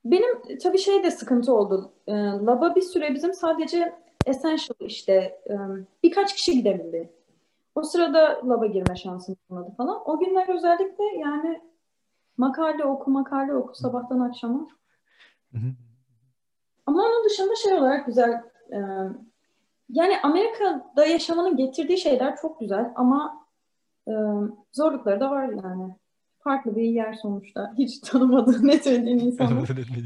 Benim 0.05 0.57
tabii 0.63 0.77
şey 0.77 1.03
de 1.03 1.11
sıkıntı 1.11 1.53
oldu. 1.53 1.91
E, 2.07 2.13
Lab'a 2.15 2.75
bir 2.75 2.81
süre 2.81 3.13
bizim 3.13 3.33
sadece 3.33 3.93
Essential 4.25 4.75
işte 4.79 5.13
e, 5.49 5.55
birkaç 6.03 6.35
kişi 6.35 6.53
gidebildi. 6.53 7.09
O 7.75 7.83
sırada 7.83 8.41
Lab'a 8.49 8.65
girme 8.65 8.95
şansım 8.95 9.35
olmadı 9.49 9.73
falan. 9.77 10.09
O 10.09 10.19
günler 10.19 10.55
özellikle 10.55 11.03
yani 11.03 11.61
makale 12.37 12.83
oku, 12.85 13.11
makale 13.11 13.53
oku 13.53 13.75
sabahtan 13.75 14.19
akşama. 14.19 14.67
Ama 16.91 17.03
onun 17.03 17.25
dışında 17.25 17.55
şey 17.55 17.73
olarak 17.73 18.05
güzel 18.05 18.31
e, 18.71 18.77
yani 19.89 20.13
Amerika'da 20.23 21.05
yaşamanın 21.05 21.57
getirdiği 21.57 21.97
şeyler 21.97 22.35
çok 22.41 22.59
güzel 22.59 22.91
ama 22.95 23.45
e, 24.07 24.13
zorlukları 24.73 25.19
da 25.19 25.29
var 25.29 25.49
yani. 25.49 25.95
Farklı 26.39 26.75
bir 26.75 26.83
yer 26.83 27.13
sonuçta. 27.13 27.73
Hiç 27.77 27.99
tanımadığın, 27.99 28.67
ne 28.67 28.79
söylediğin 28.79 29.19
insanı. 29.27 29.49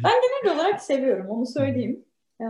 ben 0.03 0.13
genel 0.43 0.55
olarak 0.55 0.81
seviyorum, 0.81 1.29
onu 1.29 1.45
söyleyeyim. 1.45 2.05
E, 2.41 2.45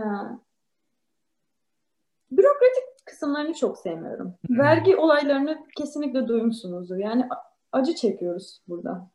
bürokratik 2.30 2.84
kısımlarını 3.04 3.54
çok 3.54 3.78
sevmiyorum. 3.78 4.34
Vergi 4.50 4.96
olaylarını 4.96 5.58
kesinlikle 5.76 6.28
duymuşsunuzdur. 6.28 6.96
Yani 6.96 7.28
acı 7.72 7.94
çekiyoruz 7.94 8.60
burada. 8.68 9.10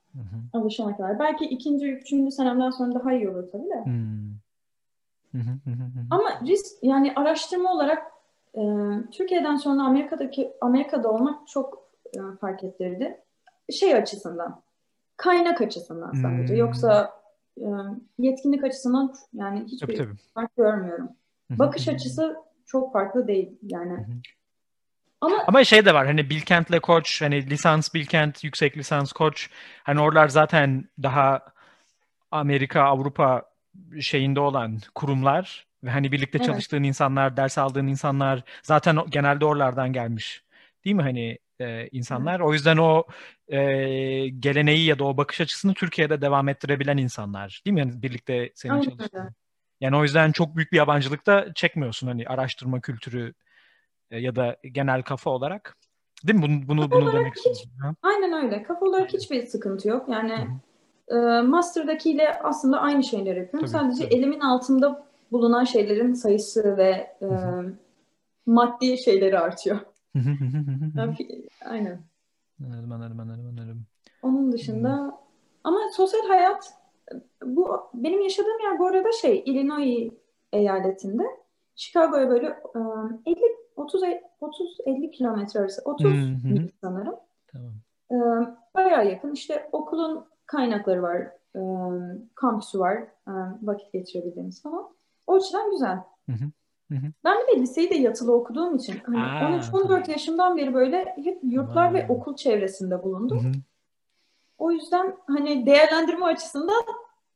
Alışana 0.53 0.97
kadar. 0.97 1.19
Belki 1.19 1.45
ikinci, 1.45 1.91
üçüncü 1.91 2.31
senemden 2.31 2.69
sonra 2.69 2.95
daha 2.95 3.13
iyi 3.13 3.29
olur 3.29 3.51
tabii 3.51 3.69
de. 3.69 3.83
Ama 6.11 6.29
risk 6.47 6.65
yani 6.81 7.13
araştırma 7.15 7.73
olarak 7.73 8.03
e, 8.55 8.61
Türkiye'den 9.11 9.55
sonra 9.55 9.83
Amerika'daki 9.83 10.53
Amerika'da 10.61 11.11
olmak 11.11 11.47
çok 11.47 11.89
e, 12.15 12.19
fark 12.41 12.63
ettirdi. 12.63 13.17
Şey 13.71 13.95
açısından, 13.95 14.61
kaynak 15.17 15.61
açısından 15.61 16.11
sadece. 16.11 16.53
Hmm. 16.53 16.59
Yoksa 16.59 17.11
e, 17.57 17.65
yetkinlik 18.19 18.63
açısından 18.63 19.13
yani 19.33 19.63
hiçbir 19.65 19.87
tabii, 19.87 19.97
tabii. 19.97 20.17
fark 20.33 20.55
görmüyorum. 20.57 21.09
Bakış 21.49 21.87
açısı 21.87 22.35
çok 22.65 22.93
farklı 22.93 23.27
değil 23.27 23.57
yani. 23.61 24.05
Ama, 25.21 25.35
Ama 25.47 25.63
şey 25.63 25.85
de 25.85 25.93
var 25.93 26.05
hani 26.07 26.29
Bilkent'le 26.29 26.79
koç 26.81 27.21
hani 27.21 27.49
lisans 27.49 27.93
Bilkent 27.93 28.43
yüksek 28.43 28.77
lisans 28.77 29.11
koç 29.11 29.49
hani 29.83 30.01
oralar 30.01 30.27
zaten 30.27 30.85
daha 31.03 31.41
Amerika 32.31 32.81
Avrupa 32.81 33.50
şeyinde 33.99 34.39
olan 34.39 34.79
kurumlar 34.95 35.67
ve 35.83 35.89
hani 35.89 36.11
birlikte 36.11 36.37
evet. 36.37 36.47
çalıştığın 36.47 36.83
insanlar, 36.83 37.37
ders 37.37 37.57
aldığın 37.57 37.87
insanlar 37.87 38.43
zaten 38.63 38.97
genelde 39.09 39.45
oralardan 39.45 39.93
gelmiş. 39.93 40.43
Değil 40.85 40.95
mi 40.95 41.01
hani 41.01 41.37
e, 41.59 41.87
insanlar? 41.87 42.39
Evet. 42.39 42.49
O 42.49 42.53
yüzden 42.53 42.77
o 42.77 43.03
e, 43.47 43.59
geleneği 44.27 44.85
ya 44.85 44.99
da 44.99 45.03
o 45.03 45.17
bakış 45.17 45.41
açısını 45.41 45.73
Türkiye'de 45.73 46.21
devam 46.21 46.49
ettirebilen 46.49 46.97
insanlar. 46.97 47.61
Değil 47.65 47.73
mi? 47.73 47.79
Yani 47.79 48.01
birlikte 48.01 48.51
senin 48.55 48.73
Aynen. 48.73 48.89
çalıştığın. 48.89 49.29
Yani 49.81 49.97
o 49.97 50.03
yüzden 50.03 50.31
çok 50.31 50.55
büyük 50.55 50.71
bir 50.71 50.77
yabancılık 50.77 51.25
da 51.27 51.53
çekmiyorsun 51.53 52.07
hani 52.07 52.27
araştırma 52.27 52.81
kültürü 52.81 53.33
e, 54.11 54.19
ya 54.19 54.35
da 54.35 54.57
genel 54.71 55.01
kafa 55.01 55.29
olarak. 55.29 55.77
Değil 56.27 56.39
mi? 56.39 56.43
Bunu 56.43 56.67
bunu, 56.67 56.91
bunu 56.91 57.13
demek 57.13 57.35
istiyorum. 57.35 57.95
Aynen 58.01 58.43
öyle. 58.43 58.63
Kafa 58.63 58.85
olarak 58.85 59.13
hiçbir 59.13 59.45
sıkıntı 59.45 59.87
yok. 59.87 60.09
Yani 60.09 60.33
Hı-hı 60.33 60.70
e, 61.07 61.41
master'dakiyle 61.41 62.39
aslında 62.39 62.79
aynı 62.79 63.03
şeyleri 63.03 63.39
yapıyorum. 63.39 63.69
Tabii, 63.69 63.81
Sadece 63.81 64.03
tabii. 64.03 64.15
elimin 64.15 64.39
altında 64.39 65.03
bulunan 65.31 65.63
şeylerin 65.63 66.13
sayısı 66.13 66.77
ve 66.77 67.17
e, 67.21 67.27
maddi 68.45 68.97
şeyleri 68.97 69.39
artıyor. 69.39 69.79
Aynen. 71.65 71.99
Anladım, 72.65 72.91
anladım, 72.91 73.19
anladım, 73.19 73.47
anladım. 73.49 73.85
Onun 74.23 74.51
dışında 74.51 74.97
hmm. 74.97 75.11
ama 75.63 75.79
sosyal 75.93 76.27
hayat 76.27 76.73
bu 77.45 77.77
benim 77.93 78.21
yaşadığım 78.21 78.59
yer 78.63 78.79
bu 78.79 78.87
arada 78.87 79.11
şey 79.11 79.43
Illinois 79.45 80.11
eyaletinde. 80.53 81.23
Chicago'ya 81.75 82.29
böyle 82.29 82.47
50 83.25 83.39
30 83.75 84.01
30 84.41 84.77
50 84.85 85.11
kilometre 85.11 85.59
arası 85.59 85.81
30 85.85 86.05
mil 86.43 86.69
sanırım. 86.81 87.15
Tamam. 87.47 87.73
Bayağı 88.75 89.07
yakın. 89.07 89.33
İşte 89.33 89.69
okulun 89.71 90.25
kaynakları 90.51 91.01
var, 91.01 91.27
kampüsü 92.35 92.79
var, 92.79 93.03
vakit 93.61 93.93
geçirebildiğimiz 93.93 94.63
falan. 94.63 94.89
O 95.27 95.35
açıdan 95.35 95.71
güzel. 95.71 95.97
Hı 96.29 96.31
hı. 96.31 96.51
Ben 97.23 97.37
bir 97.41 97.57
de 97.57 97.61
liseyi 97.61 97.89
de 97.89 97.95
yatılı 97.95 98.35
okuduğum 98.35 98.75
için 98.75 99.01
hani 99.05 99.17
13-14 99.17 100.11
yaşımdan 100.11 100.57
beri 100.57 100.73
böyle 100.73 101.15
hep 101.23 101.39
yurtlar 101.43 101.91
Aa. 101.91 101.93
ve 101.93 102.07
okul 102.09 102.35
çevresinde 102.35 103.03
bulundum. 103.03 103.45
Hı 103.45 103.49
hı. 103.49 103.61
O 104.57 104.71
yüzden 104.71 105.17
hani 105.27 105.65
değerlendirme 105.65 106.25
açısından 106.25 106.83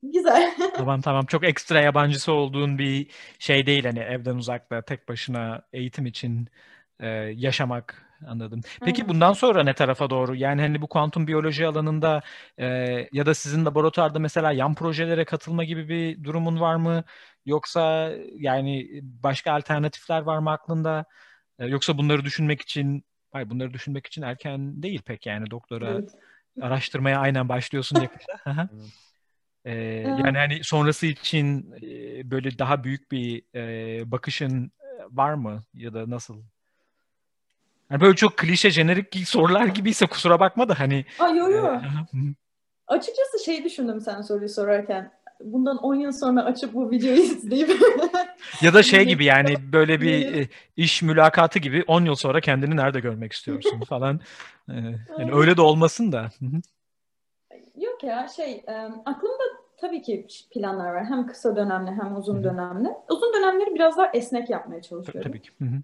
güzel. 0.04 0.56
tamam 0.76 1.02
tamam 1.02 1.26
çok 1.26 1.44
ekstra 1.44 1.82
yabancısı 1.82 2.32
olduğun 2.32 2.78
bir 2.78 3.08
şey 3.40 3.66
değil 3.66 3.86
hani 3.86 4.00
evden 4.00 4.36
uzakta 4.36 4.82
tek 4.82 5.10
başına 5.10 5.62
eğitim 5.74 6.06
için 6.06 6.48
e, 7.00 7.08
yaşamak 7.36 8.05
Anladım. 8.28 8.62
Peki 8.86 9.02
Aynen. 9.02 9.14
bundan 9.14 9.34
sonra 9.34 9.64
ne 9.64 9.74
tarafa 9.74 10.10
doğru? 10.10 10.36
Yani 10.36 10.62
hani 10.62 10.82
bu 10.82 10.88
kuantum 10.88 11.28
biyoloji 11.28 11.68
alanında 11.68 12.22
e, 12.58 12.66
ya 13.12 13.26
da 13.26 13.34
sizin 13.34 13.66
laboratuvarda 13.66 14.20
mesela 14.20 14.52
yan 14.52 14.76
projelere 14.76 15.26
katılma 15.26 15.64
gibi 15.64 15.90
bir 15.90 16.24
durumun 16.24 16.60
var 16.60 16.76
mı? 16.76 17.04
Yoksa 17.46 18.12
yani 18.36 18.90
başka 19.02 19.54
alternatifler 19.54 20.22
var 20.22 20.38
mı 20.38 20.52
aklında? 20.52 21.06
E, 21.60 21.66
yoksa 21.66 21.98
bunları 21.98 22.24
düşünmek 22.26 22.62
için, 22.62 23.06
hayır 23.32 23.50
bunları 23.50 23.74
düşünmek 23.74 24.08
için 24.08 24.22
erken 24.22 24.84
değil 24.84 25.02
pek 25.02 25.26
yani 25.26 25.52
doktora 25.52 25.92
evet. 25.92 26.16
araştırmaya 26.62 27.20
aynen 27.20 27.50
başlıyorsun 27.50 28.02
yakında. 28.02 28.70
ee, 29.66 29.74
yani 30.02 30.38
hani 30.38 30.64
sonrası 30.64 31.06
için 31.06 31.74
e, 31.82 32.32
böyle 32.32 32.60
daha 32.60 32.84
büyük 32.84 33.12
bir 33.12 33.44
e, 33.56 34.12
bakışın 34.12 34.72
var 35.12 35.34
mı 35.34 35.64
ya 35.74 35.94
da 35.94 36.10
nasıl? 36.10 36.44
Yani 37.92 38.02
böyle 38.02 38.16
çok 38.16 38.38
klişe, 38.38 38.70
jenerik 38.70 39.28
sorular 39.28 39.66
gibiyse 39.66 40.06
kusura 40.06 40.40
bakma 40.40 40.70
da 40.70 40.80
hani. 40.80 41.06
Aa, 41.20 41.30
yo 41.30 41.50
yo. 41.50 41.80
Açıkçası 42.88 43.46
şey 43.46 43.64
düşündüm 43.64 44.02
sen 44.02 44.22
soruyu 44.22 44.50
sorarken. 44.50 45.12
Bundan 45.40 45.78
10 45.78 45.96
yıl 45.96 46.12
sonra 46.12 46.44
açıp 46.44 46.74
bu 46.74 46.92
videoyu 46.92 47.22
izleyip 47.22 47.70
ya 48.62 48.74
da 48.74 48.84
şey 48.84 49.06
gibi 49.06 49.26
yani 49.26 49.56
böyle 49.74 50.02
bir 50.02 50.36
e, 50.36 50.50
iş 50.78 51.02
mülakatı 51.02 51.60
gibi 51.60 51.84
10 51.88 52.06
yıl 52.06 52.16
sonra 52.16 52.42
kendini 52.42 52.76
nerede 52.78 53.00
görmek 53.00 53.34
istiyorsun 53.34 53.80
falan. 53.90 54.20
Ee, 54.70 54.74
yani 55.20 55.34
öyle 55.34 55.58
de 55.58 55.62
olmasın 55.62 56.12
da. 56.12 56.30
Yok 57.76 58.04
ya 58.04 58.28
şey 58.28 58.64
aklımda 59.06 59.44
tabii 59.78 60.02
ki 60.02 60.28
planlar 60.54 60.94
var. 60.94 61.06
Hem 61.06 61.28
kısa 61.28 61.56
dönemli 61.56 61.92
hem 61.92 62.16
uzun 62.16 62.44
dönemli. 62.44 62.90
Uzun 63.10 63.34
dönemleri 63.34 63.76
biraz 63.76 63.98
daha 63.98 64.12
esnek 64.14 64.50
yapmaya 64.50 64.82
çalışıyorum. 64.82 65.32
Tabii 65.32 65.42
ki. 65.42 65.50
Hı 65.60 65.66
hı. 65.66 65.82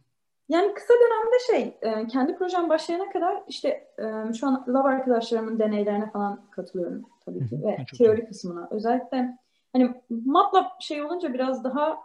Yani 0.52 0.74
kısa 0.74 0.94
dönemde 0.94 1.40
şey, 1.52 1.78
e, 1.82 2.08
kendi 2.08 2.36
projem 2.36 2.70
başlayana 2.70 3.10
kadar 3.10 3.44
işte 3.48 3.68
e, 4.00 4.34
şu 4.34 4.48
an 4.48 4.66
lab 4.68 4.86
arkadaşlarımın 4.86 5.60
deneylerine 5.60 6.12
falan 6.12 6.42
katılıyorum 6.52 7.06
tabii 7.26 7.48
ki 7.50 7.64
ve 7.64 7.78
teori 7.98 8.28
kısmına. 8.28 8.68
Özellikle 8.72 9.38
hani 9.74 10.02
MATLAB 10.10 10.66
şey 10.80 11.04
olunca 11.04 11.34
biraz 11.34 11.64
daha 11.64 11.98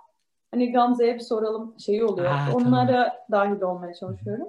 hani 0.51 0.73
Gamze'ye 0.73 1.15
bir 1.15 1.21
soralım 1.21 1.75
şeyi 1.79 2.05
oluyor. 2.05 2.29
Ha, 2.29 2.53
Onlara 2.55 3.19
tamam. 3.31 3.51
dahil 3.51 3.63
olmaya 3.63 3.95
çalışıyorum. 3.95 4.49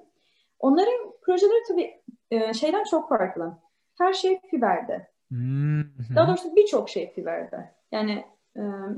Onların 0.60 1.14
projeleri 1.22 1.64
tabii 1.68 2.02
e, 2.32 2.54
şeyden 2.54 2.84
çok 2.84 3.10
farklı. 3.10 3.54
Her 3.98 4.14
şey 4.14 4.40
fiberde. 4.42 5.08
Daha 6.16 6.28
doğrusu 6.28 6.56
birçok 6.56 6.90
şey 6.90 7.14
fiberde. 7.14 7.72
Yani 7.92 8.26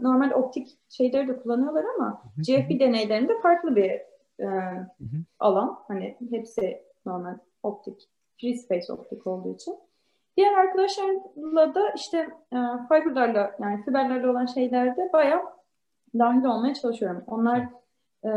normal 0.01 0.31
optik 0.31 0.79
şeyleri 0.89 1.27
de 1.27 1.37
kullanıyorlar 1.37 1.85
ama 1.95 2.23
GFP 2.37 2.79
deneylerinde 2.79 3.41
farklı 3.41 3.75
bir 3.75 4.08
e, 4.39 4.45
hı 4.45 5.03
hı. 5.03 5.17
alan. 5.39 5.79
Hani 5.87 6.17
hepsi 6.31 6.81
normal 7.05 7.37
optik, 7.63 8.09
free 8.41 8.53
space 8.53 8.93
optik 8.93 9.27
olduğu 9.27 9.55
için. 9.55 9.75
Diğer 10.37 10.53
arkadaşlarla 10.53 11.75
da 11.75 11.89
işte 11.95 12.17
e, 12.53 12.57
fiberlarla 12.87 13.55
yani 13.59 13.83
fiberlerle 13.85 14.29
olan 14.29 14.45
şeylerde 14.45 15.09
bayağı 15.13 15.41
dahil 16.19 16.43
olmaya 16.43 16.73
çalışıyorum. 16.73 17.23
Onlar 17.27 17.59
e, 18.25 18.31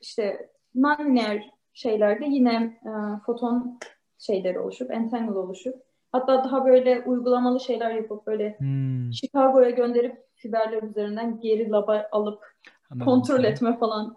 işte 0.00 0.50
non-linear 0.74 1.42
şeylerde 1.74 2.24
yine 2.24 2.54
e, 2.84 2.90
foton 3.26 3.78
şeyleri 4.18 4.58
oluşup, 4.58 4.90
entangle 4.90 5.38
oluşup 5.38 5.86
hatta 6.12 6.44
daha 6.44 6.64
böyle 6.64 7.02
uygulamalı 7.06 7.60
şeyler 7.60 7.90
yapıp 7.90 8.26
böyle 8.26 8.58
hmm. 8.58 9.12
Chicago'ya 9.12 9.70
gönderip 9.70 10.26
fiberler 10.34 10.82
üzerinden 10.82 11.40
geri 11.40 11.70
laba 11.70 12.08
alıp 12.12 12.44
Anladım. 12.90 13.06
kontrol 13.06 13.44
etme 13.44 13.78
falan 13.78 14.16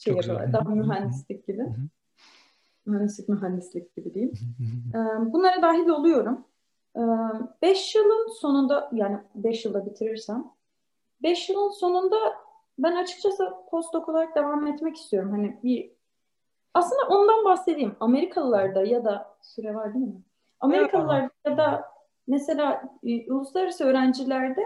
şey 0.00 0.14
Çok 0.14 0.22
yapıyorlar. 0.22 0.52
Daha 0.52 0.68
mühendislik 0.68 1.46
gibi. 1.46 1.62
Hı-hı. 1.62 1.88
Mühendislik 2.86 3.28
mühendislik 3.28 3.96
gibi 3.96 4.14
diyeyim. 4.14 4.32
Bunlara 5.32 5.62
dahil 5.62 5.88
oluyorum. 5.88 6.44
Beş 7.62 7.94
yılın 7.94 8.28
sonunda 8.40 8.90
yani 8.92 9.18
beş 9.34 9.64
yılda 9.64 9.86
bitirirsem 9.86 10.44
beş 11.22 11.50
yılın 11.50 11.70
sonunda 11.70 12.16
ben 12.78 12.96
açıkçası 12.96 13.52
postdoc 13.70 14.08
olarak 14.08 14.36
devam 14.36 14.66
etmek 14.66 14.96
istiyorum. 14.96 15.30
Hani 15.30 15.58
bir 15.62 15.90
aslında 16.74 17.02
ondan 17.08 17.44
bahsedeyim. 17.44 17.96
Amerikalılarda 18.00 18.82
ya 18.82 19.04
da 19.04 19.36
süre 19.42 19.74
var 19.74 19.94
değil 19.94 20.06
mi? 20.06 20.22
Amerikalılarda 20.60 21.30
ya 21.46 21.56
da 21.56 21.84
mesela 22.26 22.82
e, 23.06 23.32
uluslararası 23.32 23.84
öğrencilerde 23.84 24.62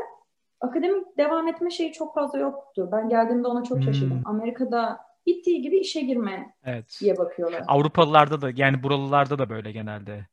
akademik 0.60 1.18
devam 1.18 1.48
etme 1.48 1.70
şeyi 1.70 1.92
çok 1.92 2.14
fazla 2.14 2.38
yoktu. 2.38 2.88
Ben 2.92 3.08
geldiğimde 3.08 3.48
ona 3.48 3.62
çok 3.62 3.82
şaşırdım. 3.82 4.16
Hmm. 4.16 4.26
Amerika'da 4.26 5.07
bittiği 5.28 5.62
gibi 5.62 5.78
işe 5.78 6.00
girmeye 6.00 6.52
evet. 6.64 6.98
diye 7.00 7.18
bakıyorlar. 7.18 7.62
Avrupalılarda 7.66 8.40
da 8.40 8.50
yani 8.56 8.82
buralılarda 8.82 9.38
da 9.38 9.50
böyle 9.50 9.72
genelde. 9.72 10.26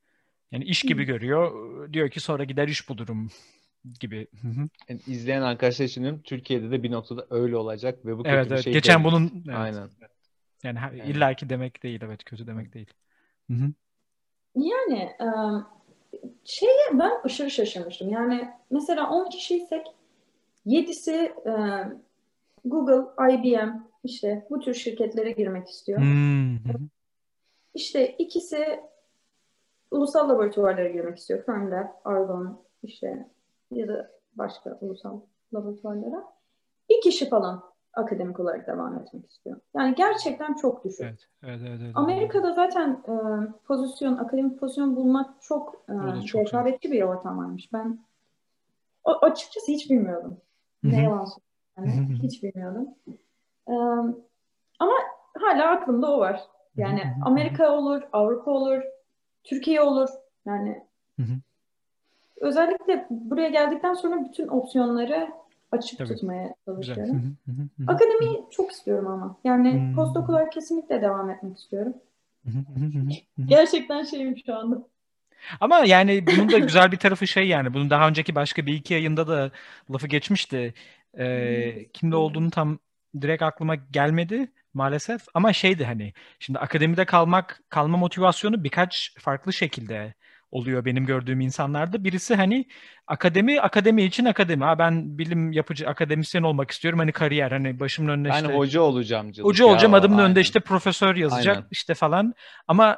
Yani 0.51 0.63
iş 0.63 0.81
gibi 0.81 1.01
Hı. 1.01 1.05
görüyor. 1.05 1.51
Diyor 1.93 2.09
ki 2.09 2.19
sonra 2.19 2.43
gider 2.43 2.67
iş 2.67 2.89
bulurum 2.89 3.29
gibi. 3.99 4.27
Yani 4.89 4.99
izleyen 5.07 5.41
arkadaşlar 5.41 5.85
için 5.85 6.19
Türkiye'de 6.19 6.71
de 6.71 6.83
bir 6.83 6.91
noktada 6.91 7.27
öyle 7.29 7.57
olacak 7.57 8.05
ve 8.05 8.17
bu 8.17 8.23
kötü 8.23 8.35
evet, 8.35 8.45
bir 8.45 8.51
evet. 8.51 8.63
şey 8.63 8.73
Geçen 8.73 9.03
değil. 9.03 9.13
bunun 9.13 9.43
evet. 9.47 9.57
Aynen. 9.57 9.89
Yani, 10.63 10.79
yani 10.97 11.11
illaki 11.11 11.49
demek 11.49 11.83
değil 11.83 12.01
evet 12.05 12.23
kötü 12.23 12.47
demek 12.47 12.73
değil. 12.73 12.93
Hı-hı. 13.51 13.71
Yani 14.55 15.11
şeye 16.45 16.89
ben 16.93 17.11
aşırı 17.23 17.51
şaşırmıştım. 17.51 18.09
Yani 18.09 18.49
mesela 18.71 19.09
10 19.09 19.29
kişiysek 19.29 19.87
7'si 20.65 21.33
Google, 22.65 23.33
IBM, 23.33 23.69
işte 24.05 24.47
bu 24.49 24.59
tür 24.59 24.73
şirketlere 24.73 25.31
girmek 25.31 25.67
istiyor. 25.67 25.99
Hmm. 25.99 26.57
İşte 27.73 28.15
ikisi 28.17 28.79
ulusal 29.91 30.29
laboratuvarlara 30.29 30.89
girmek 30.89 31.17
istiyor. 31.17 31.43
Fermlab, 31.45 31.87
Argonne 32.05 32.49
işte 32.83 33.27
ya 33.71 33.87
da 33.87 34.11
başka 34.35 34.77
ulusal 34.81 35.19
laboratuvarlara. 35.53 36.23
Bir 36.89 37.01
kişi 37.01 37.29
falan 37.29 37.63
akademik 37.93 38.39
olarak 38.39 38.67
devam 38.67 38.99
etmek 38.99 39.31
istiyor. 39.31 39.57
Yani 39.75 39.95
gerçekten 39.95 40.53
çok 40.53 40.85
düşük. 40.85 41.01
Evet, 41.01 41.27
evet, 41.43 41.61
evet, 41.67 41.79
evet. 41.83 41.91
Amerika'da 41.95 42.53
zaten 42.53 43.03
e, 43.07 43.13
pozisyon, 43.67 44.17
akademik 44.17 44.59
pozisyon 44.59 44.95
bulmak 44.95 45.41
çok, 45.41 45.85
e, 45.89 45.93
rekabetçi 45.93 46.91
bir 46.91 47.01
ortam 47.01 47.37
varmış. 47.37 47.73
Ben 47.73 47.99
o, 49.03 49.11
açıkçası 49.11 49.71
hiç 49.71 49.89
bilmiyordum. 49.89 50.37
Ne 50.83 51.03
yalan 51.03 51.25
söyleyeyim. 51.25 52.07
Yani, 52.09 52.19
hiç 52.23 52.43
bilmiyordum 52.43 52.87
ama 54.79 54.93
hala 55.41 55.71
aklımda 55.71 56.11
o 56.11 56.19
var. 56.19 56.41
Yani 56.77 57.13
Amerika 57.25 57.71
olur, 57.71 58.01
Avrupa 58.13 58.51
olur, 58.51 58.81
Türkiye 59.43 59.81
olur. 59.81 60.09
Yani 60.45 60.83
özellikle 62.41 63.07
buraya 63.09 63.49
geldikten 63.49 63.93
sonra 63.93 64.25
bütün 64.29 64.47
opsiyonları 64.47 65.29
açık 65.71 65.97
Tabii. 65.97 66.07
tutmaya 66.07 66.55
çalışıyorum. 66.65 67.37
Akademiyi 67.87 68.43
çok 68.51 68.71
istiyorum 68.71 69.07
ama. 69.07 69.37
Yani 69.43 69.93
postdoc 69.95 70.29
olarak 70.29 70.51
kesinlikle 70.51 71.01
devam 71.01 71.29
etmek 71.29 71.57
istiyorum. 71.57 71.93
Gerçekten 73.45 74.03
şeyim 74.03 74.37
şu 74.45 74.55
anda. 74.55 74.77
Ama 75.61 75.79
yani 75.79 76.25
bunun 76.27 76.51
da 76.51 76.57
güzel 76.57 76.91
bir 76.91 76.97
tarafı 76.97 77.27
şey 77.27 77.47
yani. 77.47 77.73
Bunun 77.73 77.89
daha 77.89 78.07
önceki 78.07 78.35
başka 78.35 78.65
bir 78.65 78.73
iki 78.73 78.93
yayında 78.93 79.27
da 79.27 79.51
lafı 79.91 80.07
geçmişti. 80.07 80.73
Ee, 81.17 81.85
kimde 81.93 82.15
olduğunu 82.15 82.51
tam 82.51 82.79
direkt 83.21 83.43
aklıma 83.43 83.75
gelmedi 83.75 84.51
maalesef. 84.73 85.25
Ama 85.33 85.53
şeydi 85.53 85.85
hani 85.85 86.13
şimdi 86.39 86.59
akademide 86.59 87.05
kalmak 87.05 87.61
kalma 87.69 87.97
motivasyonu 87.97 88.63
birkaç 88.63 89.13
farklı 89.19 89.53
şekilde 89.53 90.13
oluyor 90.55 90.85
benim 90.85 91.05
gördüğüm 91.05 91.41
insanlarda. 91.41 92.03
Birisi 92.03 92.35
hani 92.35 92.65
akademi, 93.07 93.61
akademi 93.61 94.03
için 94.03 94.25
akademi. 94.25 94.63
Ha 94.63 94.79
ben 94.79 95.17
bilim 95.17 95.51
yapıcı 95.51 95.89
akademisyen 95.89 96.43
olmak 96.43 96.71
istiyorum. 96.71 96.99
Hani 96.99 97.11
kariyer 97.11 97.51
hani 97.51 97.79
başımın 97.79 98.09
önüne 98.09 98.29
işte. 98.29 98.45
Yani 98.45 98.57
hoca 98.57 98.81
olacağım. 98.81 99.31
Hoca 99.41 99.65
olacağım 99.65 99.93
ya, 99.93 99.99
adımın 99.99 100.17
aynen. 100.17 100.25
önünde 100.25 100.41
işte 100.41 100.59
profesör 100.59 101.15
yazacak 101.15 101.55
aynen. 101.55 101.67
işte 101.71 101.93
falan. 101.93 102.33
Ama 102.67 102.97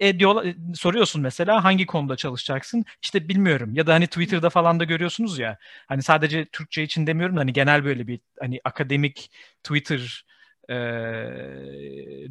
e, 0.00 0.18
diyorlar, 0.18 0.46
soruyorsun 0.74 1.22
mesela 1.22 1.64
hangi 1.64 1.86
konuda 1.86 2.16
çalışacaksın? 2.16 2.84
İşte 3.02 3.28
bilmiyorum. 3.28 3.74
Ya 3.74 3.86
da 3.86 3.94
hani 3.94 4.06
Twitter'da 4.06 4.50
falan 4.50 4.80
da 4.80 4.84
görüyorsunuz 4.84 5.38
ya. 5.38 5.58
Hani 5.88 6.02
sadece 6.02 6.44
Türkçe 6.44 6.82
için 6.82 7.06
demiyorum 7.06 7.36
da 7.36 7.40
hani 7.40 7.52
genel 7.52 7.84
böyle 7.84 8.06
bir 8.06 8.20
hani 8.40 8.60
akademik 8.64 9.30
Twitter 9.64 10.24
e, 10.70 10.74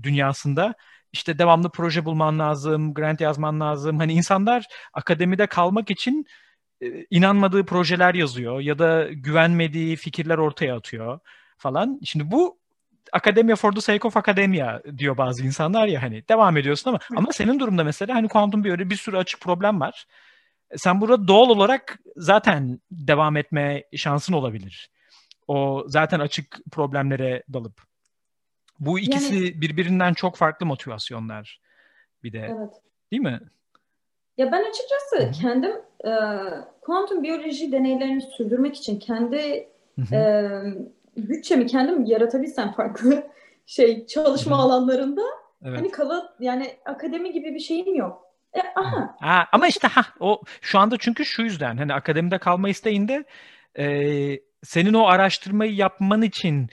dünyasında 0.03 0.75
işte 1.15 1.39
devamlı 1.39 1.69
proje 1.69 2.05
bulman 2.05 2.39
lazım, 2.39 2.93
grant 2.93 3.21
yazman 3.21 3.59
lazım. 3.59 3.99
Hani 3.99 4.13
insanlar 4.13 4.65
akademide 4.93 5.47
kalmak 5.47 5.91
için 5.91 6.25
e, 6.81 7.05
inanmadığı 7.09 7.65
projeler 7.65 8.13
yazıyor 8.13 8.59
ya 8.59 8.79
da 8.79 9.07
güvenmediği 9.11 9.95
fikirler 9.95 10.37
ortaya 10.37 10.75
atıyor 10.75 11.19
falan. 11.57 11.99
Şimdi 12.03 12.31
bu 12.31 12.59
akademia 13.13 13.55
for 13.55 13.71
the 13.71 13.81
sake 13.81 14.07
of 14.07 14.17
academia 14.17 14.81
diyor 14.97 15.17
bazı 15.17 15.45
insanlar 15.45 15.87
ya 15.87 16.01
hani 16.01 16.27
devam 16.29 16.57
ediyorsun 16.57 16.89
ama 16.89 16.99
ama 17.15 17.31
senin 17.31 17.59
durumda 17.59 17.83
mesela 17.83 18.15
hani 18.15 18.27
kuantum 18.27 18.63
biyoloji 18.63 18.89
bir 18.89 18.95
sürü 18.95 19.17
açık 19.17 19.41
problem 19.41 19.79
var. 19.79 20.05
Sen 20.75 21.01
burada 21.01 21.27
doğal 21.27 21.49
olarak 21.49 21.99
zaten 22.15 22.79
devam 22.91 23.37
etme 23.37 23.83
şansın 23.95 24.33
olabilir. 24.33 24.89
O 25.47 25.83
zaten 25.87 26.19
açık 26.19 26.57
problemlere 26.71 27.43
dalıp. 27.53 27.94
Bu 28.79 28.99
ikisi 28.99 29.35
yani, 29.35 29.61
birbirinden 29.61 30.13
çok 30.13 30.35
farklı 30.35 30.65
motivasyonlar 30.65 31.61
bir 32.23 32.33
de. 32.33 32.55
Evet. 32.57 32.73
Değil 33.11 33.21
mi? 33.21 33.39
Ya 34.37 34.51
ben 34.51 34.69
açıkçası 34.69 35.17
Hı-hı. 35.17 35.31
kendim 35.31 35.71
e, 36.05 36.11
kuantum 36.81 37.23
biyoloji 37.23 37.71
deneylerini 37.71 38.21
sürdürmek 38.21 38.75
için 38.75 38.99
kendi 38.99 39.69
e, 40.11 40.49
bütçemi 41.17 41.67
kendim 41.67 42.05
yaratabilsem 42.05 42.71
farklı 42.71 43.27
şey 43.65 44.07
çalışma 44.07 44.57
Hı-hı. 44.57 44.65
alanlarında 44.65 45.21
evet. 45.63 45.79
hani 45.79 45.91
kala 45.91 46.35
yani 46.39 46.75
akademi 46.85 47.31
gibi 47.31 47.53
bir 47.53 47.59
şeyim 47.59 47.95
yok. 47.95 48.25
E, 48.53 48.59
aha. 48.75 49.15
Ha, 49.19 49.47
ama 49.51 49.67
işte 49.67 49.87
ha 49.87 50.05
o 50.19 50.41
şu 50.61 50.79
anda 50.79 50.97
çünkü 50.99 51.25
şu 51.25 51.41
yüzden 51.41 51.77
hani 51.77 51.93
akademide 51.93 52.37
kalma 52.37 52.69
isteğinde 52.69 53.23
e, 53.77 53.85
senin 54.63 54.93
o 54.93 55.05
araştırmayı 55.05 55.75
yapman 55.75 56.21
için 56.21 56.69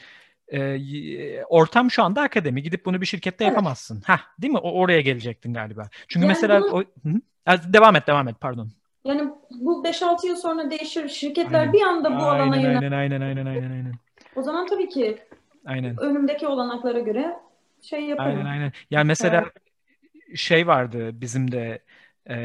e, 0.53 1.45
ortam 1.45 1.91
şu 1.91 2.03
anda 2.03 2.23
akademi. 2.23 2.63
Gidip 2.63 2.87
bunu 2.87 3.01
bir 3.01 3.07
şirkette 3.07 3.45
evet. 3.45 3.53
yapamazsın. 3.53 4.03
Ha, 4.07 4.21
değil 4.39 4.53
mi? 4.53 4.59
O 4.59 4.73
oraya 4.73 5.01
gelecektin 5.01 5.55
galiba. 5.55 5.89
Çünkü 6.09 6.27
yani 6.27 6.29
mesela 6.29 6.61
bunu... 6.61 6.73
o 6.73 6.81
Hı? 6.81 7.73
devam 7.73 7.97
et, 7.97 8.07
devam 8.07 8.29
et 8.29 8.37
pardon. 8.41 8.69
Yani 9.05 9.31
bu 9.51 9.85
5-6 9.85 10.27
yıl 10.27 10.37
sonra 10.37 10.71
değişir. 10.71 11.09
Şirketler 11.09 11.61
aynen. 11.61 11.73
bir 11.73 11.83
anda 11.83 12.11
bu 12.11 12.23
aynen, 12.23 12.43
alana 12.43 12.57
yönel. 12.57 12.77
Aynen, 12.77 12.93
aynen, 12.93 13.21
aynen, 13.21 13.47
aynen, 13.47 13.71
aynen. 13.71 13.93
O 14.37 14.43
zaman 14.43 14.67
tabii 14.67 14.89
ki 14.89 15.19
aynen. 15.67 15.97
önümdeki 16.01 16.47
olanaklara 16.47 17.01
göre 17.01 17.37
şey 17.83 18.05
yaparım. 18.05 18.39
Aynen, 18.39 18.51
aynen. 18.51 18.73
Yani 18.91 19.07
mesela 19.07 19.45
evet. 19.45 20.39
şey 20.39 20.67
vardı 20.67 21.21
bizim 21.21 21.53
de 21.53 21.83
e, 22.31 22.37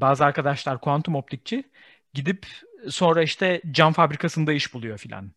bazı 0.00 0.24
arkadaşlar 0.24 0.80
kuantum 0.80 1.14
optikçi 1.14 1.64
gidip 2.14 2.46
sonra 2.88 3.22
işte 3.22 3.62
cam 3.70 3.92
fabrikasında 3.92 4.52
iş 4.52 4.74
buluyor 4.74 4.98
filan. 4.98 5.30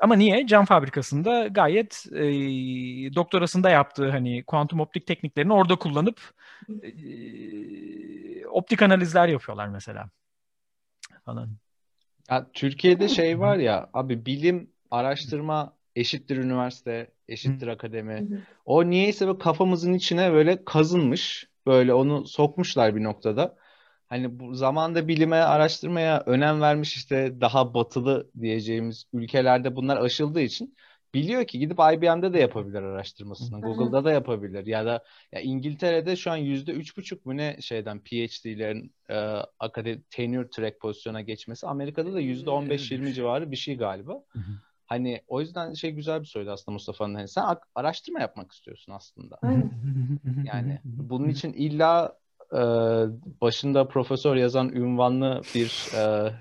Ama 0.00 0.14
niye? 0.14 0.46
Cam 0.46 0.64
fabrikasında 0.64 1.46
gayet 1.46 2.06
e, 2.12 2.22
doktorasında 3.14 3.70
yaptığı 3.70 4.10
hani 4.10 4.44
kuantum 4.44 4.80
optik 4.80 5.06
tekniklerini 5.06 5.52
orada 5.52 5.76
kullanıp 5.76 6.20
e, 6.82 8.46
optik 8.46 8.82
analizler 8.82 9.28
yapıyorlar 9.28 9.68
mesela. 9.68 10.10
Falan. 11.24 11.50
Ya, 12.30 12.46
Türkiye'de 12.52 13.08
şey 13.08 13.40
var 13.40 13.56
ya 13.56 13.90
abi 13.92 14.26
bilim 14.26 14.70
araştırma 14.90 15.76
eşittir 15.96 16.36
üniversite, 16.36 17.10
eşittir 17.28 17.66
akademi. 17.66 18.28
O 18.64 18.90
niyeyse 18.90 19.26
böyle 19.26 19.38
kafamızın 19.38 19.94
içine 19.94 20.32
böyle 20.32 20.64
kazınmış. 20.64 21.48
Böyle 21.66 21.94
onu 21.94 22.26
sokmuşlar 22.26 22.96
bir 22.96 23.04
noktada 23.04 23.56
hani 24.12 24.38
bu 24.38 24.54
zamanda 24.54 25.08
bilime, 25.08 25.36
araştırmaya 25.36 26.22
önem 26.26 26.60
vermiş 26.60 26.96
işte 26.96 27.40
daha 27.40 27.74
batılı 27.74 28.30
diyeceğimiz 28.40 29.04
ülkelerde 29.12 29.76
bunlar 29.76 29.96
aşıldığı 29.96 30.40
için 30.40 30.76
biliyor 31.14 31.44
ki 31.44 31.58
gidip 31.58 31.78
IBM'de 31.78 32.32
de 32.32 32.38
yapabilir 32.38 32.82
araştırmasını. 32.82 33.60
Google'da 33.60 34.04
da 34.04 34.12
yapabilir. 34.12 34.66
Ya 34.66 34.86
da 34.86 35.04
ya 35.32 35.40
İngiltere'de 35.40 36.16
şu 36.16 36.30
an 36.30 36.36
yüzde 36.36 36.72
üç 36.72 36.96
buçuk 36.96 37.26
mu 37.26 37.36
ne 37.36 37.56
şeyden 37.60 37.98
PhD'lerin 38.00 38.94
e, 39.08 39.16
akademi 39.58 40.02
tenure 40.10 40.50
track 40.50 40.80
pozisyona 40.80 41.20
geçmesi. 41.20 41.66
Amerika'da 41.66 42.12
da 42.12 42.20
yüzde 42.20 42.50
on 42.50 42.70
beş 42.70 42.90
yirmi 42.90 43.14
civarı 43.14 43.50
bir 43.50 43.56
şey 43.56 43.76
galiba. 43.76 44.22
Hani 44.86 45.22
o 45.28 45.40
yüzden 45.40 45.74
şey 45.74 45.90
güzel 45.90 46.20
bir 46.20 46.26
söyledi 46.26 46.50
aslında 46.50 46.72
Mustafa'nın. 46.72 47.14
Hani 47.14 47.28
sen 47.28 47.44
araştırma 47.74 48.20
yapmak 48.20 48.52
istiyorsun 48.52 48.92
aslında. 48.92 49.38
yani 50.44 50.80
bunun 50.84 51.28
için 51.28 51.52
illa 51.52 52.21
e, 52.52 52.60
başında 53.40 53.88
profesör 53.88 54.36
yazan 54.36 54.68
ünvanlı 54.68 55.40
bir 55.54 55.88
e, 55.96 56.32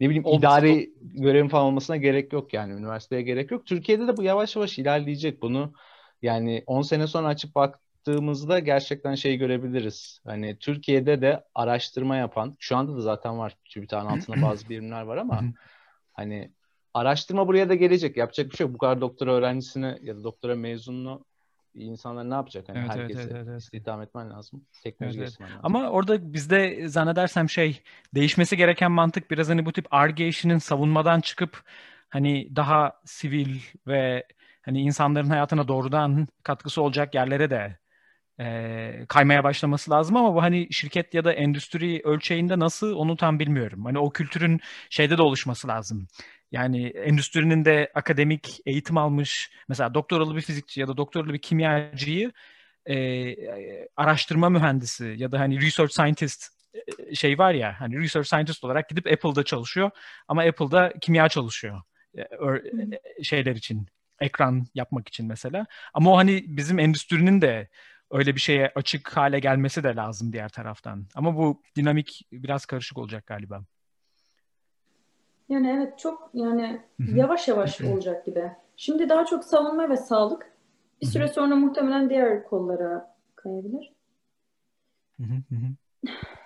ne 0.00 0.08
bileyim 0.08 0.26
idari 0.26 0.90
görevin 1.02 1.48
falan 1.48 1.64
olmasına 1.64 1.96
gerek 1.96 2.32
yok 2.32 2.54
yani 2.54 2.72
üniversiteye 2.72 3.22
gerek 3.22 3.50
yok. 3.50 3.66
Türkiye'de 3.66 4.08
de 4.08 4.16
bu 4.16 4.22
yavaş 4.22 4.56
yavaş 4.56 4.78
ilerleyecek 4.78 5.42
bunu 5.42 5.72
yani 6.22 6.62
10 6.66 6.82
sene 6.82 7.06
sonra 7.06 7.28
açıp 7.28 7.54
baktığımızda 7.54 8.58
gerçekten 8.58 9.14
şey 9.14 9.36
görebiliriz. 9.36 10.20
Hani 10.24 10.58
Türkiye'de 10.58 11.22
de 11.22 11.44
araştırma 11.54 12.16
yapan 12.16 12.56
şu 12.58 12.76
anda 12.76 12.96
da 12.96 13.00
zaten 13.00 13.38
var 13.38 13.56
TÜBİTAK'ın 13.64 14.06
altında 14.06 14.42
bazı 14.48 14.68
birimler 14.68 15.02
var 15.02 15.16
ama 15.16 15.40
hani 16.12 16.50
araştırma 16.94 17.48
buraya 17.48 17.68
da 17.68 17.74
gelecek. 17.74 18.16
Yapacak 18.16 18.50
bir 18.50 18.56
şey 18.56 18.66
yok. 18.66 18.74
Bu 18.74 18.78
kadar 18.78 19.00
doktora 19.00 19.32
öğrencisini 19.32 19.98
ya 20.02 20.16
da 20.16 20.24
doktora 20.24 20.56
mezununu 20.56 21.24
insanlar 21.76 22.30
ne 22.30 22.34
yapacak? 22.34 22.68
Hani 22.68 22.78
evet, 22.78 22.90
herkese 22.90 23.20
evet, 23.20 23.32
evet, 23.34 23.46
evet. 23.48 23.62
istihdam 23.62 24.02
etmen 24.02 24.30
lazım. 24.30 24.64
Teknoloji 24.82 25.18
evet, 25.18 25.36
evet. 25.40 25.50
lazım. 25.50 25.60
Ama 25.62 25.90
orada 25.90 26.32
bizde 26.32 26.88
zannedersem 26.88 27.50
şey 27.50 27.82
değişmesi 28.14 28.56
gereken 28.56 28.92
mantık 28.92 29.30
biraz 29.30 29.48
hani 29.48 29.66
bu 29.66 29.72
tip 29.72 29.86
arge 29.90 30.28
işinin 30.28 30.58
savunmadan 30.58 31.20
çıkıp 31.20 31.62
hani 32.08 32.56
daha 32.56 32.92
sivil 33.04 33.60
ve 33.86 34.26
hani 34.62 34.80
insanların 34.80 35.30
hayatına 35.30 35.68
doğrudan 35.68 36.28
katkısı 36.42 36.82
olacak 36.82 37.14
yerlere 37.14 37.50
de 37.50 37.78
e, 38.40 39.06
kaymaya 39.08 39.44
başlaması 39.44 39.90
lazım 39.90 40.16
ama 40.16 40.34
bu 40.34 40.42
hani 40.42 40.72
şirket 40.72 41.14
ya 41.14 41.24
da 41.24 41.32
endüstri 41.32 42.00
ölçeğinde 42.04 42.58
nasıl 42.58 42.92
onu 42.92 43.16
tam 43.16 43.38
bilmiyorum. 43.38 43.84
Hani 43.84 43.98
o 43.98 44.10
kültürün 44.10 44.60
şeyde 44.90 45.18
de 45.18 45.22
oluşması 45.22 45.68
lazım. 45.68 46.08
Yani 46.52 46.86
endüstrinin 46.86 47.64
de 47.64 47.90
akademik 47.94 48.60
eğitim 48.66 48.96
almış 48.96 49.50
mesela 49.68 49.94
doktoralı 49.94 50.36
bir 50.36 50.40
fizikçi 50.40 50.80
ya 50.80 50.88
da 50.88 50.96
doktoralı 50.96 51.32
bir 51.32 51.38
kimyacıyı 51.38 52.32
e, 52.88 53.34
araştırma 53.96 54.48
mühendisi 54.48 55.14
ya 55.18 55.32
da 55.32 55.40
hani 55.40 55.60
research 55.60 55.92
scientist 55.92 56.56
şey 57.14 57.38
var 57.38 57.54
ya 57.54 57.80
hani 57.80 57.98
research 57.98 58.28
scientist 58.28 58.64
olarak 58.64 58.88
gidip 58.88 59.06
Apple'da 59.06 59.44
çalışıyor 59.44 59.90
ama 60.28 60.42
Apple'da 60.42 60.92
kimya 61.00 61.28
çalışıyor 61.28 61.82
şeyler 63.22 63.56
için 63.56 63.86
ekran 64.20 64.66
yapmak 64.74 65.08
için 65.08 65.26
mesela. 65.26 65.66
Ama 65.94 66.12
o 66.12 66.16
hani 66.16 66.44
bizim 66.46 66.78
endüstrinin 66.78 67.40
de 67.40 67.68
öyle 68.10 68.34
bir 68.34 68.40
şeye 68.40 68.72
açık 68.74 69.16
hale 69.16 69.38
gelmesi 69.40 69.84
de 69.84 69.96
lazım 69.96 70.32
diğer 70.32 70.48
taraftan. 70.48 71.06
Ama 71.14 71.36
bu 71.36 71.62
dinamik 71.76 72.22
biraz 72.32 72.66
karışık 72.66 72.98
olacak 72.98 73.26
galiba. 73.26 73.64
Yani 75.48 75.70
evet 75.70 75.98
çok 75.98 76.30
yani 76.34 76.80
yavaş 77.14 77.48
yavaş 77.48 77.80
olacak 77.80 78.26
gibi. 78.26 78.52
Şimdi 78.76 79.08
daha 79.08 79.26
çok 79.26 79.44
savunma 79.44 79.90
ve 79.90 79.96
sağlık. 79.96 80.52
Bir 81.00 81.06
süre 81.06 81.28
sonra 81.28 81.56
muhtemelen 81.56 82.10
diğer 82.10 82.44
kollara 82.44 83.16
kayabilir. 83.36 83.92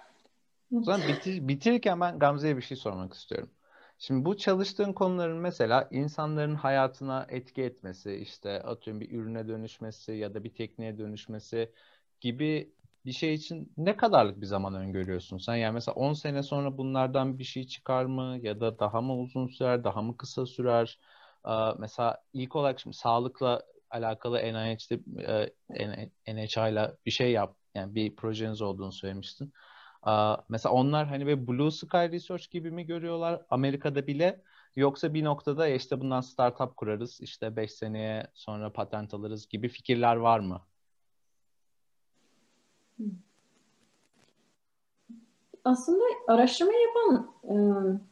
O 0.77 0.83
zaman 0.83 1.01
bitir, 1.09 1.49
bitirirken 1.49 2.01
ben 2.01 2.19
Gamze'ye 2.19 2.57
bir 2.57 2.63
şey 2.63 2.77
sormak 2.77 3.15
istiyorum. 3.15 3.51
Şimdi 3.99 4.25
bu 4.25 4.37
çalıştığın 4.37 4.93
konuların 4.93 5.39
mesela 5.39 5.89
insanların 5.91 6.55
hayatına 6.55 7.27
etki 7.29 7.63
etmesi, 7.63 8.15
işte 8.15 8.63
atıyorum 8.63 9.01
bir 9.01 9.11
ürüne 9.11 9.49
dönüşmesi 9.49 10.13
ya 10.13 10.35
da 10.35 10.45
bir 10.45 10.55
tekniğe 10.55 10.99
dönüşmesi 10.99 11.73
gibi 12.21 12.73
bir 13.05 13.13
şey 13.13 13.35
için 13.35 13.73
ne 13.77 13.97
kadarlık 13.97 14.41
bir 14.41 14.47
zaman 14.47 14.75
öngörüyorsun 14.75 15.39
sen? 15.39 15.57
Yani 15.57 15.75
mesela 15.75 15.95
10 15.95 16.13
sene 16.13 16.43
sonra 16.43 16.79
bunlardan 16.79 17.39
bir 17.39 17.45
şey 17.45 17.67
çıkar 17.67 18.05
mı? 18.05 18.39
Ya 18.43 18.61
da 18.61 18.79
daha 18.79 19.01
mı 19.01 19.19
uzun 19.19 19.47
sürer, 19.47 19.85
daha 19.85 20.03
mı 20.03 20.17
kısa 20.17 20.47
sürer? 20.47 20.99
Mesela 21.79 22.23
ilk 22.33 22.57
olarak 22.57 22.81
şimdi 22.81 22.97
sağlıkla 22.97 23.63
alakalı 23.91 24.39
NIH'de 24.39 25.01
NHI 26.27 26.73
ile 26.73 26.97
bir 27.07 27.11
şey 27.11 27.33
yap. 27.33 27.57
Yani 27.75 27.95
bir 27.95 28.17
projeniz 28.17 28.63
olduğunu 28.63 28.93
söylemiştin. 28.93 29.53
Mesela 30.49 30.73
onlar 30.73 31.07
hani 31.07 31.27
böyle 31.27 31.47
Blue 31.47 31.71
Sky 31.71 31.97
Research 31.97 32.51
gibi 32.51 32.71
mi 32.71 32.87
görüyorlar 32.87 33.43
Amerika'da 33.51 34.07
bile? 34.07 34.43
Yoksa 34.77 35.15
bir 35.15 35.25
noktada 35.25 35.69
işte 35.69 36.01
bundan 36.01 36.21
startup 36.21 36.77
kurarız, 36.77 37.21
işte 37.21 37.57
5 37.57 37.73
seneye 37.73 38.27
sonra 38.35 38.73
patent 38.73 39.15
alırız 39.15 39.49
gibi 39.49 39.69
fikirler 39.69 40.17
var 40.17 40.41
mı? 40.41 40.67
Aslında 45.65 46.05
araştırma 46.29 46.73
yapan 46.73 47.31
e, 47.45 47.55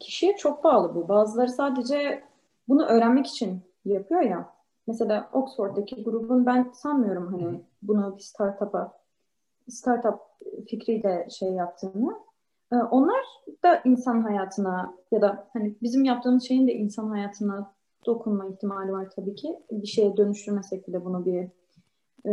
kişiye 0.01 0.37
çok 0.37 0.65
bağlı 0.65 0.95
bu. 0.95 1.09
Bazıları 1.09 1.49
sadece 1.51 2.23
bunu 2.69 2.85
öğrenmek 2.85 3.27
için 3.27 3.61
yapıyor 3.85 4.21
ya. 4.21 4.53
Mesela 4.87 5.31
Oxford'daki 5.33 6.03
grubun 6.03 6.47
ben 6.47 6.71
sanmıyorum 6.75 7.33
hani 7.33 7.61
bunu 7.83 8.17
bir 8.17 8.23
startup'a 8.23 8.99
startup 9.69 10.19
fikriyle 10.69 11.29
şey 11.31 11.53
yaptığını. 11.53 12.19
E, 12.73 12.77
onlar 12.77 13.25
da 13.65 13.81
insan 13.85 14.23
hayatına 14.23 14.95
ya 15.13 15.21
da 15.21 15.49
hani 15.53 15.75
bizim 15.83 16.05
yaptığımız 16.05 16.49
şeyin 16.49 16.67
de 16.67 16.75
insan 16.75 17.09
hayatına 17.09 17.73
dokunma 18.07 18.47
ihtimali 18.47 18.93
var 18.93 19.11
tabii 19.17 19.35
ki. 19.35 19.59
Bir 19.71 19.87
şeye 19.87 20.17
dönüştürmesek 20.17 20.89
bile 20.89 21.05
bunu 21.05 21.27
bir 21.27 21.49
e, 22.27 22.33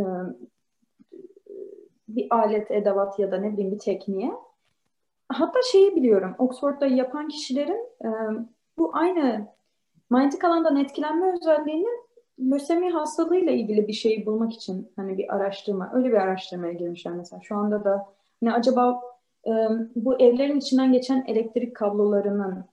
bir 2.08 2.26
alet, 2.30 2.70
edevat 2.70 3.18
ya 3.18 3.32
da 3.32 3.38
ne 3.38 3.52
bileyim 3.52 3.72
bir 3.72 3.78
tekniğe. 3.78 4.32
Hatta 5.28 5.58
şeyi 5.72 5.96
biliyorum, 5.96 6.34
Oxford'da 6.38 6.86
yapan 6.86 7.28
kişilerin 7.28 7.88
e, 8.04 8.08
bu 8.78 8.90
aynı 8.96 9.46
manyetik 10.10 10.44
alandan 10.44 10.76
etkilenme 10.76 11.32
özelliğinin 11.32 12.06
lösemi 12.40 12.90
hastalığıyla 12.90 13.52
ilgili 13.52 13.88
bir 13.88 13.92
şeyi 13.92 14.26
bulmak 14.26 14.52
için 14.52 14.92
hani 14.96 15.18
bir 15.18 15.34
araştırma, 15.34 15.90
öyle 15.94 16.08
bir 16.08 16.16
araştırmaya 16.16 16.72
girmişler 16.72 17.14
mesela. 17.14 17.42
Şu 17.42 17.56
anda 17.56 17.84
da 17.84 18.06
ne 18.42 18.52
acaba 18.52 19.00
e, 19.46 19.52
bu 19.96 20.20
evlerin 20.20 20.58
içinden 20.58 20.92
geçen 20.92 21.24
elektrik 21.26 21.76
kablolarının 21.76 22.64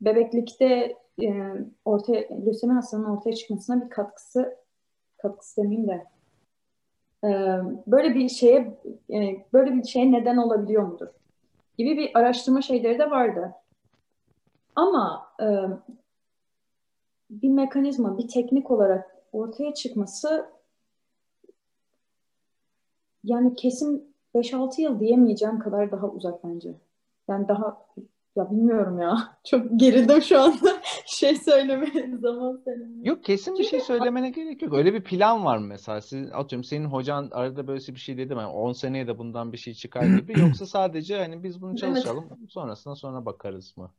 bebeklikte 0.00 0.96
e, 1.22 1.54
ortaya 1.84 2.28
lösemi 2.46 2.72
hastalığının 2.72 3.16
ortaya 3.16 3.32
çıkmasına 3.32 3.84
bir 3.84 3.90
katkısı 3.90 4.56
katkısı 5.18 5.62
demeyeyim 5.62 5.88
de 5.88 6.04
böyle 7.86 8.14
bir 8.14 8.28
şeye 8.28 8.78
e, 9.10 9.46
böyle 9.52 9.74
bir 9.74 9.84
şeye 9.84 10.12
neden 10.12 10.36
olabiliyor 10.36 10.82
mudur? 10.82 11.08
gibi 11.80 11.96
bir 11.96 12.18
araştırma 12.18 12.62
şeyleri 12.62 12.98
de 12.98 13.10
vardı. 13.10 13.54
Ama 14.76 15.26
e, 15.42 15.46
bir 17.30 17.48
mekanizma, 17.48 18.18
bir 18.18 18.28
teknik 18.28 18.70
olarak 18.70 19.16
ortaya 19.32 19.74
çıkması 19.74 20.50
yani 23.24 23.54
kesin 23.54 24.14
5-6 24.34 24.80
yıl 24.80 25.00
diyemeyeceğim 25.00 25.58
kadar 25.58 25.92
daha 25.92 26.08
uzak 26.08 26.44
bence. 26.44 26.74
Yani 27.28 27.48
daha 27.48 27.86
ya 28.36 28.50
bilmiyorum 28.50 29.00
ya. 29.00 29.16
Çok 29.44 29.66
gerildim 29.76 30.22
şu 30.22 30.40
anda. 30.40 30.80
şey 31.06 31.36
söylemeye 31.36 32.16
zaman 32.20 32.60
söylemeye. 32.64 33.08
Yok 33.08 33.24
kesin 33.24 33.58
bir 33.58 33.64
şey 33.64 33.80
söylemene 33.80 34.30
gerek 34.30 34.62
yok. 34.62 34.74
Öyle 34.74 34.94
bir 34.94 35.04
plan 35.04 35.44
var 35.44 35.58
mesela. 35.58 36.00
Siz 36.00 36.32
atıyorum 36.32 36.64
senin 36.64 36.84
hocan 36.84 37.28
arada 37.32 37.66
böyle 37.66 37.80
bir 37.94 38.00
şey 38.00 38.18
dedi 38.18 38.34
mi? 38.34 38.40
Yani 38.40 38.52
10 38.52 38.72
seneye 38.72 39.06
de 39.06 39.18
bundan 39.18 39.52
bir 39.52 39.58
şey 39.58 39.74
çıkar 39.74 40.02
gibi. 40.02 40.40
Yoksa 40.40 40.66
sadece 40.66 41.18
hani 41.18 41.42
biz 41.42 41.62
bunu 41.62 41.76
çalışalım. 41.76 42.24
Sonrasına 42.48 42.94
sonra 42.94 43.26
bakarız 43.26 43.76
mı? 43.76 43.90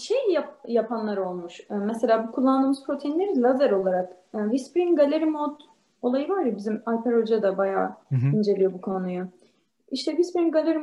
şey 0.00 0.32
yap, 0.32 0.58
yapanlar 0.68 1.16
olmuş. 1.16 1.60
Mesela 1.70 2.28
bu 2.28 2.32
kullandığımız 2.32 2.86
proteinleri 2.86 3.42
lazer 3.42 3.70
olarak 3.70 4.12
Whispering 4.32 4.98
Gallery 4.98 5.24
Mode 5.24 5.62
olayı 6.02 6.28
var 6.28 6.44
ya 6.44 6.56
bizim 6.56 6.82
Alper 6.86 7.12
Hoca 7.12 7.42
da 7.42 7.58
bayağı 7.58 7.88
hı 8.08 8.16
hı. 8.16 8.36
inceliyor 8.36 8.72
bu 8.72 8.80
konuyu. 8.80 9.26
İşte 9.90 10.10
Whispering 10.10 10.52
Gallery 10.52 10.78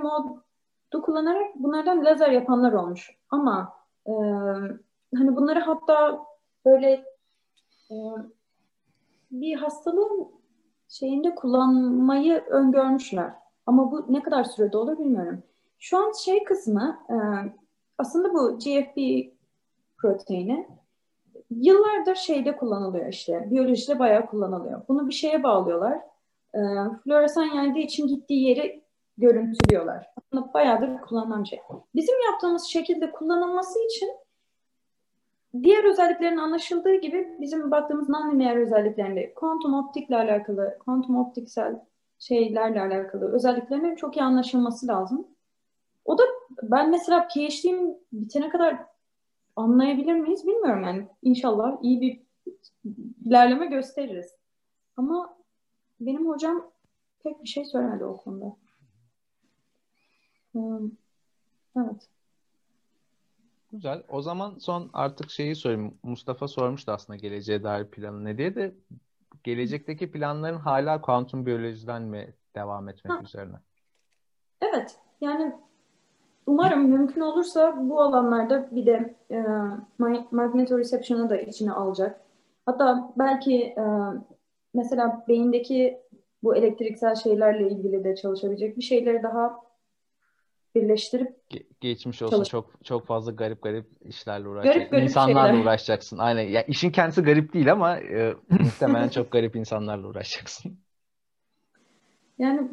Mode'u 0.93 1.05
kullanarak 1.05 1.55
bunlardan 1.55 2.05
lazer 2.05 2.29
yapanlar 2.29 2.73
olmuş. 2.73 3.17
Ama 3.29 3.73
e, 4.05 4.11
hani 5.15 5.35
bunları 5.35 5.59
hatta 5.59 6.25
böyle 6.65 7.05
e, 7.91 7.95
bir 9.31 9.55
hastalığın 9.55 10.27
şeyinde 10.87 11.35
kullanmayı 11.35 12.43
öngörmüşler. 12.49 13.33
Ama 13.65 13.91
bu 13.91 14.05
ne 14.09 14.23
kadar 14.23 14.43
sürede 14.43 14.77
olur 14.77 14.99
bilmiyorum. 14.99 15.43
Şu 15.79 15.97
an 15.97 16.11
şey 16.11 16.43
kısmı 16.43 16.99
e, 17.09 17.15
aslında 17.97 18.33
bu 18.33 18.59
GFP 18.59 18.97
proteini 19.97 20.67
yıllardır 21.49 22.15
şeyde 22.15 22.55
kullanılıyor 22.55 23.07
işte. 23.07 23.47
Biyolojide 23.51 23.99
bayağı 23.99 24.25
kullanılıyor. 24.25 24.81
Bunu 24.87 25.07
bir 25.07 25.13
şeye 25.13 25.43
bağlıyorlar. 25.43 25.99
E, 26.53 26.59
floresan 27.03 27.45
yaydığı 27.45 27.79
için 27.79 28.07
gittiği 28.07 28.47
yeri 28.49 28.86
görüntülüyorlar. 29.17 30.07
Aslında 30.17 30.53
bayağıdır 30.53 31.01
kullanılan 31.01 31.43
şey. 31.43 31.59
Bizim 31.95 32.15
yaptığımız 32.31 32.65
şekilde 32.65 33.11
kullanılması 33.11 33.79
için 33.85 34.09
diğer 35.63 35.83
özelliklerin 35.83 36.37
anlaşıldığı 36.37 36.95
gibi 36.95 37.37
bizim 37.39 37.71
baktığımız 37.71 38.09
non-linear 38.09 38.61
özelliklerinde 38.61 39.33
kuantum 39.33 39.73
optikle 39.73 40.15
alakalı, 40.15 40.77
kuantum 40.85 41.17
optiksel 41.17 41.79
şeylerle 42.19 42.81
alakalı 42.81 43.33
özelliklerinin 43.33 43.95
çok 43.95 44.17
iyi 44.17 44.23
anlaşılması 44.23 44.87
lazım. 44.87 45.27
O 46.05 46.17
da 46.17 46.23
ben 46.63 46.89
mesela 46.89 47.27
PhD'm 47.27 47.95
bitene 48.13 48.49
kadar 48.49 48.77
anlayabilir 49.55 50.13
miyiz 50.13 50.47
bilmiyorum 50.47 50.83
yani. 50.83 51.07
İnşallah 51.23 51.77
iyi 51.81 52.01
bir 52.01 52.21
ilerleme 53.25 53.65
gösteririz. 53.65 54.35
Ama 54.97 55.37
benim 55.99 56.29
hocam 56.29 56.71
pek 57.23 57.43
bir 57.43 57.47
şey 57.47 57.65
söylemedi 57.65 58.05
o 58.05 58.17
konuda. 58.17 58.55
Hmm. 60.57 60.89
Evet. 61.77 62.09
Güzel. 63.71 64.03
O 64.09 64.21
zaman 64.21 64.55
son 64.59 64.89
artık 64.93 65.29
şeyi 65.29 65.55
sorayım. 65.55 65.93
Mustafa 66.03 66.47
sormuştu 66.47 66.91
aslında 66.91 67.17
geleceğe 67.17 67.63
dair 67.63 67.85
planı 67.85 68.25
ne 68.25 68.37
diye 68.37 68.55
de 68.55 68.75
gelecekteki 69.43 70.11
planların 70.11 70.57
hala 70.57 71.01
kuantum 71.01 71.45
biyolojiden 71.45 72.01
mi 72.01 72.33
devam 72.55 72.89
etmek 72.89 73.13
ha. 73.13 73.21
üzerine? 73.23 73.55
Evet. 74.61 74.99
Yani 75.21 75.55
umarım 76.47 76.89
mümkün 76.89 77.21
olursa 77.21 77.89
bu 77.89 78.01
alanlarda 78.01 78.75
bir 78.75 78.85
de 78.85 79.15
e, 79.31 79.45
magnetoreception'ı 80.31 81.29
da 81.29 81.37
içine 81.37 81.71
alacak. 81.71 82.21
Hatta 82.65 83.13
belki 83.17 83.63
e, 83.63 83.83
mesela 84.73 85.25
beyindeki 85.27 86.01
bu 86.43 86.55
elektriksel 86.55 87.15
şeylerle 87.15 87.69
ilgili 87.69 88.03
de 88.03 88.15
çalışabilecek 88.15 88.77
bir 88.77 88.81
şeyleri 88.81 89.23
daha 89.23 89.66
birleştirip 90.81 91.37
Ge- 91.51 91.65
geçmiş 91.81 92.21
olsun 92.21 92.35
çalış- 92.35 92.49
çok 92.49 92.69
çok 92.83 93.05
fazla 93.07 93.31
garip 93.31 93.61
garip 93.61 93.87
işlerle 94.01 94.47
uğraşacaksın. 94.47 94.79
Garip 94.79 94.91
garip 94.91 95.09
insanlarla 95.09 95.47
şeyler. 95.51 95.63
uğraşacaksın. 95.63 96.17
Aynen. 96.17 96.41
Ya 96.41 96.61
işin 96.63 96.91
kendisi 96.91 97.21
garip 97.21 97.53
değil 97.53 97.71
ama 97.71 97.97
e, 97.97 98.35
muhtemelen 98.49 99.09
çok 99.09 99.31
garip 99.31 99.55
insanlarla 99.55 100.07
uğraşacaksın. 100.07 100.77
Yani 102.39 102.71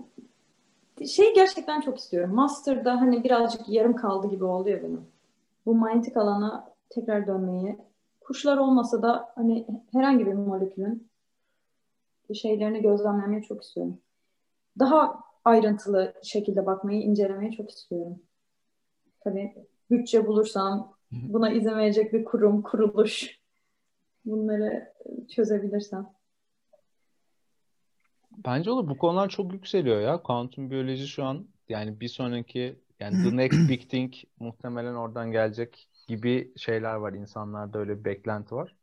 şey 1.07 1.35
gerçekten 1.35 1.81
çok 1.81 1.99
istiyorum. 1.99 2.35
Master'da 2.35 3.01
hani 3.01 3.25
birazcık 3.25 3.69
yarım 3.69 3.97
kaldı 3.97 4.29
gibi 4.29 4.45
oluyor 4.45 4.83
benim. 4.83 5.01
Bu 5.67 5.75
manyetik 5.75 6.17
alana 6.17 6.75
tekrar 6.91 7.27
dönmeyi. 7.27 7.79
Kuşlar 8.21 8.57
olmasa 8.57 9.03
da 9.03 9.33
hani 9.35 9.67
herhangi 9.93 10.27
bir 10.27 10.33
molekülün 10.33 11.09
şeylerini 12.35 12.83
gözlemlemeyi 12.83 13.43
çok 13.43 13.63
istiyorum. 13.63 13.99
Daha 14.79 15.21
ayrıntılı 15.45 16.15
şekilde 16.23 16.67
bakmayı, 16.67 17.03
incelemeyi 17.03 17.53
çok 17.53 17.71
istiyorum. 17.71 18.23
Tabii 19.21 19.55
bütçe 19.91 20.27
bulursam, 20.27 20.97
buna 21.13 21.51
izin 21.51 21.77
verecek 21.77 22.13
bir 22.13 22.25
kurum, 22.25 22.63
kuruluş 22.63 23.39
bunları 24.25 24.93
çözebilirsem. 25.29 26.15
Bence 28.47 28.71
olur. 28.71 28.89
Bu 28.89 28.99
konular 28.99 29.29
çok 29.29 29.53
yükseliyor 29.53 30.01
ya. 30.01 30.23
Kuantum 30.23 30.71
biyoloji 30.71 31.09
şu 31.09 31.25
an 31.25 31.47
yani 31.69 32.01
bir 32.01 32.09
sonraki 32.09 32.79
yani 33.01 33.23
the 33.23 33.37
next 33.37 33.69
big 33.69 33.91
thing 33.91 34.15
muhtemelen 34.41 34.95
oradan 34.95 35.33
gelecek 35.33 35.89
gibi 36.09 36.53
şeyler 36.57 36.95
var. 36.95 37.13
İnsanlarda 37.13 37.79
öyle 37.79 37.99
bir 37.99 38.05
beklenti 38.05 38.55
var. 38.55 38.77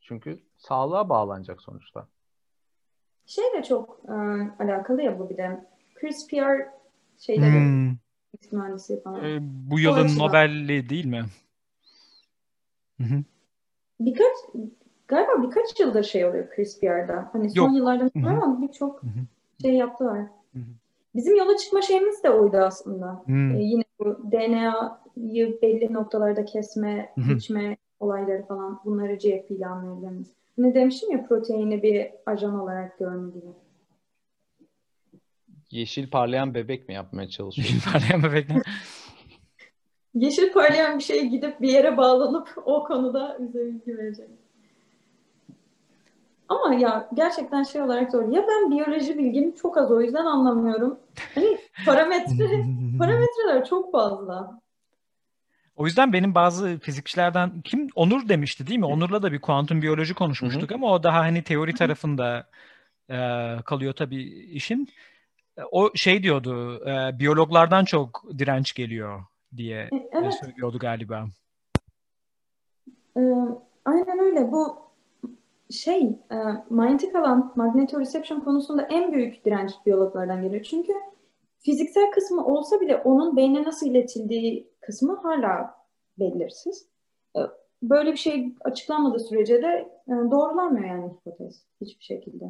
Çünkü 0.00 0.42
sağlığa 0.56 1.08
bağlanacak 1.08 1.62
sonuçta. 1.62 2.08
Şey 3.26 3.44
de 3.54 3.62
çok 3.62 4.00
e, 4.08 4.12
alakalı 4.62 5.02
ya 5.02 5.18
bu 5.18 5.30
bir 5.30 5.36
de. 5.36 5.66
CRISPR 6.00 6.68
şeyleri 7.18 7.52
hmm. 7.52 7.96
mühendisi 8.52 9.02
falan. 9.02 9.24
Ee, 9.24 9.38
bu 9.42 9.78
yılın 9.78 9.96
Sonrasında, 9.96 10.24
Nobel'li 10.24 10.88
değil 10.88 11.04
mi? 11.04 11.24
Hı-hı. 13.00 13.22
Birkaç 14.00 14.32
galiba 15.08 15.42
birkaç 15.42 15.80
yıldır 15.80 16.02
şey 16.02 16.24
oluyor 16.24 16.48
CRISPR'da. 16.56 17.30
Hani 17.32 17.50
son 17.50 17.68
Yok. 17.68 17.76
yıllarda 17.76 18.10
ama 18.14 18.62
birçok 18.62 19.02
şey 19.62 19.74
yaptılar. 19.74 20.18
Hı-hı. 20.52 20.62
Bizim 21.14 21.36
yola 21.36 21.56
çıkma 21.56 21.82
şeyimiz 21.82 22.22
de 22.24 22.30
oydu 22.30 22.56
aslında. 22.56 23.24
Ee, 23.28 23.62
yine 23.62 23.84
bu 23.98 24.32
DNA'yı 24.32 25.58
belli 25.62 25.92
noktalarda 25.92 26.44
kesme, 26.44 27.12
Hı-hı. 27.14 27.36
biçme 27.36 27.76
olayları 28.00 28.46
falan 28.46 28.80
bunları 28.84 29.14
GFP 29.14 29.50
ile 29.50 29.66
anlayabiliriz. 29.66 30.32
Ne 30.58 30.74
demiştim 30.74 31.10
ya 31.12 31.26
proteini 31.26 31.82
bir 31.82 32.10
ajan 32.26 32.58
olarak 32.58 32.98
görme 32.98 33.30
gibi. 33.30 33.46
Yeşil 35.70 36.10
parlayan 36.10 36.54
bebek 36.54 36.88
mi 36.88 36.94
yapmaya 36.94 37.28
çalışıyorsun? 37.28 37.74
Yeşil 37.74 37.92
parlayan 37.92 38.22
bebek 38.22 38.50
mi? 38.50 38.62
Yeşil 40.14 40.52
parlayan 40.52 40.98
bir 40.98 41.04
şey 41.04 41.26
gidip 41.26 41.60
bir 41.60 41.68
yere 41.68 41.96
bağlanıp 41.96 42.48
o 42.64 42.84
konuda 42.84 43.38
bize 43.40 43.66
bilgi 43.66 43.98
verecek. 43.98 44.28
Ama 46.48 46.74
ya 46.74 47.08
gerçekten 47.14 47.62
şey 47.62 47.82
olarak 47.82 48.10
zor. 48.10 48.28
Ya 48.32 48.44
ben 48.48 48.70
biyoloji 48.70 49.18
bilgim 49.18 49.54
çok 49.54 49.78
az 49.78 49.90
o 49.90 50.00
yüzden 50.00 50.24
anlamıyorum. 50.24 50.98
Hani 51.34 51.58
parametre 51.86 52.64
parametreler 52.98 53.64
çok 53.64 53.92
fazla. 53.92 54.60
O 55.76 55.86
yüzden 55.86 56.12
benim 56.12 56.34
bazı 56.34 56.78
fizikçilerden 56.78 57.60
kim 57.60 57.88
Onur 57.94 58.28
demişti 58.28 58.66
değil 58.66 58.78
mi? 58.78 58.86
Onur'la 58.86 59.22
da 59.22 59.32
bir 59.32 59.40
kuantum 59.40 59.82
biyoloji 59.82 60.14
konuşmuştuk 60.14 60.72
ama 60.72 60.92
o 60.92 61.02
daha 61.02 61.18
hani 61.18 61.42
teori 61.42 61.74
tarafında 61.74 62.50
e, 63.10 63.16
kalıyor 63.64 63.92
tabii 63.92 64.22
işin. 64.52 64.88
O 65.70 65.90
şey 65.94 66.22
diyordu, 66.22 66.84
e, 66.88 67.18
biyologlardan 67.18 67.84
çok 67.84 68.24
direnç 68.38 68.74
geliyor 68.74 69.20
diye 69.56 69.78
E, 69.92 70.08
Evet, 70.12 70.34
söylüyordu 70.34 70.78
galiba. 70.78 71.26
e, 73.16 73.20
aynen 73.84 74.18
öyle. 74.18 74.52
Bu 74.52 74.76
şey, 75.70 76.02
e, 76.32 76.36
manyetik 76.70 77.14
alan, 77.14 77.52
magnetoreception 77.56 78.40
konusunda 78.40 78.82
en 78.82 79.12
büyük 79.12 79.44
direnç 79.44 79.70
biyologlardan 79.86 80.42
geliyor. 80.42 80.62
Çünkü 80.62 80.92
fiziksel 81.58 82.10
kısmı 82.10 82.46
olsa 82.46 82.80
bile 82.80 82.96
onun 82.96 83.36
beyne 83.36 83.62
nasıl 83.62 83.86
iletildiği 83.86 84.70
kısmı 84.80 85.16
hala 85.22 85.74
belirsiz. 86.18 86.86
E, 87.36 87.40
Böyle 87.82 88.12
bir 88.12 88.16
şey 88.16 88.54
açıklanmadığı 88.64 89.20
sürece 89.20 89.62
de 89.62 89.68
e, 90.08 90.10
doğrulanmıyor 90.30 90.88
yani 90.88 91.12
hipotez 91.12 91.62
hiçbir 91.80 92.04
şekilde. 92.04 92.44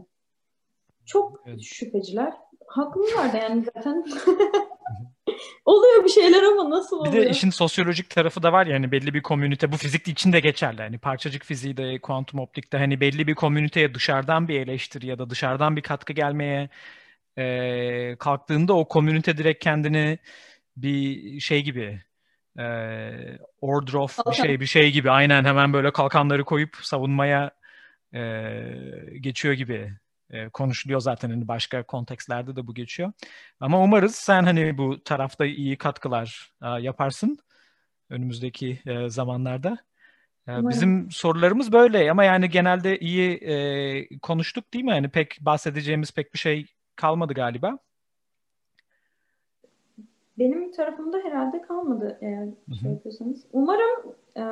Çok 1.06 1.42
Evet. 1.46 1.60
şüpheciler. 1.62 2.32
Haklılar 2.70 3.32
da 3.32 3.36
yani 3.36 3.64
zaten. 3.74 4.04
Oluyor 5.64 6.04
bir 6.04 6.08
şeyler 6.08 6.42
ama 6.42 6.70
nasıl 6.70 7.04
Bir 7.04 7.10
oluyor? 7.10 7.24
de 7.24 7.30
işin 7.30 7.50
sosyolojik 7.50 8.10
tarafı 8.10 8.42
da 8.42 8.52
var 8.52 8.66
ya 8.66 8.74
hani 8.74 8.92
belli 8.92 9.14
bir 9.14 9.22
komünite 9.22 9.72
bu 9.72 9.76
fizik 9.76 10.08
için 10.08 10.32
de 10.32 10.40
geçerli. 10.40 10.82
Hani 10.82 10.98
parçacık 10.98 11.44
fiziği 11.44 11.76
de 11.76 11.98
kuantum 12.00 12.40
optikte 12.40 12.78
hani 12.78 13.00
belli 13.00 13.26
bir 13.26 13.34
komüniteye 13.34 13.94
dışarıdan 13.94 14.48
bir 14.48 14.60
eleştiri 14.60 15.06
ya 15.06 15.18
da 15.18 15.30
dışarıdan 15.30 15.76
bir 15.76 15.82
katkı 15.82 16.12
gelmeye 16.12 16.68
e, 17.38 18.16
kalktığında 18.18 18.72
o 18.72 18.88
komünite 18.88 19.36
direkt 19.36 19.64
kendini 19.64 20.18
bir 20.76 21.40
şey 21.40 21.62
gibi 21.62 22.02
e, 22.58 22.64
order 23.60 23.92
of 23.92 24.18
bir 24.30 24.34
şey 24.34 24.60
bir 24.60 24.66
şey 24.66 24.92
gibi 24.92 25.10
aynen 25.10 25.44
hemen 25.44 25.72
böyle 25.72 25.92
kalkanları 25.92 26.44
koyup 26.44 26.76
savunmaya 26.82 27.50
e, 28.14 28.20
geçiyor 29.20 29.54
gibi 29.54 29.92
e, 30.30 30.48
konuşuluyor 30.48 31.00
zaten 31.00 31.30
hani 31.30 31.48
başka 31.48 31.82
kontekstlerde 31.82 32.56
de 32.56 32.66
bu 32.66 32.74
geçiyor. 32.74 33.12
Ama 33.60 33.82
umarız 33.82 34.14
sen 34.14 34.42
hani 34.42 34.78
bu 34.78 35.04
tarafta 35.04 35.46
iyi 35.46 35.76
katkılar 35.76 36.52
e, 36.62 36.66
yaparsın 36.68 37.38
önümüzdeki 38.10 38.78
e, 38.86 39.08
zamanlarda. 39.08 39.78
Umarım. 40.48 40.68
bizim 40.68 41.10
sorularımız 41.10 41.72
böyle 41.72 42.10
ama 42.10 42.24
yani 42.24 42.50
genelde 42.50 42.98
iyi 42.98 43.32
e, 43.32 44.18
konuştuk 44.18 44.74
değil 44.74 44.84
mi? 44.84 44.90
Yani 44.90 45.08
pek 45.08 45.38
bahsedeceğimiz 45.40 46.12
pek 46.12 46.34
bir 46.34 46.38
şey 46.38 46.66
kalmadı 46.96 47.34
galiba. 47.34 47.78
Benim 50.38 50.72
tarafımda 50.72 51.18
herhalde 51.18 51.62
kalmadı 51.62 52.18
eğer 52.20 52.44
Hı 52.68 52.74
şey 52.74 52.90
yapıyorsanız. 52.90 53.46
Umarım 53.52 54.14
e, 54.36 54.44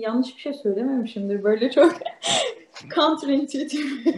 yanlış 0.00 0.36
bir 0.36 0.40
şey 0.40 0.54
söylememişimdir. 0.54 1.44
Böyle 1.44 1.70
çok 1.70 1.92
counterintuitive. 2.94 4.12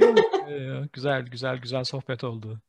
Güzel 0.92 1.22
güzel 1.26 1.58
güzel 1.58 1.84
sohbet 1.84 2.24
oldu. 2.24 2.60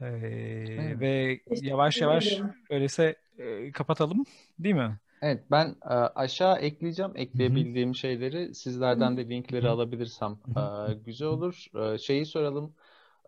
Ee, 0.00 0.06
Evet. 0.06 1.00
ve 1.00 1.40
Teşekkür 1.48 1.68
yavaş 1.68 2.00
yavaş 2.00 2.32
ederim. 2.32 2.52
öyleyse 2.70 3.16
e, 3.38 3.72
kapatalım 3.72 4.24
değil 4.58 4.74
mi? 4.74 4.98
Evet 5.22 5.42
ben 5.50 5.76
e, 5.84 5.88
aşağı 5.94 6.58
ekleyeceğim 6.58 7.12
ekleyebildiğim 7.14 7.94
şeyleri 7.94 8.54
sizlerden 8.54 9.16
de 9.16 9.28
linkleri 9.28 9.62
Hı 9.64 9.68
hı. 9.68 9.72
alabilirsem 9.72 10.38
e, 10.56 10.94
güzel 10.94 11.28
olur. 11.28 11.66
E, 11.94 11.98
şeyi 11.98 12.26
soralım. 12.26 12.74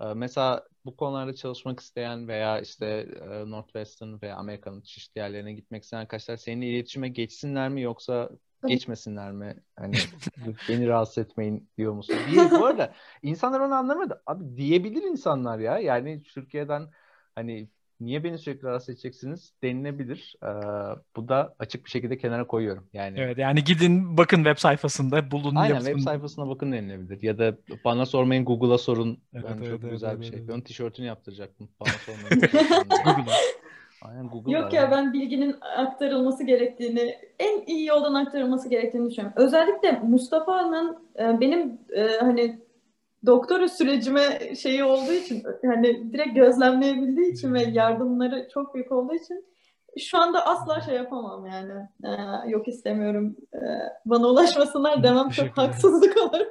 E, 0.00 0.04
mesela 0.14 0.66
bu 0.84 0.96
konularda 0.96 1.34
çalışmak 1.34 1.80
isteyen 1.80 2.28
veya 2.28 2.60
işte 2.60 2.86
e, 3.22 3.50
Northwestern 3.50 4.22
veya 4.22 4.36
Amerika'nın 4.36 4.80
çeşitli 4.80 5.18
yerlerine 5.18 5.52
gitmek 5.52 5.82
isteyen 5.82 6.00
arkadaşlar 6.00 6.36
seninle 6.36 6.66
iletişime 6.66 7.08
geçsinler 7.08 7.68
mi 7.68 7.82
yoksa. 7.82 8.30
Geçmesinler 8.68 9.32
mi? 9.32 9.56
Hani 9.76 9.96
beni 10.68 10.88
rahatsız 10.88 11.18
etmeyin 11.18 11.68
diyor 11.78 11.92
musun? 11.92 12.16
Diye, 12.30 12.50
bu 12.50 12.66
arada 12.66 12.92
insanlar 13.22 13.60
onu 13.60 13.74
anlamadı. 13.74 14.22
Abi 14.26 14.56
diyebilir 14.56 15.02
insanlar 15.02 15.58
ya. 15.58 15.78
Yani 15.78 16.22
Türkiye'den 16.22 16.88
hani 17.34 17.68
niye 18.00 18.24
beni 18.24 18.38
sürekli 18.38 18.62
rahatsız 18.62 18.88
edeceksiniz 18.88 19.52
denilebilir. 19.62 20.34
Ee, 20.42 20.46
bu 21.16 21.28
da 21.28 21.54
açık 21.58 21.84
bir 21.84 21.90
şekilde 21.90 22.18
kenara 22.18 22.46
koyuyorum. 22.46 22.88
Yani 22.92 23.20
Evet 23.20 23.38
yani 23.38 23.64
gidin 23.64 24.16
bakın 24.16 24.36
web 24.36 24.58
sayfasında 24.58 25.30
bulun 25.30 25.54
aynen 25.54 25.74
yapın. 25.74 25.86
web 25.86 26.02
sayfasına 26.02 26.48
bakın 26.48 26.72
denilebilir. 26.72 27.22
Ya 27.22 27.38
da 27.38 27.56
bana 27.84 28.06
sormayın 28.06 28.44
Google'a 28.44 28.78
sorun. 28.78 29.18
Evet, 29.34 29.44
ben 29.48 29.56
evet, 29.56 29.70
çok 29.70 29.80
evet, 29.80 29.90
güzel 29.90 30.10
evet, 30.10 30.20
bir 30.20 30.26
şey. 30.26 30.38
evet. 30.38 30.50
Onun 30.50 30.60
tişörtünü 30.60 31.06
yaptıracaktım. 31.06 31.68
Bana 31.80 31.90
sormayın. 32.06 32.40
Google'a. 33.04 33.36
Aynen 34.03 34.28
Google 34.28 34.53
Yok 34.53 34.72
ya 34.72 34.90
ben 34.90 35.12
bilginin 35.12 35.57
aktarılması 35.76 36.44
gerektiğini, 36.44 37.16
en 37.38 37.62
iyi 37.66 37.86
yoldan 37.86 38.14
aktarılması 38.14 38.68
gerektiğini 38.68 39.11
düşünüyorum. 39.11 39.42
Özellikle 39.42 39.92
Mustafa'nın 39.92 40.99
e, 41.18 41.40
benim 41.40 41.78
e, 41.90 42.09
hani 42.20 42.59
doktora 43.26 43.68
sürecime 43.68 44.55
şeyi 44.55 44.84
olduğu 44.84 45.12
için 45.12 45.42
hani 45.66 46.12
direkt 46.12 46.34
gözlemleyebildiği 46.34 47.32
için 47.32 47.55
ve 47.55 47.62
yardımları 47.62 48.49
çok 48.55 48.74
büyük 48.74 48.92
olduğu 48.92 49.14
için 49.14 49.44
şu 49.99 50.18
anda 50.18 50.47
asla 50.47 50.80
şey 50.80 50.94
yapamam 50.94 51.47
yani. 51.47 51.72
E, 52.05 52.11
yok 52.51 52.68
istemiyorum. 52.68 53.36
e, 53.55 53.61
bana 54.07 54.26
ulaşmasınlar 54.26 55.03
demem 55.03 55.28
çok 55.30 55.59
haksızlık 55.59 56.16
olur. 56.16 56.47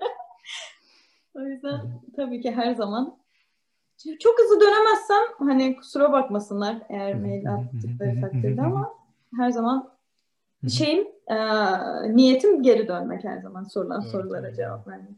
o 1.36 1.39
yüzden 1.41 1.82
tabii 2.16 2.41
ki 2.41 2.52
her 2.52 2.74
zaman 2.74 3.18
çok 4.20 4.39
hızlı 4.39 4.62
dönemezsem 4.62 5.24
hani 5.39 5.76
kusura 5.76 6.12
bakmasınlar 6.12 6.78
eğer 6.89 7.16
mail 7.16 7.54
attıkları 7.54 8.22
takdirde 8.22 8.62
ama 8.62 8.93
her 9.38 9.50
zaman 9.50 9.89
şeyim 10.70 11.08
e, 11.28 11.38
niyetim 12.16 12.64
geri 12.64 12.88
dönmek 12.88 13.24
her 13.24 13.38
zaman 13.38 13.64
sorulan 13.64 14.02
Evet, 14.02 14.12
sorulara 14.12 14.48
evet. 14.48 14.58
cevap 14.58 14.88
vermek. 14.88 15.12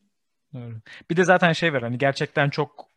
Doğru. 0.53 0.73
Bir 1.09 1.17
de 1.17 1.23
zaten 1.23 1.53
şey 1.53 1.73
var 1.73 1.81
hani 1.81 1.97
gerçekten 1.97 2.49
çok 2.49 2.87